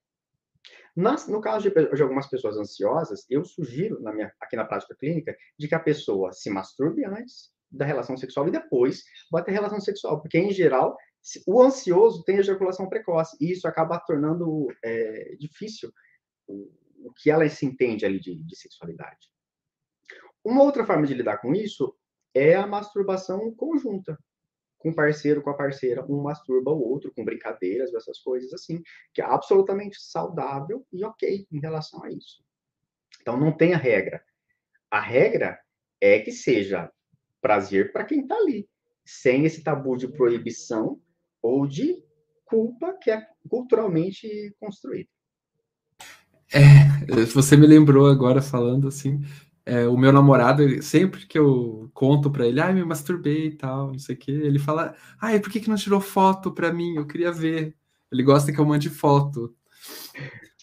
Nas, 0.95 1.27
no 1.27 1.41
caso 1.41 1.71
de, 1.71 1.89
de, 1.89 2.03
algumas 2.03 2.27
pessoas 2.27 2.59
ansiosas, 2.59 3.25
eu 3.31 3.43
sugiro, 3.47 3.99
na 4.03 4.13
minha, 4.13 4.31
aqui 4.39 4.55
na 4.55 4.67
prática 4.67 4.95
clínica, 4.95 5.35
de 5.59 5.67
que 5.67 5.75
a 5.75 5.81
pessoa 5.81 6.31
se 6.35 6.51
masturbe 6.51 7.03
antes 7.07 7.51
da 7.71 7.87
relação 7.87 8.15
sexual 8.15 8.47
e 8.47 8.51
depois 8.51 9.03
vai 9.31 9.43
ter 9.43 9.53
relação 9.53 9.81
sexual, 9.81 10.21
porque, 10.21 10.37
em 10.37 10.53
geral, 10.53 10.95
o 11.47 11.63
ansioso 11.63 12.23
tem 12.25 12.37
ejaculação 12.37 12.91
precoce, 12.91 13.35
e 13.41 13.51
isso 13.51 13.67
acaba 13.67 13.99
tornando 13.99 14.67
é, 14.85 15.35
difícil 15.37 15.91
o, 16.47 16.71
o, 17.07 17.13
que 17.15 17.31
ela 17.31 17.49
se 17.49 17.65
entende 17.65 18.05
ali 18.05 18.21
de, 18.21 18.35
de 18.45 18.55
sexualidade. 18.55 19.31
Uma 20.45 20.63
outra 20.63 20.85
forma 20.85 21.07
de 21.07 21.15
lidar 21.15 21.39
com 21.39 21.55
isso 21.55 21.97
é 22.35 22.55
a 22.55 22.67
masturbação 22.67 23.51
conjunta 23.55 24.19
com 24.83 24.91
o 24.91 24.95
parceiro, 24.95 25.41
com 25.41 25.51
a 25.51 25.57
parceira, 25.57 26.05
um 26.09 26.20
masturba 26.20 26.72
o 26.72 26.83
outro, 26.83 27.12
com 27.14 27.24
brincadeiras, 27.24 27.95
essas 27.95 28.18
coisas 28.18 28.53
assim, 28.53 28.83
que 29.14 29.22
é 29.22 29.24
absolutamente 29.24 29.97
saudável 30.01 30.85
e 30.93 31.05
ok 31.05 31.47
em 31.51 31.61
relação 31.61 32.03
a 32.05 32.11
isso. 32.11 32.45
Então, 33.20 33.39
não 33.39 33.57
tem 33.57 33.72
a 33.72 33.78
regra. 33.78 34.22
A 34.91 35.01
regra 35.01 35.59
é 36.01 36.18
que 36.18 36.33
seja 36.33 36.91
prazer 37.41 37.93
para 37.93 38.05
quem 38.05 38.22
está 38.22 38.35
ali, 38.35 38.68
sem 39.05 39.45
esse 39.45 39.62
tabu 39.62 39.97
de 39.97 40.09
proibição 40.09 41.01
ou 41.41 41.66
de 41.66 42.03
culpa 42.45 42.93
que 43.01 43.11
é 43.11 43.24
culturalmente 43.49 44.55
construído. 44.59 45.09
É, 46.53 47.24
você 47.33 47.57
me 47.57 47.66
lembrou 47.66 48.07
agora 48.07 48.43
falando 48.43 48.89
assim, 48.89 49.22
é, 49.65 49.87
o 49.87 49.97
meu 49.97 50.13
namorado, 50.13 50.83
sempre 50.83 51.27
que 51.27 51.39
eu 51.39 51.91
conto 51.95 52.31
para 52.31 52.47
ele, 52.47 52.61
ai, 52.61 52.75
me 52.75 52.85
masturbei 52.85 53.47
e 53.47 53.57
tal, 53.57 53.89
não 53.89 53.99
sei 53.99 54.15
o 54.15 54.19
que, 54.19 54.31
ele 54.31 54.59
fala, 54.59 54.95
ai, 55.21 55.39
por 55.39 55.51
que, 55.51 55.61
que 55.61 55.69
não 55.69 55.77
tirou 55.77 56.01
foto 56.01 56.53
para 56.53 56.73
mim? 56.73 56.97
Eu 56.97 57.07
queria 57.07 57.33
ver. 57.33 57.75
Ele 58.11 58.23
gosta 58.23 58.53
que 58.53 58.59
eu 58.59 58.67
mande 58.67 58.91
foto. 58.91 59.55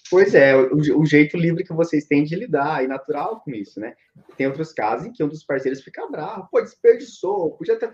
Pois 0.10 0.34
é, 0.34 0.56
o, 0.56 1.00
o, 1.00 1.06
jeito 1.06 1.38
livre 1.38 1.64
que 1.64 1.74
vocês 1.74 2.06
têm 2.06 2.24
de 2.24 2.36
lidar 2.36 2.84
e 2.84 2.88
natural 2.88 3.41
com 3.41 3.52
isso, 3.52 3.80
né? 3.80 3.95
Tem 4.36 4.47
outros 4.47 4.74
casos 4.74 5.06
em 5.06 5.12
que 5.12 5.24
um 5.24 5.28
dos 5.28 5.43
parceiros 5.43 5.82
fica 5.82 6.08
bravo, 6.08 6.47
pô, 6.52 6.60
desperdiçou, 6.62 7.56
podia 7.56 7.78
ter 7.78 7.93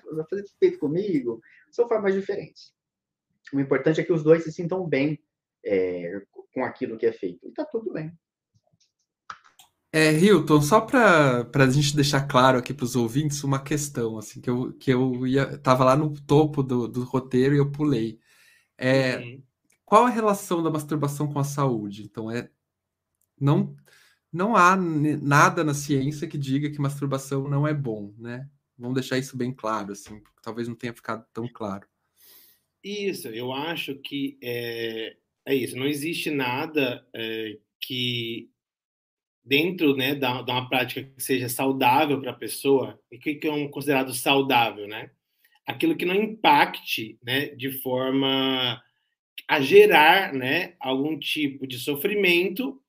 feito 0.57 0.79
comigo. 0.79 1.41
São 1.71 1.87
formas 1.87 2.13
diferentes. 2.13 2.73
O 3.53 3.59
importante 3.59 3.99
é 3.99 4.03
que 4.03 4.13
os 4.13 4.23
dois 4.23 4.43
se 4.43 4.51
sintam 4.51 4.87
bem 4.87 5.19
é, 5.65 6.21
com 6.53 6.63
aquilo 6.63 6.97
que 6.97 7.05
é 7.05 7.11
feito. 7.11 7.47
E 7.47 7.51
tá 7.51 7.65
tudo 7.65 7.91
bem. 7.91 8.11
É, 9.97 10.11
Hilton, 10.11 10.61
só 10.61 10.81
para 10.81 11.47
a 11.53 11.69
gente 11.69 11.95
deixar 11.95 12.27
claro 12.27 12.57
aqui 12.57 12.73
para 12.73 12.83
os 12.83 12.97
ouvintes 12.97 13.41
uma 13.45 13.63
questão, 13.63 14.17
assim, 14.17 14.41
que 14.41 14.49
eu, 14.49 14.73
que 14.73 14.91
eu 14.91 15.25
ia, 15.25 15.57
tava 15.57 15.85
lá 15.85 15.95
no 15.95 16.13
topo 16.23 16.61
do, 16.61 16.85
do 16.85 17.05
roteiro 17.05 17.55
e 17.55 17.59
eu 17.59 17.71
pulei. 17.71 18.19
É, 18.77 19.19
uhum. 19.19 19.41
Qual 19.85 20.03
a 20.03 20.09
relação 20.09 20.61
da 20.61 20.69
masturbação 20.69 21.31
com 21.31 21.39
a 21.39 21.45
saúde? 21.45 22.03
Então, 22.03 22.29
é, 22.29 22.51
não, 23.39 23.73
não 24.33 24.57
há 24.57 24.75
nada 24.75 25.63
na 25.63 25.73
ciência 25.73 26.27
que 26.27 26.37
diga 26.37 26.69
que 26.69 26.81
masturbação 26.81 27.47
não 27.47 27.65
é 27.65 27.73
bom, 27.73 28.13
né? 28.17 28.49
Vamos 28.77 28.95
deixar 28.95 29.17
isso 29.17 29.37
bem 29.37 29.53
claro, 29.53 29.93
assim, 29.93 30.19
porque 30.19 30.41
talvez 30.41 30.67
não 30.67 30.75
tenha 30.75 30.93
ficado 30.93 31.25
tão 31.31 31.47
claro. 31.47 31.87
Isso, 32.83 33.29
eu 33.29 33.53
acho 33.53 33.95
que 33.95 34.37
é, 34.43 35.15
é 35.45 35.55
isso. 35.55 35.77
Não 35.77 35.87
existe 35.87 36.29
nada 36.29 37.07
é, 37.13 37.57
que 37.79 38.49
dentro 39.45 39.95
né, 39.95 40.15
da, 40.15 40.41
da 40.41 40.53
uma 40.53 40.67
prática 40.67 41.03
que 41.03 41.21
seja 41.21 41.47
saudável 41.47 42.19
para 42.19 42.31
a 42.31 42.35
pessoa, 42.35 42.99
e 43.11 43.17
que, 43.17 43.35
que 43.35 43.47
é 43.47 43.51
um 43.51 43.69
considerado 43.69 44.13
saudável, 44.13 44.87
né? 44.87 45.11
Aquilo 45.65 45.95
que 45.95 46.05
não 46.05 46.15
impacte 46.15 47.17
né, 47.23 47.47
de 47.49 47.71
forma 47.81 48.81
a 49.47 49.61
gerar 49.61 50.33
né, 50.33 50.73
algum 50.79 51.17
tipo 51.19 51.67
de 51.67 51.77
sofrimento 51.79 52.81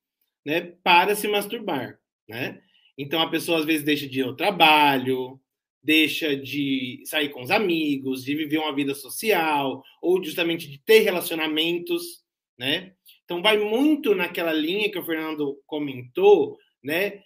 né, 0.45 0.61
para 0.83 1.15
se 1.15 1.27
masturbar. 1.29 1.99
Né? 2.29 2.61
Então 2.97 3.21
a 3.21 3.31
pessoa 3.31 3.59
às 3.59 3.65
vezes 3.65 3.85
deixa 3.85 4.07
de 4.07 4.21
ir 4.21 4.25
ao 4.25 4.37
trabalho, 4.37 5.41
deixa 5.83 6.37
de 6.37 7.03
sair 7.05 7.31
com 7.31 7.43
os 7.43 7.51
amigos, 7.51 8.25
de 8.25 8.35
viver 8.35 8.59
uma 8.59 8.75
vida 8.75 8.95
social, 8.95 9.83
ou 10.03 10.23
justamente 10.23 10.71
de 10.71 10.79
ter 10.79 11.01
relacionamentos, 11.01 12.26
né? 12.59 12.93
Então, 13.25 13.43
vai 13.43 13.59
muito 13.59 14.15
naquela 14.15 14.53
linha 14.53 14.91
que 14.91 14.99
o 14.99 15.05
Fernando 15.05 15.61
comentou, 15.67 16.57
né? 16.83 17.23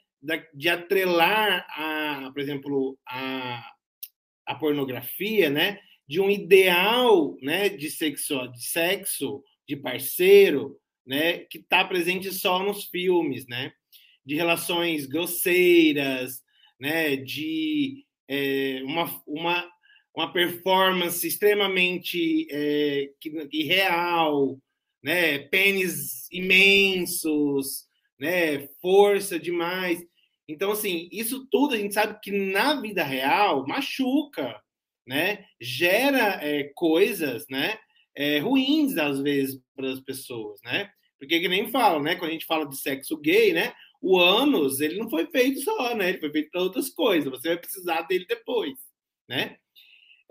De 0.55 0.69
atrelar, 0.69 1.67
a, 1.71 2.31
por 2.33 2.41
exemplo, 2.41 2.99
a, 3.07 3.65
a 4.47 4.55
pornografia, 4.55 5.49
né? 5.51 5.79
De 6.09 6.21
um 6.21 6.31
ideal 6.31 7.37
né? 7.41 7.69
de, 7.69 7.91
sexo, 7.91 8.49
de 8.49 8.65
sexo, 8.65 9.43
de 9.69 9.77
parceiro, 9.77 10.79
né? 11.07 11.39
Que 11.39 11.59
está 11.59 11.85
presente 11.85 12.33
só 12.33 12.63
nos 12.63 12.85
filmes, 12.85 13.47
né? 13.47 13.73
De 14.25 14.35
relações 14.35 15.07
grosseiras, 15.07 16.43
né? 16.79 17.17
De 17.17 18.05
é, 18.29 18.81
uma, 18.85 19.23
uma, 19.27 19.71
uma 20.15 20.33
performance 20.33 21.27
extremamente 21.27 22.47
é, 22.51 23.11
irreal, 23.53 24.59
né? 25.03 25.39
Pênis 25.39 26.29
imensos, 26.31 27.87
né? 28.19 28.69
Força 28.81 29.39
demais. 29.39 30.05
Então, 30.49 30.73
assim, 30.73 31.09
isso 31.13 31.47
tudo 31.51 31.75
a 31.75 31.79
gente 31.79 31.95
sabe 31.95 32.19
que 32.21 32.33
na 32.33 32.81
vida 32.81 33.05
real 33.05 33.67
machuca, 33.67 34.61
né? 35.07 35.45
Gera 35.61 36.45
é, 36.45 36.65
coisas, 36.75 37.47
né? 37.49 37.79
É, 38.15 38.39
ruins 38.39 38.97
às 38.97 39.21
vezes 39.21 39.61
para 39.75 39.91
as 39.91 40.01
pessoas, 40.01 40.61
né? 40.65 40.91
Porque 41.19 41.39
que 41.39 41.49
nem 41.49 41.71
falam, 41.71 42.03
né? 42.03 42.17
Quando 42.17 42.31
a 42.31 42.33
gente 42.33 42.47
fala 42.47 42.67
de 42.67 42.77
sexo 42.77 43.17
gay, 43.17 43.53
né? 43.53 43.73
O 44.01 44.19
ânus, 44.19 44.81
ele 44.81 44.99
não 44.99 45.09
foi 45.09 45.27
feito 45.27 45.61
só, 45.61 45.95
né? 45.95 46.09
Ele 46.09 46.19
foi 46.19 46.33
feito 46.33 46.51
para 46.51 46.63
outras 46.63 46.89
coisas. 46.91 47.31
Você 47.31 47.49
vai 47.49 47.59
precisar 47.59 48.03
dele 48.03 48.25
depois, 48.27 48.75
né? 49.29 49.57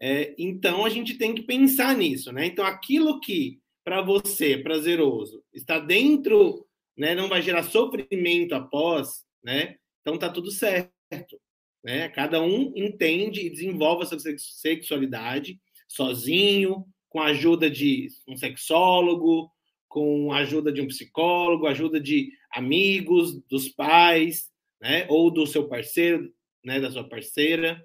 É, 0.02 0.34
então 0.38 0.86
a 0.86 0.90
gente 0.90 1.18
tem 1.18 1.36
que 1.36 1.44
pensar 1.44 1.96
nisso, 1.96 2.32
né? 2.32 2.46
Então 2.46 2.66
aquilo 2.66 3.20
que 3.20 3.60
para 3.90 4.04
você 4.04 4.56
prazeroso, 4.56 5.44
está 5.52 5.80
dentro, 5.80 6.64
né, 6.96 7.16
não 7.16 7.28
vai 7.28 7.42
gerar 7.42 7.64
sofrimento 7.64 8.54
após, 8.54 9.26
né? 9.44 9.78
Então 10.00 10.16
tá 10.16 10.30
tudo 10.30 10.52
certo, 10.52 11.42
né? 11.84 12.08
Cada 12.10 12.40
um 12.40 12.72
entende 12.76 13.42
e 13.42 13.50
desenvolve 13.50 14.06
sua 14.06 14.20
sexualidade 14.38 15.60
sozinho, 15.88 16.86
com 17.10 17.20
a 17.20 17.30
ajuda 17.30 17.68
de 17.68 18.10
um 18.28 18.38
sexólogo, 18.38 19.52
com 19.88 20.32
a 20.32 20.38
ajuda 20.38 20.72
de 20.72 20.82
um 20.82 20.88
psicólogo, 20.88 21.66
ajuda 21.66 22.00
de 22.00 22.32
amigos, 22.52 23.42
dos 23.48 23.70
pais, 23.70 24.52
né? 24.80 25.08
Ou 25.10 25.32
do 25.32 25.48
seu 25.48 25.68
parceiro, 25.68 26.32
né? 26.64 26.80
Da 26.80 26.92
sua 26.92 27.10
parceira, 27.10 27.84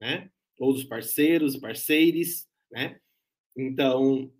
né? 0.00 0.30
Ou 0.58 0.72
dos 0.72 0.84
parceiros, 0.84 1.58
parceiros, 1.58 2.46
né? 2.72 2.98
Então, 3.54 4.32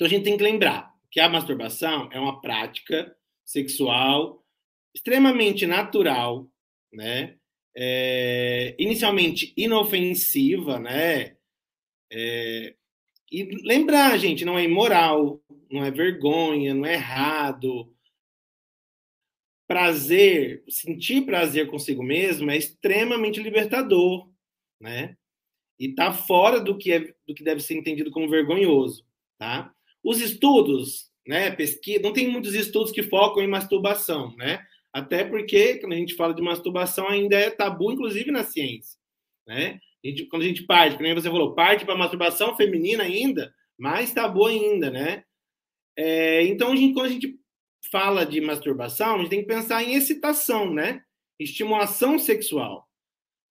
então 0.00 0.06
a 0.06 0.08
gente 0.08 0.24
tem 0.24 0.38
que 0.38 0.42
lembrar 0.42 0.94
que 1.10 1.20
a 1.20 1.28
masturbação 1.28 2.08
é 2.10 2.18
uma 2.18 2.40
prática 2.40 3.14
sexual 3.44 4.42
extremamente 4.94 5.66
natural, 5.66 6.50
né? 6.90 7.36
É, 7.76 8.74
inicialmente 8.78 9.52
inofensiva, 9.54 10.78
né? 10.78 11.36
É, 12.10 12.74
E 13.30 13.42
lembrar, 13.62 14.16
gente, 14.16 14.42
não 14.42 14.58
é 14.58 14.64
imoral, 14.64 15.38
não 15.70 15.84
é 15.84 15.90
vergonha, 15.90 16.72
não 16.72 16.86
é 16.86 16.94
errado. 16.94 17.94
Prazer, 19.68 20.64
sentir 20.66 21.26
prazer 21.26 21.68
consigo 21.68 22.02
mesmo 22.02 22.50
é 22.50 22.56
extremamente 22.56 23.38
libertador, 23.38 24.32
né? 24.80 25.14
E 25.78 25.94
tá 25.94 26.10
fora 26.10 26.58
do 26.58 26.78
que 26.78 26.90
é 26.90 27.14
do 27.26 27.34
que 27.34 27.44
deve 27.44 27.60
ser 27.60 27.74
entendido 27.74 28.10
como 28.10 28.30
vergonhoso, 28.30 29.06
tá? 29.38 29.74
Os 30.02 30.20
estudos, 30.20 31.10
né, 31.26 31.50
pesquisa, 31.50 32.00
não 32.02 32.12
tem 32.12 32.28
muitos 32.28 32.54
estudos 32.54 32.92
que 32.92 33.02
focam 33.02 33.42
em 33.42 33.48
masturbação, 33.48 34.34
né? 34.36 34.64
Até 34.92 35.24
porque 35.24 35.76
quando 35.76 35.92
a 35.92 35.96
gente 35.96 36.14
fala 36.14 36.34
de 36.34 36.42
masturbação 36.42 37.08
ainda 37.08 37.36
é 37.36 37.50
tabu 37.50 37.92
inclusive 37.92 38.30
na 38.30 38.42
ciência, 38.42 38.98
né? 39.46 39.78
A 40.04 40.08
gente, 40.08 40.26
quando 40.26 40.42
a 40.42 40.46
gente 40.46 40.62
parte, 40.62 40.96
como 40.96 41.14
você 41.14 41.28
falou, 41.28 41.54
parte 41.54 41.84
para 41.84 41.94
masturbação 41.94 42.56
feminina 42.56 43.04
ainda, 43.04 43.54
mais 43.78 44.12
tabu 44.12 44.46
ainda, 44.46 44.90
né? 44.90 45.24
É, 45.96 46.42
então, 46.44 46.72
a 46.72 46.76
gente, 46.76 46.94
quando 46.94 47.06
a 47.06 47.10
gente 47.10 47.38
fala 47.90 48.24
de 48.24 48.40
masturbação, 48.40 49.16
a 49.16 49.18
gente 49.18 49.30
tem 49.30 49.40
que 49.40 49.46
pensar 49.46 49.82
em 49.82 49.94
excitação, 49.94 50.72
né? 50.72 51.02
Estimulação 51.38 52.18
sexual. 52.18 52.88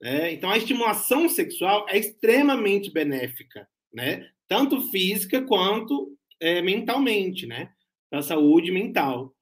Né? 0.02 0.32
Então, 0.34 0.50
a 0.50 0.58
estimulação 0.58 1.28
sexual 1.30 1.86
é 1.90 1.98
extremamente 1.98 2.92
benéfica, 2.92 3.68
né? 3.94 4.30
Tanto 4.48 4.90
física 4.90 5.42
quanto 5.42 6.18
é, 6.40 6.62
mentalmente, 6.62 7.46
né? 7.46 7.72
Para 8.10 8.20
a 8.20 8.24
saúde 8.24 8.72
mental. 8.72 9.34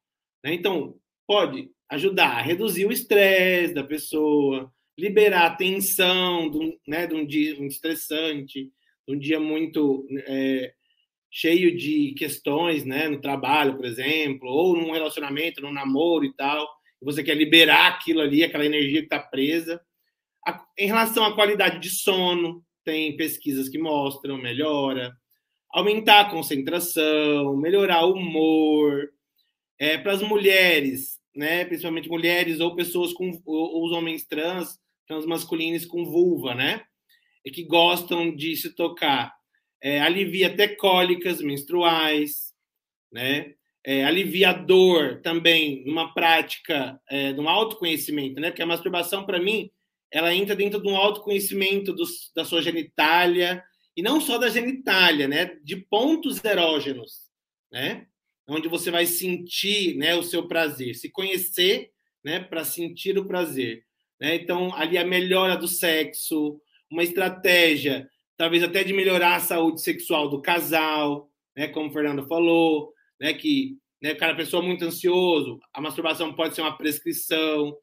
Né? 0.44 0.54
Então, 0.54 0.96
pode 1.26 1.70
ajudar 1.90 2.38
a 2.38 2.42
reduzir 2.42 2.86
o 2.86 2.92
estresse 2.92 3.74
da 3.74 3.84
pessoa, 3.84 4.72
liberar 4.98 5.46
a 5.46 5.56
tensão 5.56 6.50
de 6.50 6.58
um, 6.58 6.78
né, 6.88 7.08
de 7.08 7.16
um 7.16 7.26
dia 7.26 7.56
muito 7.56 7.72
estressante, 7.72 8.72
de 9.08 9.16
um 9.16 9.18
dia 9.18 9.40
muito 9.40 10.06
é, 10.26 10.74
cheio 11.32 11.76
de 11.76 12.14
questões, 12.18 12.84
né, 12.84 13.08
no 13.08 13.22
trabalho, 13.22 13.76
por 13.76 13.86
exemplo, 13.86 14.50
ou 14.50 14.76
num 14.76 14.92
relacionamento, 14.92 15.62
num 15.62 15.72
namoro 15.72 16.26
e 16.26 16.34
tal, 16.34 16.68
você 17.02 17.24
quer 17.24 17.36
liberar 17.36 17.88
aquilo 17.88 18.22
ali, 18.22 18.44
aquela 18.44 18.66
energia 18.66 19.00
que 19.00 19.06
está 19.06 19.20
presa. 19.20 19.80
A, 20.46 20.66
em 20.78 20.88
relação 20.88 21.24
à 21.24 21.36
qualidade 21.36 21.80
de 21.80 21.90
sono, 21.90 22.64
tem 22.84 23.16
pesquisas 23.16 23.70
que 23.70 23.78
mostram 23.78 24.38
melhora, 24.38 25.16
aumentar 25.72 26.22
a 26.22 26.30
concentração, 26.30 27.56
melhorar 27.58 28.06
o 28.06 28.14
humor. 28.14 29.10
É, 29.80 29.98
Para 29.98 30.14
as 30.14 30.22
mulheres, 30.22 31.20
né, 31.36 31.66
principalmente 31.66 32.10
mulheres 32.10 32.60
ou 32.60 32.76
pessoas 32.76 33.14
com 33.14 33.40
ou, 33.46 33.86
os 33.86 33.92
homens 33.92 34.26
trans, 34.26 34.80
transmasculinos 35.08 35.86
com 35.86 36.06
vulva, 36.06 36.54
né? 36.54 36.84
E 37.46 37.52
que 37.52 37.64
gostam 37.64 38.36
de 38.36 38.56
se 38.56 38.76
tocar. 38.76 39.34
É, 39.82 40.02
alivia 40.02 40.48
até 40.48 40.68
cólicas 40.68 41.42
menstruais, 41.42 42.54
né? 43.12 43.54
É, 43.86 44.04
alivia 44.04 44.50
a 44.50 44.54
dor 44.54 45.22
também 45.22 45.86
numa 45.86 46.14
prática, 46.14 47.00
é, 47.10 47.32
de 47.32 47.40
um 47.40 47.48
autoconhecimento, 47.48 48.42
né? 48.42 48.50
Porque 48.50 48.64
a 48.64 48.66
masturbação, 48.66 49.26
para 49.26 49.40
mim, 49.40 49.70
ela 50.12 50.34
entra 50.34 50.56
dentro 50.56 50.82
de 50.82 50.88
um 50.88 50.98
autoconhecimento 50.98 51.94
dos, 51.94 52.32
da 52.36 52.44
sua 52.44 52.62
genitália, 52.62 53.64
e 53.98 54.04
não 54.04 54.22
só 54.22 54.38
da 54.38 54.48
genitália, 54.48 55.28
né? 55.28 55.58
De 55.64 55.76
pontos 55.76 56.44
erógenos, 56.46 57.24
né? 57.72 58.06
Onde 58.48 58.68
você 58.68 58.92
vai 58.92 59.08
sentir 59.08 59.98
né, 59.98 60.16
o 60.16 60.24
seu 60.24 60.48
prazer, 60.48 60.96
se 60.96 61.10
conhecer 61.10 61.92
né, 62.24 62.40
para 62.40 62.64
sentir 62.64 63.18
o 63.18 63.26
prazer. 63.26 63.84
Né? 64.22 64.36
Então, 64.36 64.74
ali 64.76 64.98
a 64.98 65.04
melhora 65.04 65.58
do 65.58 65.68
sexo, 65.68 66.62
uma 66.90 67.04
estratégia, 67.04 68.10
talvez 68.38 68.64
até 68.64 68.84
de 68.84 68.94
melhorar 68.94 69.36
a 69.36 69.40
saúde 69.42 69.82
sexual 69.82 70.30
do 70.30 70.42
casal, 70.42 71.30
né? 71.56 71.68
como 71.68 71.90
o 71.90 71.92
Fernando 71.92 72.26
falou, 72.28 72.94
né? 73.20 73.34
que 73.34 73.78
né, 74.02 74.14
cara, 74.14 74.36
pessoa 74.36 74.62
muito 74.62 74.86
ansioso, 74.86 75.60
a 75.74 75.82
masturbação 75.82 76.34
pode 76.34 76.54
ser 76.54 76.62
uma 76.62 76.78
prescrição, 76.78 77.76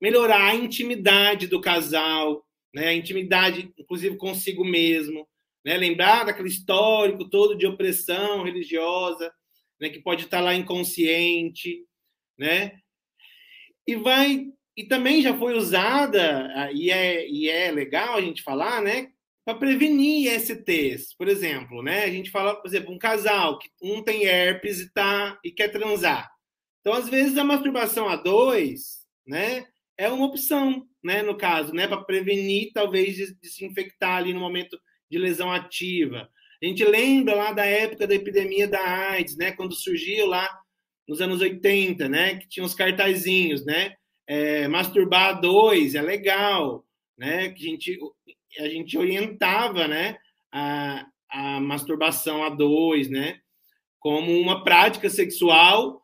melhorar 0.00 0.50
a 0.50 0.54
intimidade 0.54 1.48
do 1.48 1.60
casal, 1.60 2.46
né? 2.72 2.88
a 2.88 2.94
intimidade, 2.94 3.72
inclusive, 3.76 4.16
consigo 4.16 4.64
mesmo, 4.64 5.26
né? 5.64 5.76
lembrar 5.76 6.24
daquele 6.24 6.48
histórico 6.48 7.28
todo 7.28 7.56
de 7.56 7.66
opressão 7.66 8.44
religiosa, 8.44 9.32
né? 9.80 9.88
que 9.88 10.00
pode 10.00 10.24
estar 10.24 10.40
lá 10.40 10.54
inconsciente, 10.54 11.84
né? 12.38 12.72
E 13.86 13.96
vai 13.96 14.46
e 14.78 14.84
também 14.84 15.20
já 15.20 15.36
foi 15.36 15.54
usada, 15.54 16.52
ah, 16.54 16.70
e 16.72 16.88
é, 16.88 17.28
e 17.28 17.48
é 17.48 17.68
legal 17.68 18.16
a 18.16 18.20
gente 18.20 18.44
falar, 18.44 18.80
né? 18.80 19.08
Para 19.44 19.58
prevenir 19.58 20.30
STs, 20.38 21.16
por 21.16 21.26
exemplo, 21.26 21.82
né? 21.82 22.04
A 22.04 22.10
gente 22.10 22.30
fala, 22.30 22.54
por 22.54 22.68
exemplo, 22.68 22.94
um 22.94 22.98
casal 22.98 23.58
que 23.58 23.68
um 23.82 24.04
tem 24.04 24.22
herpes 24.22 24.78
e, 24.78 24.92
tá, 24.92 25.36
e 25.44 25.50
quer 25.50 25.72
transar. 25.72 26.30
Então, 26.80 26.92
às 26.92 27.08
vezes, 27.08 27.36
a 27.36 27.42
masturbação 27.42 28.08
a 28.08 28.14
dois, 28.14 29.00
né? 29.26 29.66
É 29.96 30.08
uma 30.08 30.26
opção, 30.26 30.86
né? 31.02 31.22
No 31.22 31.36
caso, 31.36 31.74
né? 31.74 31.88
Para 31.88 32.04
prevenir, 32.04 32.70
talvez, 32.72 33.16
de, 33.16 33.34
de 33.34 33.48
se 33.48 33.64
infectar 33.64 34.18
ali 34.18 34.32
no 34.32 34.38
momento 34.38 34.78
de 35.10 35.18
lesão 35.18 35.52
ativa. 35.52 36.28
A 36.62 36.66
gente 36.66 36.84
lembra 36.84 37.34
lá 37.34 37.52
da 37.52 37.64
época 37.64 38.06
da 38.06 38.14
epidemia 38.14 38.66
da 38.66 38.80
AIDS, 39.10 39.36
né? 39.36 39.52
Quando 39.52 39.74
surgiu 39.74 40.26
lá 40.26 40.48
nos 41.06 41.20
anos 41.20 41.40
80, 41.40 42.08
né? 42.08 42.36
Que 42.36 42.48
tinha 42.48 42.66
os 42.66 42.74
cartazinhos, 42.74 43.64
né? 43.64 43.94
é, 44.28 44.68
masturbar 44.68 45.40
dois 45.40 45.94
é 45.94 46.02
legal, 46.02 46.84
né? 47.16 47.48
Que 47.48 47.66
a 47.66 47.70
gente, 47.70 47.98
a 48.58 48.68
gente 48.68 48.98
orientava, 48.98 49.88
né? 49.88 50.18
A, 50.52 51.06
a 51.30 51.60
masturbação 51.60 52.44
a 52.44 52.50
dois, 52.50 53.08
né? 53.08 53.40
Como 53.98 54.38
uma 54.38 54.62
prática 54.62 55.08
sexual 55.08 56.00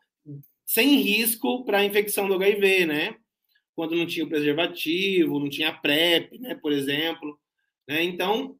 sem 0.65 0.95
risco 0.95 1.63
para 1.63 1.77
a 1.77 1.85
infecção 1.85 2.27
do 2.27 2.33
HIV, 2.33 2.87
né? 2.87 3.15
Quando 3.75 3.95
não 3.95 4.07
tinha 4.07 4.25
o 4.25 4.29
preservativo, 4.29 5.39
não 5.39 5.49
tinha 5.49 5.71
PrEP, 5.71 6.39
né? 6.39 6.55
Por 6.55 6.71
exemplo, 6.71 7.39
né? 7.87 8.03
Então 8.03 8.55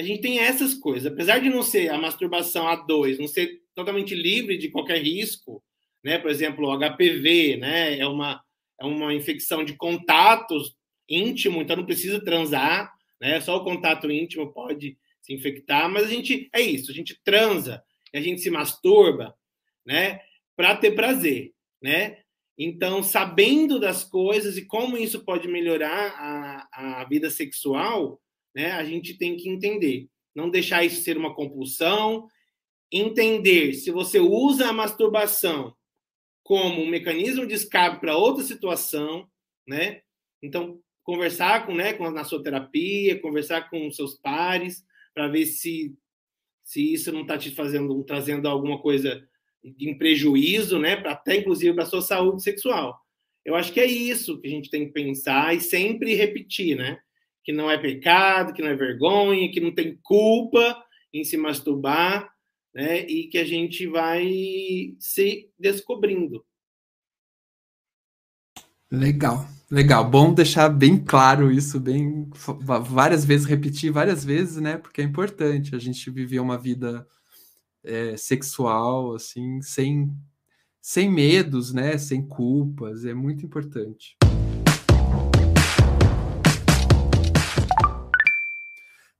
a 0.00 0.02
gente 0.02 0.22
tem 0.22 0.38
essas 0.40 0.74
coisas. 0.74 1.12
Apesar 1.12 1.38
de 1.40 1.50
não 1.50 1.62
ser 1.62 1.90
a 1.90 1.98
masturbação 1.98 2.66
a 2.66 2.74
dois, 2.74 3.18
não 3.18 3.28
ser 3.28 3.60
totalmente 3.74 4.14
livre 4.14 4.56
de 4.56 4.70
qualquer 4.70 5.02
risco, 5.02 5.62
né? 6.02 6.18
Por 6.18 6.30
exemplo, 6.30 6.66
o 6.66 6.78
HPV, 6.78 7.58
né? 7.58 7.98
É 7.98 8.06
uma 8.06 8.42
é 8.80 8.86
uma 8.86 9.12
infecção 9.12 9.62
de 9.62 9.74
contatos 9.74 10.74
íntimo, 11.06 11.60
então 11.60 11.76
não 11.76 11.84
precisa 11.84 12.24
transar, 12.24 12.90
né? 13.20 13.38
Só 13.40 13.56
o 13.56 13.64
contato 13.64 14.10
íntimo 14.10 14.52
pode 14.54 14.96
se 15.20 15.34
infectar, 15.34 15.90
mas 15.90 16.04
a 16.04 16.08
gente 16.08 16.48
é 16.54 16.62
isso, 16.62 16.90
a 16.90 16.94
gente 16.94 17.20
transa, 17.22 17.82
a 18.14 18.20
gente 18.20 18.40
se 18.40 18.50
masturba, 18.50 19.34
né? 19.84 20.20
Para 20.56 20.74
ter 20.76 20.92
prazer, 20.92 21.52
né? 21.82 22.16
Então, 22.56 23.02
sabendo 23.02 23.78
das 23.78 24.02
coisas 24.02 24.56
e 24.56 24.64
como 24.64 24.96
isso 24.96 25.24
pode 25.24 25.46
melhorar 25.46 26.14
a, 26.72 27.00
a 27.00 27.04
vida 27.04 27.28
sexual, 27.28 28.18
né? 28.54 28.72
A 28.72 28.84
gente 28.84 29.16
tem 29.16 29.36
que 29.36 29.48
entender, 29.48 30.08
não 30.34 30.50
deixar 30.50 30.84
isso 30.84 31.02
ser 31.02 31.16
uma 31.16 31.34
compulsão, 31.34 32.26
entender 32.92 33.74
se 33.74 33.90
você 33.90 34.18
usa 34.18 34.68
a 34.68 34.72
masturbação 34.72 35.74
como 36.42 36.82
um 36.82 36.88
mecanismo 36.88 37.46
de 37.46 37.54
escape 37.54 38.00
para 38.00 38.16
outra 38.16 38.42
situação, 38.42 39.28
né? 39.66 40.02
Então, 40.42 40.80
conversar 41.02 41.66
com, 41.66 41.74
né, 41.74 41.92
com 41.92 42.10
na 42.10 42.24
sua 42.24 42.42
terapia, 42.42 43.20
conversar 43.20 43.70
com 43.70 43.90
seus 43.90 44.14
pares, 44.14 44.84
para 45.14 45.28
ver 45.28 45.46
se 45.46 45.94
se 46.62 46.92
isso 46.92 47.10
não 47.10 47.22
está 47.22 47.36
te 47.36 47.50
fazendo 47.50 48.04
trazendo 48.04 48.46
alguma 48.46 48.80
coisa 48.80 49.26
em 49.64 49.96
prejuízo, 49.98 50.78
né? 50.78 50.96
Para 50.96 51.12
até 51.12 51.36
inclusive 51.36 51.74
para 51.74 51.86
sua 51.86 52.00
saúde 52.00 52.42
sexual. 52.42 52.96
Eu 53.44 53.54
acho 53.54 53.72
que 53.72 53.80
é 53.80 53.86
isso 53.86 54.40
que 54.40 54.46
a 54.46 54.50
gente 54.50 54.70
tem 54.70 54.86
que 54.86 54.92
pensar 54.92 55.54
e 55.54 55.60
sempre 55.60 56.14
repetir, 56.14 56.76
né? 56.76 57.00
Que 57.44 57.52
não 57.52 57.70
é 57.70 57.78
pecado, 57.78 58.52
que 58.52 58.62
não 58.62 58.68
é 58.68 58.74
vergonha, 58.74 59.50
que 59.50 59.60
não 59.60 59.74
tem 59.74 59.98
culpa 60.02 60.82
em 61.12 61.24
se 61.24 61.36
masturbar, 61.36 62.30
né? 62.74 63.00
E 63.06 63.28
que 63.28 63.38
a 63.38 63.44
gente 63.44 63.86
vai 63.86 64.94
se 64.98 65.50
descobrindo. 65.58 66.44
Legal, 68.92 69.46
legal. 69.70 70.08
Bom 70.08 70.34
deixar 70.34 70.68
bem 70.68 70.98
claro 70.98 71.50
isso, 71.50 71.78
bem 71.78 72.28
várias 72.82 73.24
vezes, 73.24 73.46
repetir 73.46 73.92
várias 73.92 74.24
vezes, 74.24 74.56
né? 74.56 74.76
Porque 74.76 75.00
é 75.00 75.04
importante 75.04 75.76
a 75.76 75.78
gente 75.78 76.10
viver 76.10 76.40
uma 76.40 76.58
vida 76.58 77.06
é, 77.84 78.16
sexual, 78.16 79.14
assim, 79.14 79.62
sem, 79.62 80.12
sem 80.80 81.08
medos, 81.08 81.72
né? 81.72 81.96
Sem 81.98 82.26
culpas, 82.26 83.04
é 83.04 83.14
muito 83.14 83.46
importante. 83.46 84.16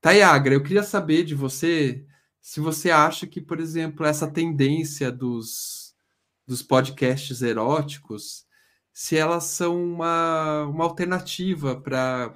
Tayagra, 0.01 0.55
eu 0.55 0.62
queria 0.62 0.82
saber 0.82 1.24
de 1.24 1.34
você 1.34 2.07
se 2.40 2.59
você 2.59 2.90
acha 2.90 3.26
que, 3.26 3.40
por 3.40 3.61
exemplo, 3.61 4.05
essa 4.07 4.26
tendência 4.26 5.12
dos, 5.12 5.94
dos 6.46 6.62
podcasts 6.62 7.42
eróticos, 7.42 8.46
se 8.92 9.16
elas 9.16 9.44
são 9.44 9.82
uma, 9.82 10.64
uma 10.64 10.84
alternativa 10.84 11.80
para 11.80 12.34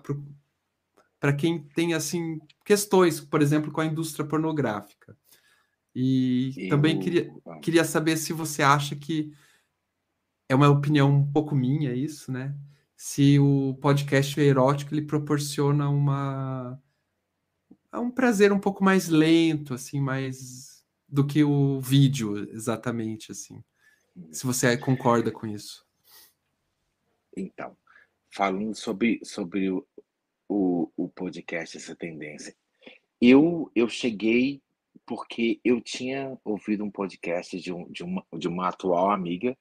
para 1.18 1.32
quem 1.32 1.58
tem 1.58 1.94
assim 1.94 2.38
questões, 2.66 3.18
por 3.18 3.40
exemplo, 3.40 3.72
com 3.72 3.80
a 3.80 3.86
indústria 3.86 4.26
pornográfica. 4.26 5.16
E 5.94 6.52
eu... 6.54 6.68
também 6.68 7.00
queria, 7.00 7.32
queria 7.62 7.82
saber 7.82 8.18
se 8.18 8.34
você 8.34 8.62
acha 8.62 8.94
que 8.94 9.32
é 10.50 10.54
uma 10.54 10.68
opinião 10.68 11.10
um 11.10 11.32
pouco 11.32 11.54
minha 11.54 11.94
isso, 11.94 12.30
né? 12.30 12.54
Se 12.94 13.38
o 13.38 13.74
podcast 13.80 14.38
erótico 14.38 14.92
ele 14.92 15.06
proporciona 15.06 15.88
uma 15.88 16.78
um 18.00 18.10
prazer 18.10 18.52
um 18.52 18.58
pouco 18.58 18.82
mais 18.82 19.08
lento, 19.08 19.74
assim, 19.74 20.00
mais 20.00 20.84
do 21.08 21.26
que 21.26 21.44
o 21.44 21.80
vídeo, 21.80 22.36
exatamente, 22.50 23.32
assim. 23.32 23.62
Se 24.30 24.46
você 24.46 24.76
concorda 24.76 25.30
com 25.30 25.46
isso. 25.46 25.86
Então, 27.36 27.76
falando 28.30 28.74
sobre, 28.74 29.20
sobre 29.24 29.70
o, 29.70 29.86
o, 30.48 30.90
o 30.96 31.08
podcast, 31.08 31.76
essa 31.76 31.94
tendência, 31.94 32.54
eu, 33.20 33.70
eu 33.74 33.88
cheguei 33.88 34.62
porque 35.06 35.60
eu 35.64 35.80
tinha 35.80 36.38
ouvido 36.44 36.84
um 36.84 36.90
podcast 36.90 37.58
de, 37.60 37.72
um, 37.72 37.90
de, 37.90 38.02
uma, 38.02 38.24
de 38.36 38.48
uma 38.48 38.68
atual 38.68 39.10
amiga 39.10 39.56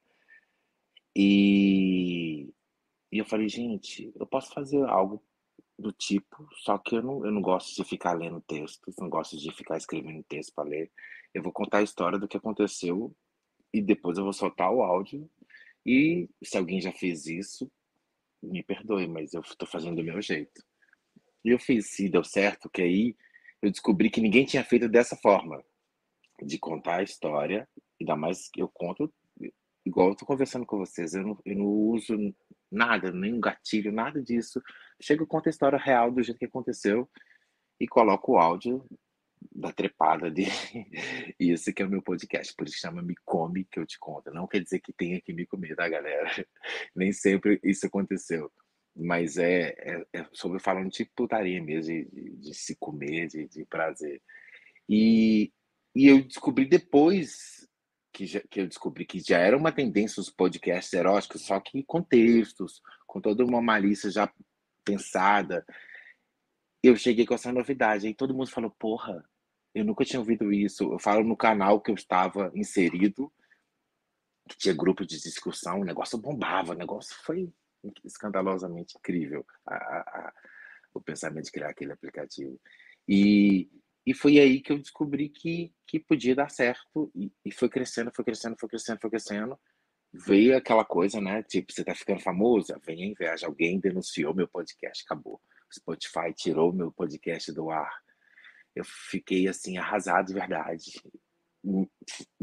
e, 1.16 2.50
e 3.12 3.18
eu 3.18 3.26
falei, 3.26 3.48
gente, 3.50 4.12
eu 4.16 4.26
posso 4.26 4.54
fazer 4.54 4.84
algo 4.86 5.22
do 5.78 5.92
tipo, 5.92 6.48
só 6.58 6.78
que 6.78 6.96
eu 6.96 7.02
não, 7.02 7.26
eu 7.26 7.32
não 7.32 7.42
gosto 7.42 7.76
de 7.76 7.88
ficar 7.88 8.14
lendo 8.14 8.42
textos, 8.42 8.96
não 8.98 9.10
gosto 9.10 9.38
de 9.38 9.52
ficar 9.54 9.78
escrevendo 9.78 10.24
texto 10.24 10.54
para 10.54 10.70
ler. 10.70 10.92
Eu 11.34 11.42
vou 11.42 11.52
contar 11.52 11.80
a 11.80 11.84
história 11.84 12.20
do 12.20 12.28
que 12.28 12.38
aconteceu 12.38 13.16
e 13.74 13.82
depois 13.82 14.18
eu 14.18 14.24
vou 14.24 14.34
soltar 14.34 14.72
o 14.72 14.84
áudio. 14.84 15.30
E 15.86 16.30
se 16.44 16.58
alguém 16.58 16.80
já 16.80 16.92
fez 16.92 17.26
isso, 17.26 17.70
me 18.42 18.64
perdoe, 18.64 19.08
mas 19.08 19.34
eu 19.34 19.42
estou 19.42 19.68
fazendo 19.68 19.98
do 19.98 20.04
meu 20.04 20.22
jeito. 20.22 20.64
E 21.44 21.50
eu 21.50 21.60
fiz, 21.60 21.90
se 21.90 22.08
deu 22.08 22.24
certo, 22.24 22.70
que 22.70 22.82
aí 22.82 23.16
eu 23.62 23.72
descobri 23.72 24.10
que 24.10 24.22
ninguém 24.22 24.46
tinha 24.46 24.64
feito 24.64 24.88
dessa 24.88 25.16
forma, 25.16 25.64
de 26.42 26.58
contar 26.58 26.98
a 26.98 27.04
história, 27.04 27.68
ainda 28.00 28.16
mais 28.16 28.50
eu 28.58 28.68
conto 28.68 29.12
igual 29.86 30.10
eu 30.10 30.16
tô 30.16 30.26
conversando 30.26 30.66
com 30.66 30.78
vocês, 30.78 31.14
eu 31.14 31.24
não, 31.24 31.38
eu 31.46 31.56
não 31.56 31.66
uso 31.66 32.16
nada, 32.74 33.12
nenhum 33.12 33.40
gatilho, 33.40 33.92
nada 33.92 34.22
disso. 34.22 34.62
Chego 35.02 35.28
conto 35.28 35.48
a 35.48 35.50
história 35.50 35.78
real 35.78 36.12
do 36.12 36.24
jeito 36.24 36.40
que 36.40 36.46
aconteceu 36.46 37.10
e 37.80 37.88
coloco 37.88 38.34
o 38.34 38.38
áudio 38.38 38.86
da 39.52 39.72
trepada 39.72 40.30
dele. 40.30 40.52
E 41.40 41.52
esse 41.52 41.74
que 41.74 41.82
é 41.82 41.86
o 41.86 41.90
meu 41.90 42.02
podcast, 42.02 42.54
por 42.56 42.68
isso 42.68 42.78
chama 42.80 43.02
Me 43.02 43.16
Come 43.26 43.66
que 43.66 43.80
eu 43.80 43.86
te 43.86 44.00
conto. 44.00 44.32
Não 44.32 44.48
quer 44.48 44.62
dizer 44.62 44.80
que 44.80 44.94
tenha 44.94 45.22
que 45.22 45.34
me 45.34 45.46
comer, 45.46 45.76
tá, 45.76 45.88
galera? 45.90 46.30
Nem 46.96 47.12
sempre 47.12 47.60
isso 47.64 47.86
aconteceu 47.86 48.52
mas 48.96 49.38
é, 49.38 49.74
é, 49.80 50.06
é, 50.14 50.28
sobre 50.32 50.60
falando 50.60 50.90
de 50.92 51.06
putaria 51.16 51.62
mesmo, 51.62 51.92
de, 51.92 52.06
de, 52.06 52.30
de 52.38 52.54
se 52.54 52.76
comer, 52.76 53.28
de, 53.28 53.48
de, 53.48 53.66
prazer. 53.66 54.22
E, 54.88 55.52
e 55.96 56.08
eu 56.08 56.22
descobri 56.24 56.66
depois 56.66 57.68
que, 58.14 58.28
já, 58.28 58.40
que 58.42 58.62
eu 58.62 58.68
descobri 58.68 59.06
que 59.06 59.20
já 59.20 59.40
era 59.40 59.58
uma 59.58 59.72
tendência 59.72 60.22
os 60.22 60.30
podcasts 60.30 60.94
eróticos, 60.94 61.42
só 61.42 61.60
que 61.60 61.84
com 61.84 62.02
textos, 62.02 62.82
com 63.08 63.20
toda 63.20 63.44
uma 63.44 63.62
malícia 63.62 64.10
já 64.12 64.32
pensada. 64.86 65.66
Eu 66.84 66.96
cheguei 66.96 67.26
com 67.26 67.34
essa 67.34 67.52
novidade, 67.52 68.06
aí 68.08 68.14
todo 68.14 68.34
mundo 68.34 68.52
falou, 68.52 68.70
porra, 68.72 69.28
eu 69.74 69.84
nunca 69.84 70.06
tinha 70.06 70.20
ouvido 70.20 70.54
isso. 70.54 70.94
Eu 70.94 71.00
falo 71.00 71.24
no 71.24 71.36
canal 71.36 71.82
que 71.82 71.90
eu 71.90 71.96
estava 71.96 72.52
inserido, 72.54 73.34
que 74.48 74.58
tinha 74.58 74.76
grupo 74.76 75.06
de 75.06 75.20
discussão, 75.20 75.80
o 75.80 75.86
negócio 75.86 76.18
bombava, 76.18 76.74
o 76.74 76.78
negócio 76.78 77.16
foi 77.24 77.52
escandalosamente 78.04 78.98
incrível 78.98 79.46
a, 79.66 79.76
a, 79.76 80.34
o 80.94 81.02
pensamento 81.02 81.46
de 81.46 81.52
criar 81.52 81.70
aquele 81.70 81.92
aplicativo. 81.92 82.60
E, 83.08 83.70
e 84.06 84.14
foi 84.14 84.40
aí 84.40 84.62
que 84.62 84.72
eu 84.72 84.78
descobri 84.78 85.30
que, 85.30 85.74
que 85.88 86.00
podia 86.00 86.36
dar 86.36 86.50
certo 86.50 87.12
e, 87.16 87.32
e 87.46 87.52
foi 87.52 87.70
crescendo, 87.70 88.12
foi 88.14 88.26
crescendo, 88.26 88.58
foi 88.60 88.70
crescendo, 88.70 89.00
foi 89.00 89.10
crescendo. 89.10 89.60
Veio 90.12 90.56
aquela 90.56 90.86
coisa, 90.86 91.20
né? 91.20 91.42
Tipo, 91.44 91.72
você 91.72 91.84
tá 91.84 91.96
ficando 91.96 92.20
famosa? 92.20 92.80
Vem 92.86 93.04
a 93.04 93.08
inveja. 93.08 93.48
Alguém 93.48 93.80
denunciou 93.80 94.34
meu 94.34 94.48
podcast, 94.48 95.04
acabou. 95.04 95.42
Spotify 95.74 96.34
tirou 96.36 96.72
meu 96.72 96.92
podcast 96.92 97.52
do 97.52 97.72
ar. 97.72 97.92
Eu 98.76 98.84
fiquei 98.86 99.48
assim, 99.48 99.78
arrasado 99.78 100.28
de 100.28 100.34
verdade. 100.34 101.02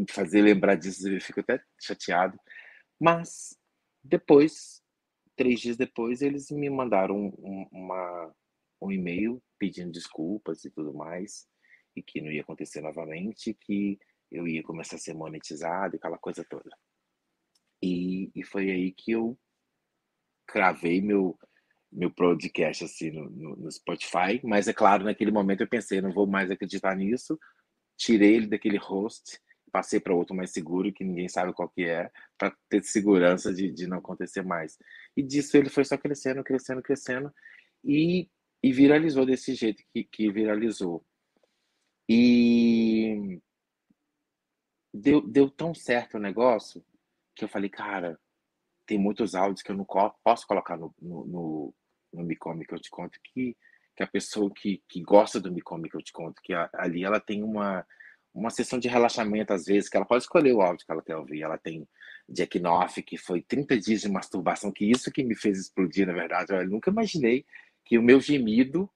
Fazer 0.09 0.43
lembrar 0.43 0.75
disso, 0.75 1.09
eu 1.09 1.21
fico 1.21 1.41
até 1.41 1.63
chateado. 1.79 2.39
Mas 2.99 3.57
depois 4.03 4.81
três 5.41 5.59
dias 5.59 5.77
depois, 5.79 6.21
eles 6.21 6.51
me 6.51 6.69
mandaram 6.69 7.17
um, 7.17 7.67
uma, 7.73 8.35
um 8.81 8.91
e-mail 8.91 9.43
pedindo 9.59 9.93
desculpas 9.93 10.65
e 10.65 10.71
tudo 10.71 10.95
mais, 10.95 11.47
e 11.95 12.03
que 12.03 12.21
não 12.21 12.31
ia 12.31 12.43
acontecer 12.43 12.81
novamente, 12.81 13.55
que 13.55 13.99
eu 14.31 14.47
ia 14.47 14.63
começar 14.63 14.97
a 14.97 14.99
ser 14.99 15.15
monetizado 15.15 15.95
e 15.95 15.99
aquela 15.99 16.19
coisa 16.19 16.45
toda. 16.49 16.71
E, 17.83 18.31
e 18.35 18.45
foi 18.45 18.71
aí 18.71 18.93
que 18.93 19.13
eu 19.13 19.39
cravei 20.47 21.01
meu, 21.01 21.39
meu 21.91 22.11
podcast 22.11 22.85
assim 22.85 23.11
no, 23.11 23.31
no, 23.31 23.57
no, 23.57 23.73
Spotify, 23.73 24.41
mas 24.45 24.69
é 24.69 24.73
claro, 24.73 25.05
naquele 25.05 25.31
momento 25.31 25.63
eu 25.63 25.69
pensei, 25.69 26.01
não 26.01 26.13
vou 26.13 26.27
mais 26.27 26.51
acreditar 26.51 26.95
nisso, 26.97 27.39
tirei 27.97 28.37
ele 28.37 28.47
daquele 28.47 28.77
host 28.77 29.41
passei 29.71 30.01
para 30.01 30.15
outro 30.15 30.35
mais 30.35 30.51
seguro, 30.51 30.93
que 30.93 31.05
ninguém 31.05 31.29
sabe 31.29 31.53
qual 31.53 31.69
que 31.69 31.85
é, 31.85 32.11
para 32.37 32.55
ter 32.69 32.83
segurança 32.83 33.53
de, 33.53 33.71
de 33.71 33.87
não 33.87 33.99
acontecer 33.99 34.43
mais. 34.43 34.77
E 35.17 35.23
disso 35.23 35.57
ele 35.57 35.71
foi 35.71 35.85
só 35.85 35.97
crescendo, 35.97 36.43
crescendo, 36.45 36.83
crescendo, 36.83 37.33
e, 37.85 38.29
e 38.63 38.73
viralizou 38.73 39.25
desse 39.25 39.55
jeito 39.55 39.83
que, 39.93 40.05
que 40.05 40.31
viralizou. 40.31 41.05
E 42.09 43.41
deu, 44.93 45.21
deu 45.27 45.51
tão 45.51 45.75
certo 45.75 46.17
o 46.17 46.21
negócio 46.21 46.85
que 47.35 47.45
eu 47.45 47.49
falei, 47.49 47.71
cara, 47.71 48.19
tem 48.87 48.99
muitos 48.99 49.35
áudios 49.35 49.63
que 49.63 49.71
eu 49.71 49.77
não 49.77 49.87
posso 50.25 50.47
colocar 50.47 50.77
no, 50.77 50.93
no, 51.01 51.25
no, 51.27 51.75
no 52.13 52.25
Micome 52.25 52.67
que 52.67 52.75
eu 52.75 52.81
te 52.81 52.91
conto, 52.91 53.19
que, 53.23 53.57
que 53.97 54.03
a 54.03 54.07
pessoa 54.07 54.51
que, 54.55 54.83
que 54.89 55.01
gosta 55.01 55.41
do 55.41 55.53
Micome 55.53 55.89
que 55.89 55.97
eu 55.97 56.03
te 56.03 56.13
conto, 56.13 56.43
que 56.43 56.53
a, 56.53 56.69
ali 56.75 57.05
ela 57.05 57.21
tem 57.21 57.43
uma 57.43 57.87
uma 58.33 58.51
sessão 58.51 58.79
de 58.79 58.89
relaxamento, 58.89 59.53
às 59.53 59.65
vezes, 59.65 59.89
que 59.89 59.97
ela 59.97 60.07
pode 60.07 60.23
escolher 60.23 60.53
o 60.53 60.61
áudio 60.61 60.87
que 60.87 60.93
ela 60.93 61.03
quer 61.03 61.17
ouvir. 61.17 61.43
Ela 61.43 61.59
tem 61.59 61.87
Jack 62.29 62.61
Knopf, 62.61 63.03
que 63.03 63.17
foi 63.17 63.43
30 63.43 63.79
dias 63.79 64.01
de 64.03 64.09
masturbação, 64.09 64.73
que 64.73 64.85
isso 64.89 65.11
que 65.11 65.25
me 65.25 65.35
fez 65.35 65.59
explodir, 65.59 66.07
na 66.07 66.13
verdade. 66.13 66.53
Eu 66.53 66.69
nunca 66.69 66.91
imaginei 66.91 67.45
que 67.91 67.99
o 67.99 68.03
meu 68.03 68.21
gemido 68.21 68.89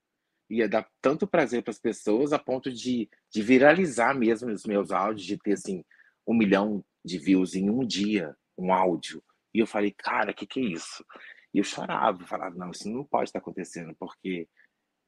ia 0.48 0.68
dar 0.68 0.88
tanto 1.02 1.26
prazer 1.26 1.64
para 1.64 1.72
as 1.72 1.80
pessoas 1.80 2.32
a 2.32 2.38
ponto 2.38 2.70
de, 2.70 3.10
de 3.28 3.42
viralizar 3.42 4.14
mesmo 4.14 4.52
os 4.52 4.64
meus 4.64 4.92
áudios, 4.92 5.26
de 5.26 5.36
ter, 5.36 5.54
assim, 5.54 5.84
um 6.24 6.32
milhão 6.32 6.84
de 7.04 7.18
views 7.18 7.56
em 7.56 7.68
um 7.68 7.84
dia, 7.84 8.36
um 8.56 8.72
áudio. 8.72 9.20
E 9.52 9.58
eu 9.58 9.66
falei, 9.66 9.90
cara, 9.90 10.30
o 10.30 10.34
que, 10.34 10.46
que 10.46 10.60
é 10.60 10.62
isso? 10.62 11.04
E 11.52 11.58
eu 11.58 11.64
chorava, 11.64 12.24
falava, 12.24 12.54
não, 12.54 12.70
isso 12.70 12.88
não 12.88 13.04
pode 13.04 13.30
estar 13.30 13.40
acontecendo, 13.40 13.96
porque 13.98 14.48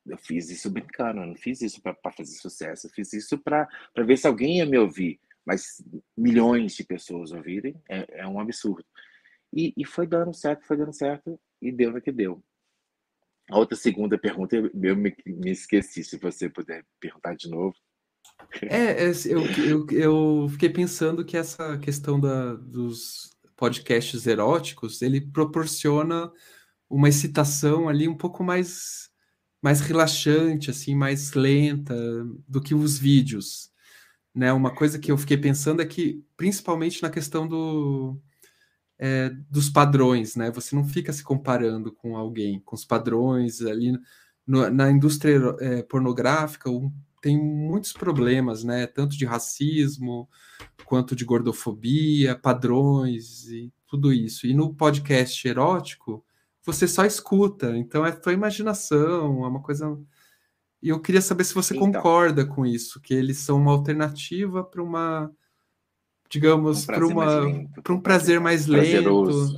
eu 0.04 0.18
fiz 0.18 0.50
isso 0.50 0.68
brincando, 0.68 1.20
eu 1.20 1.26
não 1.28 1.36
fiz 1.36 1.62
isso 1.62 1.80
para 1.80 1.94
fazer 2.10 2.34
sucesso, 2.34 2.88
eu 2.88 2.90
fiz 2.90 3.12
isso 3.12 3.38
para 3.38 3.68
ver 3.98 4.16
se 4.16 4.26
alguém 4.26 4.58
ia 4.58 4.66
me 4.66 4.78
ouvir. 4.78 5.20
Mas 5.44 5.80
milhões 6.16 6.74
de 6.74 6.82
pessoas 6.82 7.30
ouvirem 7.30 7.80
é, 7.88 8.22
é 8.22 8.26
um 8.26 8.40
absurdo. 8.40 8.84
E, 9.52 9.72
e, 9.76 9.84
foi 9.84 10.08
dando 10.08 10.34
certo, 10.34 10.66
foi 10.66 10.76
dando 10.76 10.92
certo, 10.92 11.38
e 11.62 11.70
deu 11.70 11.92
no 11.92 12.02
que 12.02 12.10
deu. 12.10 12.42
A 13.50 13.58
outra 13.58 13.76
segunda 13.76 14.18
pergunta 14.18 14.56
eu 14.56 14.96
me, 14.96 15.14
me 15.26 15.50
esqueci, 15.50 16.02
se 16.02 16.18
você 16.18 16.48
puder 16.48 16.84
perguntar 17.00 17.34
de 17.36 17.48
novo. 17.48 17.74
É, 18.62 19.04
é 19.04 19.12
eu, 19.26 19.46
eu, 19.64 19.86
eu 19.90 20.48
fiquei 20.50 20.68
pensando 20.68 21.24
que 21.24 21.36
essa 21.36 21.78
questão 21.78 22.18
da, 22.18 22.54
dos 22.54 23.30
podcasts 23.56 24.26
eróticos, 24.26 25.00
ele 25.00 25.20
proporciona 25.20 26.30
uma 26.88 27.08
excitação 27.08 27.88
ali 27.88 28.08
um 28.08 28.16
pouco 28.16 28.44
mais 28.44 29.06
mais 29.62 29.80
relaxante, 29.80 30.70
assim, 30.70 30.94
mais 30.94 31.32
lenta 31.32 31.94
do 32.46 32.60
que 32.60 32.72
os 32.72 32.98
vídeos. 32.98 33.70
Né? 34.32 34.52
Uma 34.52 34.72
coisa 34.72 34.96
que 34.96 35.10
eu 35.10 35.18
fiquei 35.18 35.36
pensando 35.36 35.82
é 35.82 35.86
que, 35.86 36.22
principalmente 36.36 37.02
na 37.02 37.10
questão 37.10 37.48
do, 37.48 38.20
é, 38.98 39.30
dos 39.50 39.68
padrões, 39.68 40.36
né? 40.36 40.50
Você 40.50 40.74
não 40.74 40.84
fica 40.84 41.12
se 41.12 41.22
comparando 41.22 41.92
com 41.92 42.16
alguém, 42.16 42.60
com 42.60 42.74
os 42.74 42.84
padrões 42.84 43.60
ali 43.62 43.92
no, 44.46 44.70
na 44.70 44.90
indústria 44.90 45.56
é, 45.60 45.82
pornográfica. 45.82 46.70
Um, 46.70 46.92
tem 47.20 47.38
muitos 47.38 47.92
problemas, 47.92 48.64
né? 48.64 48.86
Tanto 48.86 49.16
de 49.16 49.24
racismo 49.24 50.28
quanto 50.84 51.16
de 51.16 51.24
gordofobia, 51.24 52.36
padrões 52.36 53.46
e 53.48 53.72
tudo 53.86 54.12
isso. 54.12 54.46
E 54.46 54.54
no 54.54 54.74
podcast 54.74 55.46
erótico, 55.46 56.24
você 56.64 56.88
só 56.88 57.04
escuta. 57.04 57.76
Então 57.76 58.04
é 58.04 58.12
tua 58.12 58.32
imaginação, 58.32 59.44
é 59.44 59.48
uma 59.48 59.62
coisa. 59.62 59.98
E 60.82 60.88
eu 60.88 61.00
queria 61.00 61.22
saber 61.22 61.44
se 61.44 61.54
você 61.54 61.76
então, 61.76 61.92
concorda 61.92 62.44
com 62.46 62.64
isso, 62.64 63.00
que 63.00 63.14
eles 63.14 63.38
são 63.38 63.58
uma 63.58 63.72
alternativa 63.72 64.62
para 64.62 64.82
uma, 64.82 65.30
digamos, 66.28 66.82
um 66.82 66.86
para 66.86 67.06
uma 67.06 67.82
para 67.82 67.94
um 67.94 68.00
prazer 68.00 68.40
mais 68.40 68.66
lento 68.66 69.56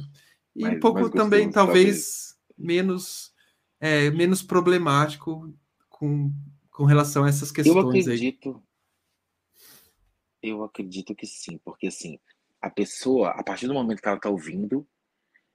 e 0.54 0.62
mais, 0.62 0.76
um 0.76 0.80
pouco 0.80 1.10
também 1.10 1.50
talvez, 1.50 2.36
menos 2.56 3.32
é, 3.80 4.10
menos 4.10 4.42
problemático 4.42 5.52
com, 5.88 6.32
com 6.70 6.84
relação 6.84 7.24
a 7.24 7.28
essas 7.28 7.50
questões 7.50 8.06
eu 8.06 8.08
acredito, 8.14 8.50
aí. 8.50 10.50
Eu 10.50 10.64
acredito 10.64 11.14
que 11.14 11.26
sim, 11.26 11.58
porque 11.64 11.88
assim, 11.88 12.18
a 12.60 12.70
pessoa, 12.70 13.30
a 13.30 13.42
partir 13.42 13.66
do 13.66 13.74
momento 13.74 14.00
que 14.00 14.08
ela 14.08 14.16
está 14.16 14.30
ouvindo, 14.30 14.86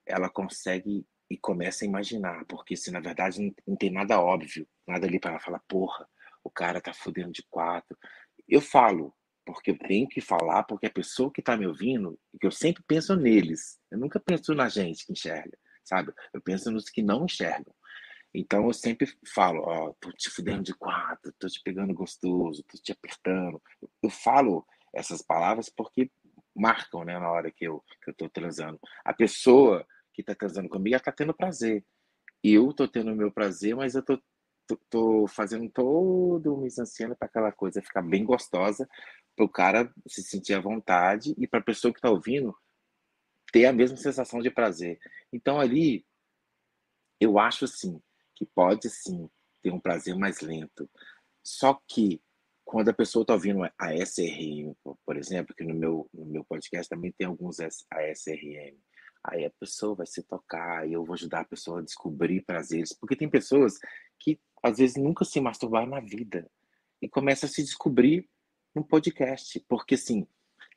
ela 0.06 0.30
consegue 0.30 1.06
e 1.30 1.38
começa 1.38 1.84
a 1.84 1.88
imaginar, 1.88 2.46
porque 2.46 2.76
se 2.76 2.92
na 2.92 3.00
verdade 3.00 3.42
não, 3.42 3.54
não 3.68 3.76
tem 3.76 3.90
nada 3.90 4.20
óbvio, 4.20 4.68
nada 4.86 5.08
ali 5.08 5.20
para 5.20 5.32
ela 5.32 5.40
falar, 5.40 5.62
porra, 5.68 6.08
o 6.44 6.50
cara 6.50 6.82
tá 6.82 6.94
fudendo 6.94 7.32
de 7.32 7.44
quatro. 7.50 7.98
Eu 8.48 8.62
falo, 8.62 9.14
porque 9.46 9.72
eu 9.72 9.78
tenho 9.78 10.08
que 10.08 10.22
falar, 10.22 10.64
porque 10.64 10.88
a 10.88 10.92
pessoa 10.92 11.32
que 11.32 11.42
está 11.42 11.58
me 11.58 11.68
ouvindo, 11.68 12.20
que 12.40 12.48
eu 12.48 12.52
sempre 12.52 12.84
penso 12.88 13.16
neles, 13.16 13.80
eu 13.92 13.98
nunca 13.98 14.20
penso 14.20 14.54
na 14.54 14.70
gente 14.70 15.06
que 15.06 15.14
enxerga, 15.14 15.58
sabe? 15.84 16.14
Eu 16.34 16.42
penso 16.42 16.72
nos 16.72 16.90
que 16.90 17.02
não 17.02 17.26
enxergam. 17.26 17.74
Então 18.34 18.66
eu 18.66 18.74
sempre 18.74 19.08
falo, 19.34 19.62
ó, 19.62 19.90
oh, 19.90 19.94
tô 20.00 20.12
te 20.12 20.30
fudendo 20.30 20.64
de 20.64 20.74
quatro, 20.74 21.32
tô 21.38 21.48
te 21.48 21.62
pegando 21.62 21.94
gostoso, 21.94 22.64
tô 22.64 22.78
te 22.78 22.92
apertando. 22.92 23.62
Eu 24.02 24.10
falo 24.10 24.66
essas 24.94 25.22
palavras 25.22 25.70
porque 25.70 26.10
marcam, 26.56 27.04
né, 27.04 27.18
na 27.20 27.32
hora 27.32 27.52
que 27.52 27.66
eu, 27.66 27.84
que 28.04 28.10
eu 28.10 28.14
tô 28.14 28.30
transando. 28.30 28.80
A 29.06 29.14
pessoa 29.14 29.86
que 30.14 30.24
tá 30.24 30.34
transando 30.34 30.70
comigo, 30.70 30.96
ela 30.96 31.04
tá 31.04 31.12
tendo 31.12 31.34
prazer. 31.34 31.84
Eu 32.44 32.74
tô 32.74 32.88
tendo 32.88 33.12
o 33.12 33.16
meu 33.16 33.32
prazer, 33.32 33.76
mas 33.76 33.96
eu 33.96 34.04
tô, 34.04 34.20
tô, 34.68 34.78
tô 34.90 35.28
fazendo 35.28 35.70
todo 35.70 36.54
o 36.54 36.58
mise-en-scène 36.58 37.16
para 37.16 37.28
aquela 37.28 37.52
coisa 37.52 37.82
ficar 37.82 38.02
bem 38.02 38.24
gostosa, 38.24 38.88
para 39.36 39.46
o 39.46 39.50
cara 39.50 39.94
se 40.08 40.24
sentir 40.24 40.54
à 40.54 40.60
vontade 40.60 41.34
e 41.38 41.48
para 41.48 41.60
a 41.60 41.64
pessoa 41.64 41.94
que 41.94 42.00
está 42.00 42.10
ouvindo 42.10 42.56
ter 43.52 43.66
a 43.66 43.74
mesma 43.74 43.98
sensação 43.98 44.40
de 44.40 44.50
prazer. 44.50 45.00
Então 45.32 45.60
ali 45.60 46.06
eu 47.20 47.40
acho 47.40 47.66
assim 47.66 48.02
que 48.36 48.46
pode 48.46 48.90
sim 48.90 49.30
ter 49.62 49.72
um 49.72 49.80
prazer 49.80 50.16
mais 50.16 50.42
lento. 50.42 50.90
Só 51.44 51.80
que 51.88 52.22
quando 52.66 52.90
a 52.90 52.94
pessoa 52.94 53.24
está 53.24 53.34
ouvindo 53.34 53.64
a 53.64 53.94
SRM, 53.96 54.76
por 55.06 55.18
exemplo, 55.18 55.54
que 55.56 55.64
no 55.64 55.76
meu, 55.76 56.10
no 56.14 56.26
meu 56.26 56.44
podcast 56.44 56.90
também 56.90 57.12
tem 57.12 57.28
alguns 57.28 57.60
ASRM, 57.60 58.78
aí 59.24 59.46
a 59.46 59.52
pessoa 59.60 59.96
vai 59.96 60.08
se 60.08 60.24
tocar 60.24 60.88
e 60.88 60.94
eu 60.94 61.04
vou 61.06 61.14
ajudar 61.14 61.42
a 61.42 61.46
pessoa 61.46 61.80
a 61.80 61.84
descobrir 61.84 62.42
prazeres. 62.42 62.94
Porque 62.94 63.16
tem 63.16 63.30
pessoas 63.30 63.78
que 64.20 64.40
às 64.62 64.78
vezes 64.78 64.96
nunca 64.96 65.26
se 65.26 65.40
masturbaram 65.40 65.88
na 65.88 66.00
vida 66.00 66.50
e 67.02 67.08
começam 67.08 67.48
a 67.48 67.52
se 67.52 67.62
descobrir 67.62 68.30
no 68.76 68.84
podcast, 68.84 69.60
porque 69.68 69.96
assim, 69.96 70.28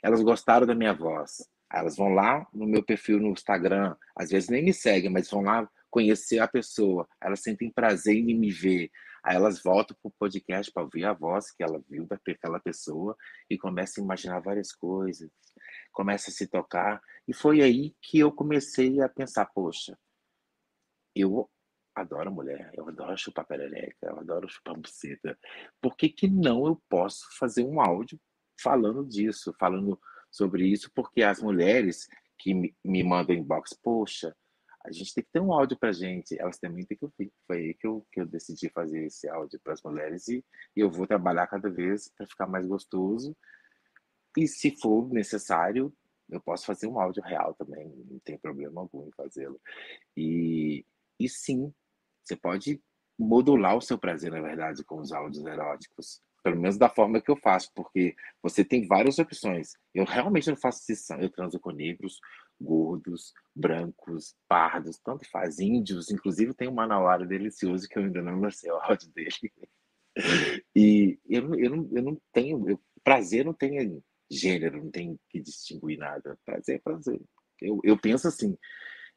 elas 0.03 0.22
gostaram 0.22 0.66
da 0.66 0.74
minha 0.74 0.92
voz. 0.92 1.49
Elas 1.72 1.97
vão 1.97 2.11
lá 2.11 2.47
no 2.53 2.66
meu 2.66 2.82
perfil 2.82 3.18
no 3.18 3.30
Instagram, 3.30 3.97
às 4.14 4.30
vezes 4.30 4.49
nem 4.49 4.64
me 4.64 4.72
seguem, 4.72 5.11
mas 5.11 5.28
vão 5.30 5.42
lá 5.42 5.68
conhecer 5.90 6.38
a 6.38 6.49
pessoa. 6.49 7.09
Elas 7.20 7.40
sentem 7.40 7.70
prazer 7.70 8.16
em 8.16 8.38
me 8.38 8.51
ver. 8.51 8.90
Aí 9.24 9.34
elas 9.34 9.61
voltam 9.61 9.97
para 10.01 10.09
o 10.09 10.14
podcast 10.16 10.70
para 10.70 10.84
ouvir 10.84 11.05
a 11.05 11.12
voz 11.12 11.51
que 11.51 11.62
ela 11.62 11.82
viu 11.88 12.07
daquela 12.07 12.61
pessoa 12.61 13.16
e 13.51 13.59
começam 13.59 14.03
a 14.03 14.05
imaginar 14.05 14.38
várias 14.38 14.72
coisas, 14.72 15.28
começa 15.92 16.30
a 16.30 16.32
se 16.32 16.47
tocar. 16.47 17.03
E 17.26 17.34
foi 17.34 17.61
aí 17.61 17.97
que 18.01 18.20
eu 18.20 18.30
comecei 18.30 19.01
a 19.01 19.09
pensar, 19.09 19.47
poxa, 19.47 19.99
eu 21.12 21.51
adoro 21.97 22.30
mulher, 22.30 22.70
eu 22.74 22.86
adoro 22.86 23.16
chupar 23.16 23.47
perereca, 23.47 23.97
eu 24.03 24.18
adoro 24.18 24.49
chupar 24.49 24.76
buceta. 24.76 25.36
Por 25.80 25.97
que, 25.97 26.11
que 26.11 26.28
não 26.28 26.66
eu 26.66 26.80
posso 26.88 27.26
fazer 27.38 27.64
um 27.64 27.80
áudio 27.80 28.20
falando 28.61 29.05
disso, 29.05 29.55
falando 29.59 29.99
sobre 30.30 30.66
isso? 30.66 30.90
Porque 30.94 31.22
as 31.22 31.42
mulheres 31.42 32.07
que 32.38 32.53
me, 32.84 33.03
mandam 33.03 33.34
inbox, 33.34 33.72
poxa, 33.72 34.36
a 34.84 34.92
gente 34.92 35.14
tem 35.14 35.24
que 35.24 35.30
ter 35.32 35.40
um 35.40 35.53
áudio 35.53 35.76
para 35.78 35.90
gente, 35.90 36.38
elas 36.38 36.59
também 36.59 36.84
têm 36.84 36.99
que 36.99 37.05
ouvir. 37.07 37.32
Foi 37.47 37.57
aí 37.57 37.74
que 37.74 37.86
eu, 37.86 38.07
que 38.12 38.20
eu 38.20 38.26
decidi 38.26 38.68
fazer 38.68 39.07
esse 39.07 39.26
áudio 39.28 39.59
para 39.64 39.72
as 39.72 39.82
mulheres 39.82 40.28
e, 40.28 40.44
e 40.76 40.80
eu 40.80 40.90
vou 40.90 41.07
trabalhar 41.07 41.47
cada 41.47 41.70
vez 41.70 42.09
para 42.16 42.26
ficar 42.26 42.47
mais 42.47 42.66
gostoso. 42.66 43.34
E 44.36 44.47
se 44.47 44.70
for 44.76 45.09
necessário, 45.09 45.92
eu 46.28 46.40
posso 46.42 46.66
fazer 46.66 46.86
um 46.86 47.01
áudio 47.01 47.22
real 47.22 47.55
também, 47.55 47.88
não 48.11 48.18
tem 48.18 48.36
problema 48.36 48.82
algum 48.82 49.09
em 49.09 49.12
fazê-lo. 49.12 49.59
E, 50.14 50.84
e 51.18 51.28
sim, 51.28 51.72
você 52.27 52.37
pode 52.37 52.81
modular 53.18 53.77
o 53.77 53.81
seu 53.81 53.97
prazer, 53.97 54.31
na 54.31 54.41
verdade, 54.41 54.85
com 54.85 55.01
os 55.01 55.12
áudios 55.12 55.45
eróticos. 55.45 56.20
Pelo 56.43 56.61
menos 56.61 56.77
da 56.77 56.89
forma 56.89 57.20
que 57.20 57.31
eu 57.31 57.37
faço, 57.37 57.72
porque 57.74 58.14
você 58.41 58.64
tem 58.64 58.87
várias 58.87 59.18
opções. 59.18 59.72
Eu 59.93 60.05
realmente 60.05 60.49
não 60.49 60.57
faço 60.57 60.81
exceção. 60.81 61.18
Eu 61.18 61.31
transo 61.31 61.59
com 61.59 61.70
negros, 61.70 62.20
gordos, 62.61 63.33
brancos, 63.55 64.35
pardos, 64.47 64.99
tanto 64.99 65.29
faz. 65.29 65.59
Índios, 65.59 66.11
inclusive 66.11 66.55
tem 66.55 66.68
um 66.68 66.74
manauara 66.74 67.27
delicioso 67.27 67.89
que 67.89 67.99
eu 67.99 68.05
ainda 68.05 68.22
não 68.22 68.41
lancei 68.41 68.70
o 68.70 68.77
áudio 68.77 69.11
dele. 69.11 69.53
E 70.74 71.18
eu, 71.29 71.55
eu, 71.57 71.70
não, 71.70 71.89
eu 71.93 72.03
não 72.03 72.20
tenho. 72.33 72.70
Eu, 72.70 72.81
prazer 73.03 73.45
não 73.45 73.53
tem 73.53 74.03
gênero, 74.31 74.83
não 74.83 74.91
tem 74.91 75.18
que 75.29 75.41
distinguir 75.41 75.99
nada. 75.99 76.39
Prazer 76.45 76.77
é 76.77 76.79
prazer. 76.79 77.20
Eu, 77.61 77.81
eu 77.83 77.99
penso 77.99 78.29
assim. 78.29 78.57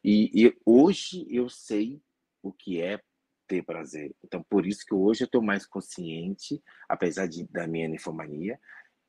E, 0.03 0.47
e 0.47 0.57
hoje 0.65 1.25
eu 1.29 1.47
sei 1.47 2.01
o 2.41 2.51
que 2.51 2.81
é 2.81 2.99
ter 3.47 3.63
prazer. 3.63 4.15
Então, 4.23 4.43
por 4.47 4.65
isso 4.65 4.85
que 4.85 4.93
hoje 4.93 5.23
eu 5.23 5.25
estou 5.25 5.41
mais 5.41 5.65
consciente, 5.65 6.61
apesar 6.87 7.27
de, 7.27 7.47
da 7.47 7.67
minha 7.67 7.87
ninfomania, 7.87 8.59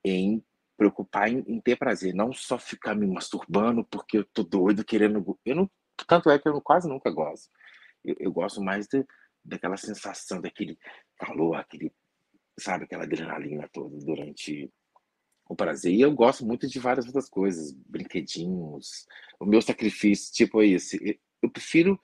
em 0.04 0.42
preocupar 0.76 1.28
em, 1.28 1.44
em, 1.46 1.60
ter 1.60 1.76
prazer, 1.76 2.14
não 2.14 2.32
só 2.32 2.58
ficar 2.58 2.94
me 2.94 3.06
masturbando 3.06 3.84
porque 3.84 4.16
eu 4.16 4.24
tô 4.24 4.42
doido 4.42 4.82
querendo. 4.82 5.38
Eu 5.44 5.54
não, 5.54 5.70
tanto 6.08 6.30
é 6.30 6.38
que 6.38 6.48
eu 6.48 6.58
quase 6.62 6.88
nunca 6.88 7.10
gosto. 7.10 7.50
Eu, 8.02 8.16
eu 8.18 8.32
gosto 8.32 8.62
mais 8.62 8.86
de, 8.86 9.04
daquela 9.44 9.76
sensação, 9.76 10.40
daquele 10.40 10.78
calor, 11.18 11.56
aquele, 11.56 11.92
sabe, 12.58 12.84
aquela 12.84 13.04
adrenalina 13.04 13.68
toda 13.70 13.94
durante 13.98 14.72
o 15.46 15.54
prazer. 15.54 15.92
E 15.92 16.00
eu 16.00 16.14
gosto 16.14 16.46
muito 16.46 16.66
de 16.66 16.78
várias 16.78 17.04
outras 17.06 17.28
coisas, 17.28 17.72
brinquedinhos. 17.72 19.06
O 19.38 19.44
meu 19.44 19.60
sacrifício, 19.60 20.32
tipo 20.32 20.62
esse, 20.62 21.20
eu 21.42 21.50
prefiro 21.50 22.00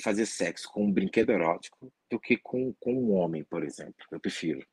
fazer 0.00 0.26
sexo 0.26 0.70
com 0.70 0.84
um 0.84 0.92
brinquedo 0.92 1.30
erótico 1.30 1.92
do 2.10 2.18
que 2.18 2.36
com, 2.36 2.74
com 2.80 2.94
um 2.94 3.12
homem, 3.12 3.44
por 3.44 3.62
exemplo. 3.62 3.94
Eu 4.10 4.20
prefiro. 4.20 4.66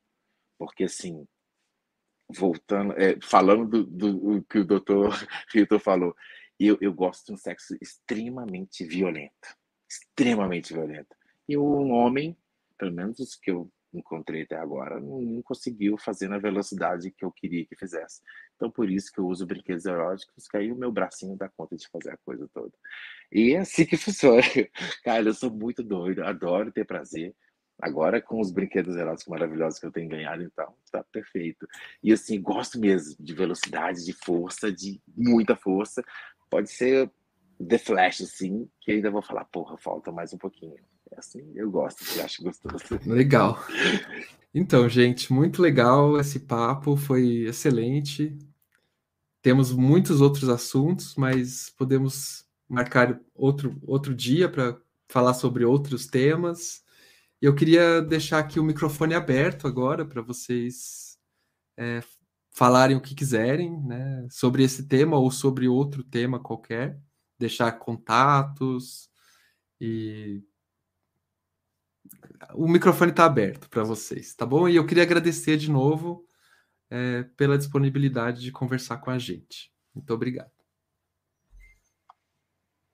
Porque, 0.58 0.86
assim, 0.86 1.28
voltando, 2.30 2.94
é, 2.94 3.18
falando 3.22 3.68
do, 3.68 3.84
do, 3.86 4.14
do, 4.14 4.44
que 4.44 4.60
o 4.60 4.66
doutor 4.66 5.14
Rito 5.54 5.80
falou, 5.80 6.16
eu, 6.60 6.78
eu 6.82 6.94
gosto 6.94 7.28
de 7.28 7.34
um 7.34 7.38
sexo 7.38 7.76
extremamente 7.82 8.84
violento. 8.84 9.56
Extremamente 9.90 10.74
violento. 10.74 11.16
E 11.48 11.58
um 11.58 11.92
homem, 11.92 12.38
pelo 12.78 12.92
menos 12.92 13.20
os 13.20 13.36
que 13.36 13.52
eu 13.52 13.72
encontrei 13.94 14.44
até 14.44 14.56
agora, 14.56 15.00
não, 15.00 15.22
não, 15.22 15.42
conseguiu 15.42 15.98
fazer 15.98 16.28
na 16.28 16.38
velocidade 16.38 17.12
que 17.12 17.24
eu 17.24 17.32
queria 17.32 17.66
que 17.66 17.76
fizesse. 17.76 18.22
Então, 18.56 18.70
por 18.70 18.90
isso 18.90 19.12
que 19.12 19.20
eu 19.20 19.28
uso 19.28 19.46
brinquedos 19.46 19.86
eróticos, 19.86 20.48
que 20.48 20.58
aí 20.58 20.72
o 20.72 20.76
meu 20.76 20.92
bracinho 20.92 21.38
dá 21.38 21.50
conta 21.50 21.76
de 21.76 21.88
fazer 21.88 22.12
a 22.12 22.18
coisa 22.18 22.50
toda. 22.54 22.74
E 23.32 23.54
é 23.54 23.60
assim 23.60 23.86
que 23.86 23.96
funciona. 23.98 24.42
Cara, 25.04 25.24
eu 25.24 25.34
sou 25.34 25.52
muito 25.52 25.84
doido, 25.84 26.24
adoro 26.24 26.72
ter 26.72 26.86
prazer. 26.86 27.36
Agora, 27.80 28.20
com 28.20 28.42
os 28.42 28.52
brinquedos 28.52 28.96
eróticos 28.96 29.28
maravilhosos 29.28 29.80
que 29.80 29.86
eu 29.86 29.92
tenho 29.92 30.10
ganhado, 30.10 30.42
então, 30.42 30.74
tá 30.92 31.04
perfeito. 31.12 31.68
E 32.02 32.12
assim, 32.12 32.42
gosto 32.42 32.80
mesmo 32.80 33.16
de 33.20 33.34
velocidade, 33.34 34.04
de 34.04 34.14
força, 34.14 34.72
de 34.72 35.00
muita 35.16 35.56
força. 35.56 36.04
Pode 36.50 36.72
ser 36.72 37.12
The 37.66 37.78
Flash, 37.78 38.22
assim, 38.22 38.68
que 38.82 38.92
ainda 38.92 39.12
vou 39.12 39.22
falar, 39.22 39.46
porra, 39.46 39.78
falta 39.78 40.12
mais 40.12 40.34
um 40.34 40.38
pouquinho. 40.38 40.78
É 41.12 41.20
assim, 41.20 41.52
eu 41.56 41.70
gosto, 41.72 42.04
eu 42.18 42.24
acho 42.24 42.44
gostoso. 42.44 42.84
Legal. 43.06 43.64
Então, 44.54 44.88
gente, 44.90 45.32
muito 45.32 45.62
legal 45.62 46.20
esse 46.20 46.40
papo, 46.40 46.98
foi 46.98 47.46
excelente. 47.48 48.38
Temos 49.42 49.72
muitos 49.72 50.20
outros 50.20 50.50
assuntos, 50.50 51.16
mas 51.16 51.70
podemos 51.70 52.46
marcar 52.68 53.20
outro, 53.36 53.80
outro 53.86 54.16
dia 54.16 54.50
para 54.50 54.78
falar 55.08 55.34
sobre 55.34 55.64
outros 55.64 56.08
temas. 56.08 56.84
Eu 57.42 57.54
queria 57.56 58.02
deixar 58.02 58.40
aqui 58.40 58.60
o 58.60 58.64
microfone 58.64 59.14
aberto 59.14 59.68
agora 59.68 60.06
para 60.06 60.22
vocês 60.22 61.18
é, 61.78 62.02
falarem 62.52 62.98
o 62.98 63.02
que 63.02 63.14
quiserem 63.14 63.80
né, 63.84 64.28
sobre 64.32 64.64
esse 64.64 64.88
tema 64.88 65.18
ou 65.18 65.30
sobre 65.30 65.68
outro 65.68 66.04
tema 66.04 66.40
qualquer, 66.40 67.00
deixar 67.38 67.72
contatos 67.74 69.08
e 69.80 70.42
o 72.54 72.68
microfone 72.68 73.12
está 73.12 73.26
aberto 73.26 73.70
para 73.70 73.84
vocês, 73.84 74.34
tá 74.36 74.46
bom? 74.46 74.68
E 74.68 74.76
eu 74.76 74.86
queria 74.86 75.04
agradecer 75.04 75.58
de 75.58 75.70
novo 75.70 76.26
é, 76.90 77.24
pela 77.36 77.58
disponibilidade 77.58 78.42
de 78.42 78.52
conversar 78.52 78.98
com 78.98 79.10
a 79.10 79.18
gente. 79.18 79.72
Muito 79.94 80.14
obrigado. 80.14 80.52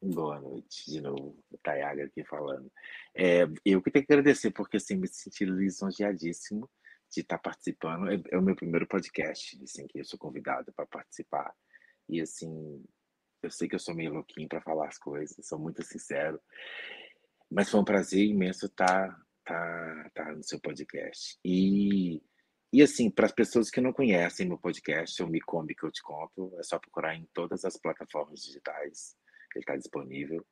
Boa 0.01 0.37
noite, 0.37 0.91
de 0.91 0.99
novo, 0.99 1.37
o 1.49 1.57
Tayaga 1.59 2.03
aqui 2.03 2.25
falando. 2.25 2.69
É, 3.15 3.43
eu 3.63 3.81
que 3.81 3.89
tenho 3.89 4.05
que 4.05 4.11
agradecer, 4.11 4.51
porque 4.51 4.75
assim, 4.75 4.95
me 4.95 5.07
senti 5.07 5.45
lisonjeadíssimo 5.45 6.69
de 7.09 7.21
estar 7.21 7.37
participando. 7.37 8.11
É, 8.11 8.21
é, 8.31 8.37
o 8.37 8.41
meu 8.41 8.53
primeiro 8.53 8.85
podcast, 8.85 9.57
assim, 9.63 9.87
que 9.87 9.99
eu 9.99 10.03
sou 10.03 10.19
convidado 10.19 10.73
para 10.73 10.85
participar. 10.85 11.53
E 12.09 12.19
assim, 12.19 12.83
eu 13.41 13.49
sei 13.49 13.69
que 13.69 13.75
eu 13.75 13.79
sou 13.79 13.95
meio 13.95 14.13
louquinho 14.13 14.49
para 14.49 14.61
falar 14.61 14.89
as 14.89 14.97
coisas, 14.97 15.47
sou 15.47 15.57
muito 15.57 15.81
sincero. 15.83 16.37
Mas 17.53 17.69
foi 17.69 17.79
um 17.79 17.85
prazer 17.85 18.25
imenso 18.25 18.65
estar 18.65 19.09
tá, 19.43 20.03
tá, 20.03 20.11
tá 20.13 20.31
no 20.33 20.43
seu 20.43 20.59
podcast. 20.59 21.37
E 21.45 22.21
e 22.73 22.81
assim, 22.81 23.07
para 23.07 23.27
as 23.27 23.31
pessoas 23.31 23.69
que 23.69 23.79
não 23.79 23.93
conhecem 23.93 24.47
meu 24.47 24.57
podcast, 24.57 25.21
o 25.21 25.27
Me 25.27 25.39
Come 25.39 25.75
Que 25.75 25.85
Eu 25.85 25.91
Te 25.91 26.01
Conto, 26.01 26.51
é 26.57 26.63
só 26.63 26.79
procurar 26.79 27.15
em 27.15 27.23
todas 27.31 27.63
as 27.63 27.77
plataformas 27.77 28.41
digitais, 28.41 29.15
ele 29.53 29.61
está 29.61 29.77
disponível. 29.77 30.43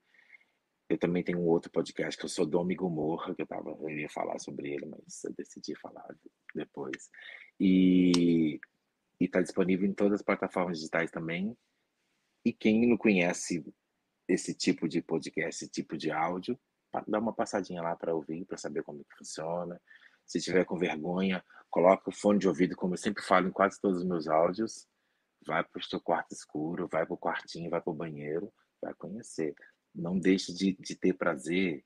Eu 0.88 1.00
também 1.00 1.24
tenho 1.24 1.40
um 1.40 1.48
outro 1.48 1.72
podcast 1.72 2.16
que 2.16 2.26
eu 2.26 2.30
sou 2.30 2.46
Domi 2.46 2.76
Gomorra, 2.76 3.34
que 3.34 3.42
eu, 3.42 3.48
tava, 3.48 3.72
eu 3.72 3.90
ia 3.90 4.08
falar 4.08 4.38
sobre 4.38 4.72
ele, 4.72 4.86
mas 4.86 5.24
eu 5.24 5.34
decidi 5.34 5.74
falar 5.76 6.16
depois. 6.54 7.10
E 7.60 8.60
está 9.20 9.42
disponível 9.42 9.90
em 9.90 9.94
todas 9.94 10.20
as 10.20 10.24
plataformas 10.24 10.78
digitais 10.78 11.10
também. 11.10 11.58
E 12.46 12.54
quem 12.54 12.88
não 12.88 12.98
conhece 12.98 13.66
esse 14.28 14.54
tipo 14.54 14.88
de 14.88 15.02
podcast, 15.02 15.64
esse 15.64 15.72
tipo 15.72 15.98
de 15.98 16.12
áudio, 16.12 16.60
dá 17.08 17.20
uma 17.20 17.34
passadinha 17.34 17.82
lá 17.82 17.96
para 17.96 18.14
ouvir, 18.14 18.46
para 18.46 18.58
saber 18.58 18.84
como 18.84 19.04
que 19.04 19.18
funciona. 19.18 19.80
Se 20.26 20.40
tiver 20.40 20.66
com 20.66 20.78
vergonha, 20.78 21.44
coloca 21.70 22.10
o 22.10 22.14
fone 22.14 22.40
de 22.40 22.48
ouvido, 22.48 22.76
como 22.76 22.94
eu 22.94 22.98
sempre 22.98 23.24
falo 23.24 23.48
em 23.48 23.52
quase 23.52 23.80
todos 23.80 24.00
os 24.00 24.06
meus 24.06 24.28
áudios. 24.28 24.88
Vai 25.46 25.64
para 25.64 25.80
o 25.80 25.84
seu 25.84 26.00
quarto 26.00 26.34
escuro, 26.34 26.88
vai 26.88 27.06
para 27.06 27.14
o 27.14 27.18
quartinho, 27.18 27.70
vai 27.70 27.82
para 27.82 27.92
o 27.92 27.96
banheiro, 27.96 28.54
vai 28.82 28.94
conhecer. 28.94 29.56
Não 29.94 30.20
deixe 30.20 30.54
de, 30.54 30.74
de 30.74 30.96
ter 30.96 31.14
prazer 31.14 31.84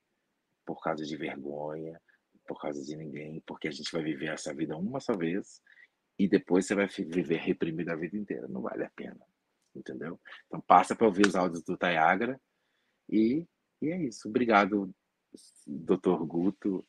por 0.66 0.82
causa 0.82 1.06
de 1.06 1.16
vergonha, 1.16 1.99
por 2.47 2.60
causa 2.60 2.84
de 2.84 2.95
ninguém, 2.95 3.41
porque 3.45 3.68
a 3.68 3.72
gente 3.72 3.91
vai 3.91 4.03
viver 4.03 4.28
essa 4.28 4.53
vida 4.53 4.78
uma 4.78 4.99
só 4.99 5.16
vez 5.16 5.62
e 6.18 6.28
depois 6.28 6.66
você 6.66 6.76
vai 6.76 6.88
viver 6.88 7.39
reprimido 7.39 7.89
a 7.89 7.95
vida 7.95 8.18
inteira. 8.18 8.47
Não 8.47 8.62
vale 8.62 8.84
a 8.84 8.89
pena, 8.89 9.20
entendeu? 9.76 10.20
Então 10.47 10.62
passa 10.62 10.95
para 10.95 11.08
ouvir 11.08 11.28
os 11.28 11.36
áudios 11.36 11.64
do 11.64 11.78
Tayagra 11.78 12.39
e, 13.10 13.45
e 13.86 13.92
é 13.92 14.04
isso. 14.04 14.28
Obrigado, 14.28 14.94
doutor 15.66 16.26
Guto, 16.26 16.86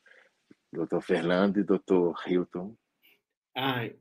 doutor 0.72 1.00
Fernando 1.02 1.58
e 1.58 1.64
doutor 1.64 2.14
Hilton. 2.26 2.74
Ai, 3.54 3.94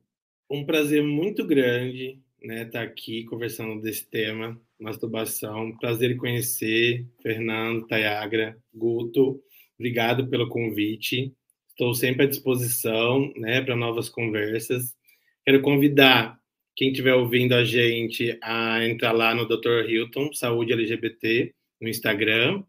um 0.50 0.66
prazer 0.66 1.04
muito 1.04 1.46
grande 1.46 2.22
né, 2.44 2.64
estar 2.64 2.80
tá 2.80 2.82
aqui 2.86 3.24
conversando 3.26 3.82
desse 3.82 4.08
tema, 4.08 4.60
masturbação. 4.80 5.76
Prazer 5.78 6.12
em 6.12 6.18
conhecer 6.18 7.06
Fernando, 7.22 7.88
Tayagra, 7.88 8.58
Guto. 8.74 9.42
Obrigado 9.78 10.28
pelo 10.28 10.48
convite. 10.48 11.34
Estou 11.70 11.94
sempre 11.94 12.26
à 12.26 12.30
disposição 12.30 13.34
né, 13.36 13.62
para 13.62 13.76
novas 13.76 14.08
conversas. 14.08 14.96
Quero 15.44 15.62
convidar 15.62 16.40
quem 16.76 16.90
estiver 16.90 17.14
ouvindo 17.14 17.54
a 17.54 17.64
gente 17.64 18.38
a 18.42 18.86
entrar 18.86 19.12
lá 19.12 19.34
no 19.34 19.48
Dr. 19.48 19.90
Hilton, 19.90 20.34
Saúde 20.34 20.74
LGBT, 20.74 21.54
no 21.82 21.90
Instagram. 21.90 22.64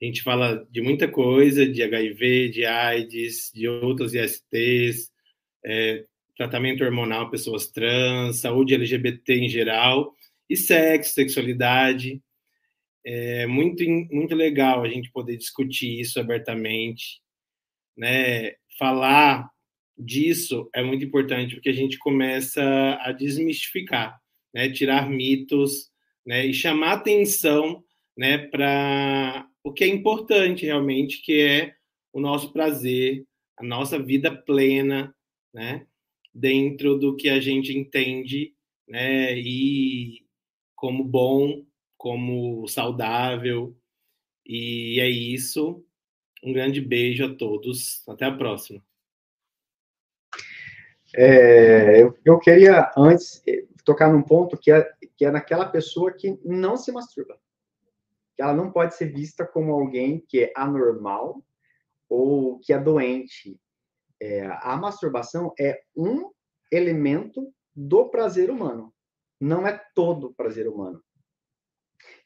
A 0.00 0.04
gente 0.04 0.22
fala 0.22 0.64
de 0.70 0.80
muita 0.80 1.08
coisa, 1.08 1.66
de 1.66 1.82
HIV, 1.82 2.50
de 2.50 2.64
AIDS, 2.64 3.50
de 3.52 3.68
outros 3.68 4.14
ISTs, 4.14 5.10
é, 5.64 6.04
tratamento 6.36 6.84
hormonal 6.84 7.30
pessoas 7.30 7.66
trans, 7.66 8.40
saúde 8.40 8.74
LGBT 8.74 9.34
em 9.34 9.48
geral, 9.48 10.14
e 10.48 10.56
sexo, 10.56 11.14
sexualidade. 11.14 12.22
É 13.04 13.46
muito, 13.46 13.82
muito 14.12 14.34
legal 14.34 14.82
a 14.82 14.88
gente 14.88 15.10
poder 15.10 15.36
discutir 15.36 16.00
isso 16.00 16.20
abertamente, 16.20 17.20
né? 17.96 18.52
Falar 18.78 19.50
disso 19.96 20.70
é 20.72 20.82
muito 20.82 21.04
importante 21.04 21.56
porque 21.56 21.70
a 21.70 21.74
gente 21.74 21.98
começa 21.98 22.62
a 23.00 23.10
desmistificar, 23.10 24.20
né? 24.54 24.70
Tirar 24.70 25.10
mitos, 25.10 25.90
né? 26.24 26.46
E 26.46 26.54
chamar 26.54 26.92
atenção, 26.92 27.82
né? 28.16 28.38
Para 28.38 29.48
o 29.68 29.72
que 29.72 29.84
é 29.84 29.86
importante 29.86 30.64
realmente, 30.64 31.20
que 31.20 31.42
é 31.42 31.74
o 32.12 32.20
nosso 32.20 32.52
prazer, 32.52 33.26
a 33.58 33.62
nossa 33.62 34.02
vida 34.02 34.34
plena, 34.34 35.14
né? 35.52 35.86
Dentro 36.34 36.98
do 36.98 37.14
que 37.14 37.28
a 37.28 37.38
gente 37.38 37.76
entende, 37.76 38.54
né? 38.88 39.38
E 39.38 40.24
como 40.74 41.04
bom, 41.04 41.66
como 41.98 42.66
saudável. 42.66 43.76
E 44.46 44.98
é 45.00 45.08
isso. 45.08 45.84
Um 46.42 46.52
grande 46.52 46.80
beijo 46.80 47.26
a 47.26 47.34
todos. 47.34 48.02
Até 48.08 48.24
a 48.24 48.36
próxima. 48.36 48.82
É, 51.14 52.02
eu, 52.02 52.16
eu, 52.24 52.38
queria 52.38 52.90
antes 52.96 53.42
eh, 53.46 53.66
tocar 53.84 54.12
num 54.12 54.22
ponto 54.22 54.56
que 54.56 54.70
é, 54.70 54.90
que 55.16 55.24
é 55.24 55.30
naquela 55.30 55.66
pessoa 55.66 56.12
que 56.12 56.38
não 56.44 56.76
se 56.76 56.92
masturba 56.92 57.38
ela 58.38 58.54
não 58.54 58.70
pode 58.70 58.94
ser 58.94 59.12
vista 59.12 59.46
como 59.46 59.72
alguém 59.72 60.24
que 60.28 60.44
é 60.44 60.52
anormal 60.56 61.42
ou 62.08 62.58
que 62.60 62.72
é 62.72 62.78
doente. 62.78 63.60
É, 64.20 64.46
a 64.46 64.76
masturbação 64.76 65.52
é 65.58 65.82
um 65.96 66.30
elemento 66.72 67.52
do 67.74 68.08
prazer 68.10 68.50
humano, 68.50 68.92
não 69.40 69.66
é 69.66 69.80
todo 69.94 70.34
prazer 70.34 70.68
humano. 70.68 71.02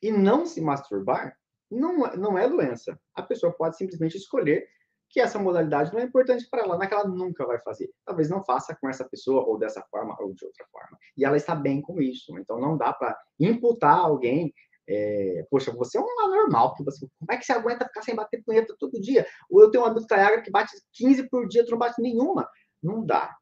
E 0.00 0.10
não 0.10 0.46
se 0.46 0.60
masturbar 0.60 1.36
não, 1.72 2.06
é, 2.06 2.16
não 2.16 2.38
é 2.38 2.48
doença. 2.48 3.00
A 3.14 3.22
pessoa 3.22 3.52
pode 3.52 3.76
simplesmente 3.76 4.16
escolher 4.16 4.68
que 5.08 5.20
essa 5.20 5.38
modalidade 5.38 5.92
não 5.92 6.00
é 6.00 6.04
importante 6.04 6.48
para 6.50 6.62
ela, 6.62 6.76
não 6.76 6.82
é 6.84 7.04
nunca 7.06 7.46
vai 7.46 7.58
fazer. 7.60 7.90
Talvez 8.04 8.30
não 8.30 8.44
faça 8.44 8.74
com 8.74 8.88
essa 8.88 9.04
pessoa, 9.06 9.44
ou 9.44 9.58
dessa 9.58 9.82
forma, 9.90 10.16
ou 10.18 10.32
de 10.32 10.44
outra 10.44 10.66
forma. 10.70 10.98
E 11.16 11.24
ela 11.24 11.36
está 11.36 11.54
bem 11.54 11.82
com 11.82 12.00
isso. 12.00 12.38
Então 12.38 12.58
não 12.58 12.76
dá 12.76 12.92
para 12.92 13.18
imputar 13.38 13.98
alguém 13.98 14.52
é, 14.88 15.46
poxa, 15.50 15.72
você 15.72 15.98
é 15.98 16.00
um 16.00 16.20
anormal, 16.20 16.74
porque 16.74 16.90
como 17.18 17.32
é 17.32 17.36
que 17.36 17.44
você 17.44 17.52
aguenta 17.52 17.86
ficar 17.86 18.02
sem 18.02 18.14
bater 18.14 18.42
punheta 18.44 18.74
todo 18.78 19.00
dia? 19.00 19.26
Ou 19.50 19.62
eu 19.62 19.70
tenho 19.70 19.84
um 19.84 19.86
amigo 19.86 20.06
Tayagra 20.06 20.42
que 20.42 20.50
bate 20.50 20.72
15 20.92 21.28
por 21.28 21.46
dia, 21.48 21.64
tu 21.64 21.72
não 21.72 21.78
bate 21.78 22.00
nenhuma. 22.00 22.48
Não 22.82 23.04
dá. 23.04 23.36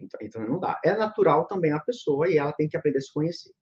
Então, 0.00 0.20
então, 0.22 0.46
não 0.46 0.60
dá. 0.60 0.78
É 0.84 0.94
natural 0.94 1.46
também 1.46 1.72
a 1.72 1.80
pessoa 1.80 2.28
e 2.28 2.38
ela 2.38 2.52
tem 2.52 2.68
que 2.68 2.76
aprender 2.76 2.98
a 2.98 3.00
se 3.00 3.12
conhecer. 3.12 3.52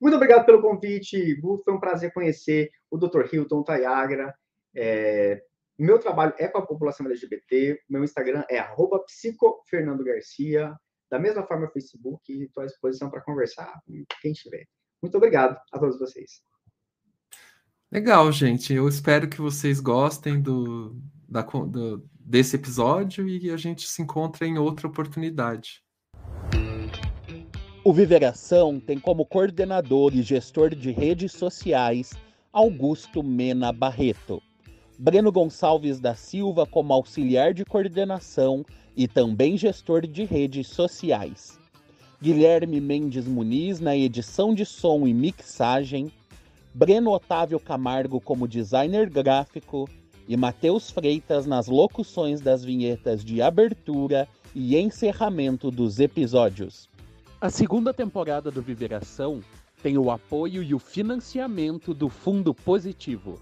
Muito 0.00 0.16
obrigado 0.16 0.44
pelo 0.46 0.62
convite, 0.62 1.34
Gu. 1.40 1.62
Foi 1.64 1.74
um 1.74 1.80
prazer 1.80 2.12
conhecer 2.12 2.70
o 2.90 2.96
Dr. 2.96 3.32
Hilton 3.32 3.62
Tayagra. 3.62 4.34
É, 4.74 5.42
meu 5.78 5.98
trabalho 5.98 6.34
é 6.38 6.48
com 6.48 6.58
a 6.58 6.66
população 6.66 7.06
LGBT. 7.06 7.80
Meu 7.88 8.02
Instagram 8.02 8.44
é 8.48 8.60
psicofernandogarcia. 9.06 10.74
Da 11.10 11.18
mesma 11.18 11.46
forma, 11.46 11.70
Facebook. 11.70 12.32
Estou 12.42 12.62
à 12.62 12.66
disposição 12.66 13.10
para 13.10 13.20
conversar 13.20 13.80
com 13.86 14.04
quem 14.20 14.32
tiver. 14.32 14.66
Muito 15.02 15.16
obrigado 15.16 15.58
a 15.72 15.78
todos 15.78 15.98
vocês. 15.98 16.42
Legal, 17.90 18.30
gente. 18.30 18.72
Eu 18.74 18.88
espero 18.88 19.28
que 19.28 19.40
vocês 19.40 19.80
gostem 19.80 20.40
do, 20.40 21.00
da, 21.28 21.42
do, 21.42 22.06
desse 22.20 22.56
episódio 22.56 23.28
e 23.28 23.50
a 23.50 23.56
gente 23.56 23.88
se 23.88 24.02
encontre 24.02 24.46
em 24.46 24.58
outra 24.58 24.86
oportunidade. 24.86 25.82
O 27.84 27.92
Viveração 27.92 28.78
tem 28.78 28.98
como 28.98 29.24
coordenador 29.24 30.14
e 30.14 30.20
gestor 30.20 30.74
de 30.74 30.90
redes 30.90 31.32
sociais 31.32 32.12
Augusto 32.52 33.22
Mena 33.22 33.72
Barreto. 33.72 34.42
Breno 34.98 35.30
Gonçalves 35.30 36.00
da 36.00 36.14
Silva 36.14 36.66
como 36.66 36.92
auxiliar 36.92 37.54
de 37.54 37.64
coordenação 37.64 38.66
e 38.96 39.06
também 39.06 39.56
gestor 39.56 40.06
de 40.06 40.24
redes 40.24 40.66
sociais. 40.66 41.58
Guilherme 42.20 42.80
Mendes 42.80 43.28
Muniz 43.28 43.78
na 43.78 43.96
edição 43.96 44.52
de 44.52 44.66
som 44.66 45.06
e 45.06 45.14
mixagem, 45.14 46.10
Breno 46.74 47.12
Otávio 47.12 47.60
Camargo 47.60 48.20
como 48.20 48.48
designer 48.48 49.08
gráfico 49.08 49.88
e 50.26 50.36
Matheus 50.36 50.90
Freitas 50.90 51.46
nas 51.46 51.68
locuções 51.68 52.40
das 52.40 52.64
vinhetas 52.64 53.24
de 53.24 53.40
abertura 53.40 54.26
e 54.52 54.76
encerramento 54.76 55.70
dos 55.70 56.00
episódios. 56.00 56.88
A 57.40 57.50
segunda 57.50 57.94
temporada 57.94 58.50
do 58.50 58.60
Viveração 58.60 59.40
tem 59.80 59.96
o 59.96 60.10
apoio 60.10 60.60
e 60.60 60.74
o 60.74 60.78
financiamento 60.80 61.94
do 61.94 62.08
Fundo 62.08 62.52
Positivo. 62.52 63.38